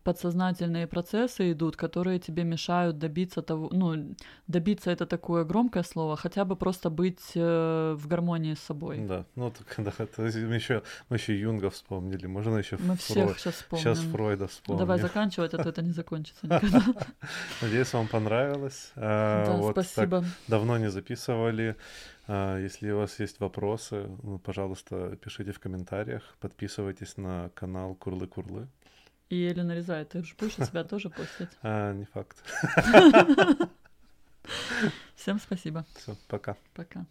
подсознательные 0.02 0.86
процессы 0.86 1.52
идут, 1.52 1.76
которые 1.76 2.18
тебе 2.18 2.44
мешают 2.44 2.98
добиться 2.98 3.42
того, 3.42 3.68
ну, 3.72 4.14
добиться 4.46 4.90
это 4.90 5.06
такое 5.06 5.44
громкое 5.44 5.82
слово, 5.82 6.16
хотя 6.16 6.44
бы 6.44 6.56
просто 6.56 6.90
быть 6.90 7.32
э, 7.34 7.94
в 7.96 8.06
гармонии 8.06 8.54
с 8.54 8.60
собой. 8.60 8.98
Да, 8.98 9.24
ну 9.34 9.50
так, 9.50 9.84
да, 9.84 9.92
это 9.98 10.22
мы 10.22 10.54
еще, 10.54 10.82
мы 11.08 11.16
еще 11.16 11.38
Юнга 11.38 11.70
вспомнили, 11.70 12.26
можно 12.26 12.56
еще 12.58 12.76
Мы 12.78 12.96
Фрой... 12.96 12.96
всех 12.96 13.38
сейчас 13.38 13.54
вспомним. 13.54 13.82
Сейчас 13.82 13.98
Фройда 13.98 14.46
вспомним. 14.48 14.78
Давай 14.78 14.98
заканчивать, 15.00 15.54
а 15.54 15.62
то 15.62 15.68
это 15.68 15.82
не 15.82 15.92
закончится 15.92 16.46
никогда. 16.46 16.82
Надеюсь, 17.60 17.92
вам 17.92 18.08
понравилось. 18.08 18.92
А, 18.96 19.46
да, 19.46 19.52
вот 19.56 19.72
спасибо. 19.72 20.24
давно 20.48 20.78
не 20.78 20.90
записывали. 20.90 21.76
А, 22.26 22.58
если 22.58 22.90
у 22.90 22.98
вас 22.98 23.18
есть 23.20 23.40
вопросы, 23.40 24.08
ну, 24.22 24.38
пожалуйста, 24.38 25.16
пишите 25.16 25.52
в 25.52 25.58
комментариях, 25.58 26.22
подписывайтесь 26.40 27.16
на 27.16 27.50
канал 27.54 27.94
Курлы-Курлы. 27.94 28.68
И 29.32 29.36
Елена 29.36 29.68
нарезает. 29.68 30.10
Ты 30.10 30.22
же 30.22 30.34
будешь 30.38 30.56
себя 30.56 30.84
тоже 30.84 31.08
постить? 31.08 31.48
А, 31.62 31.94
не 31.94 32.04
факт. 32.04 32.36
Всем 35.16 35.40
спасибо. 35.40 35.86
Все, 35.94 36.14
пока. 36.28 36.54
Пока. 36.74 37.06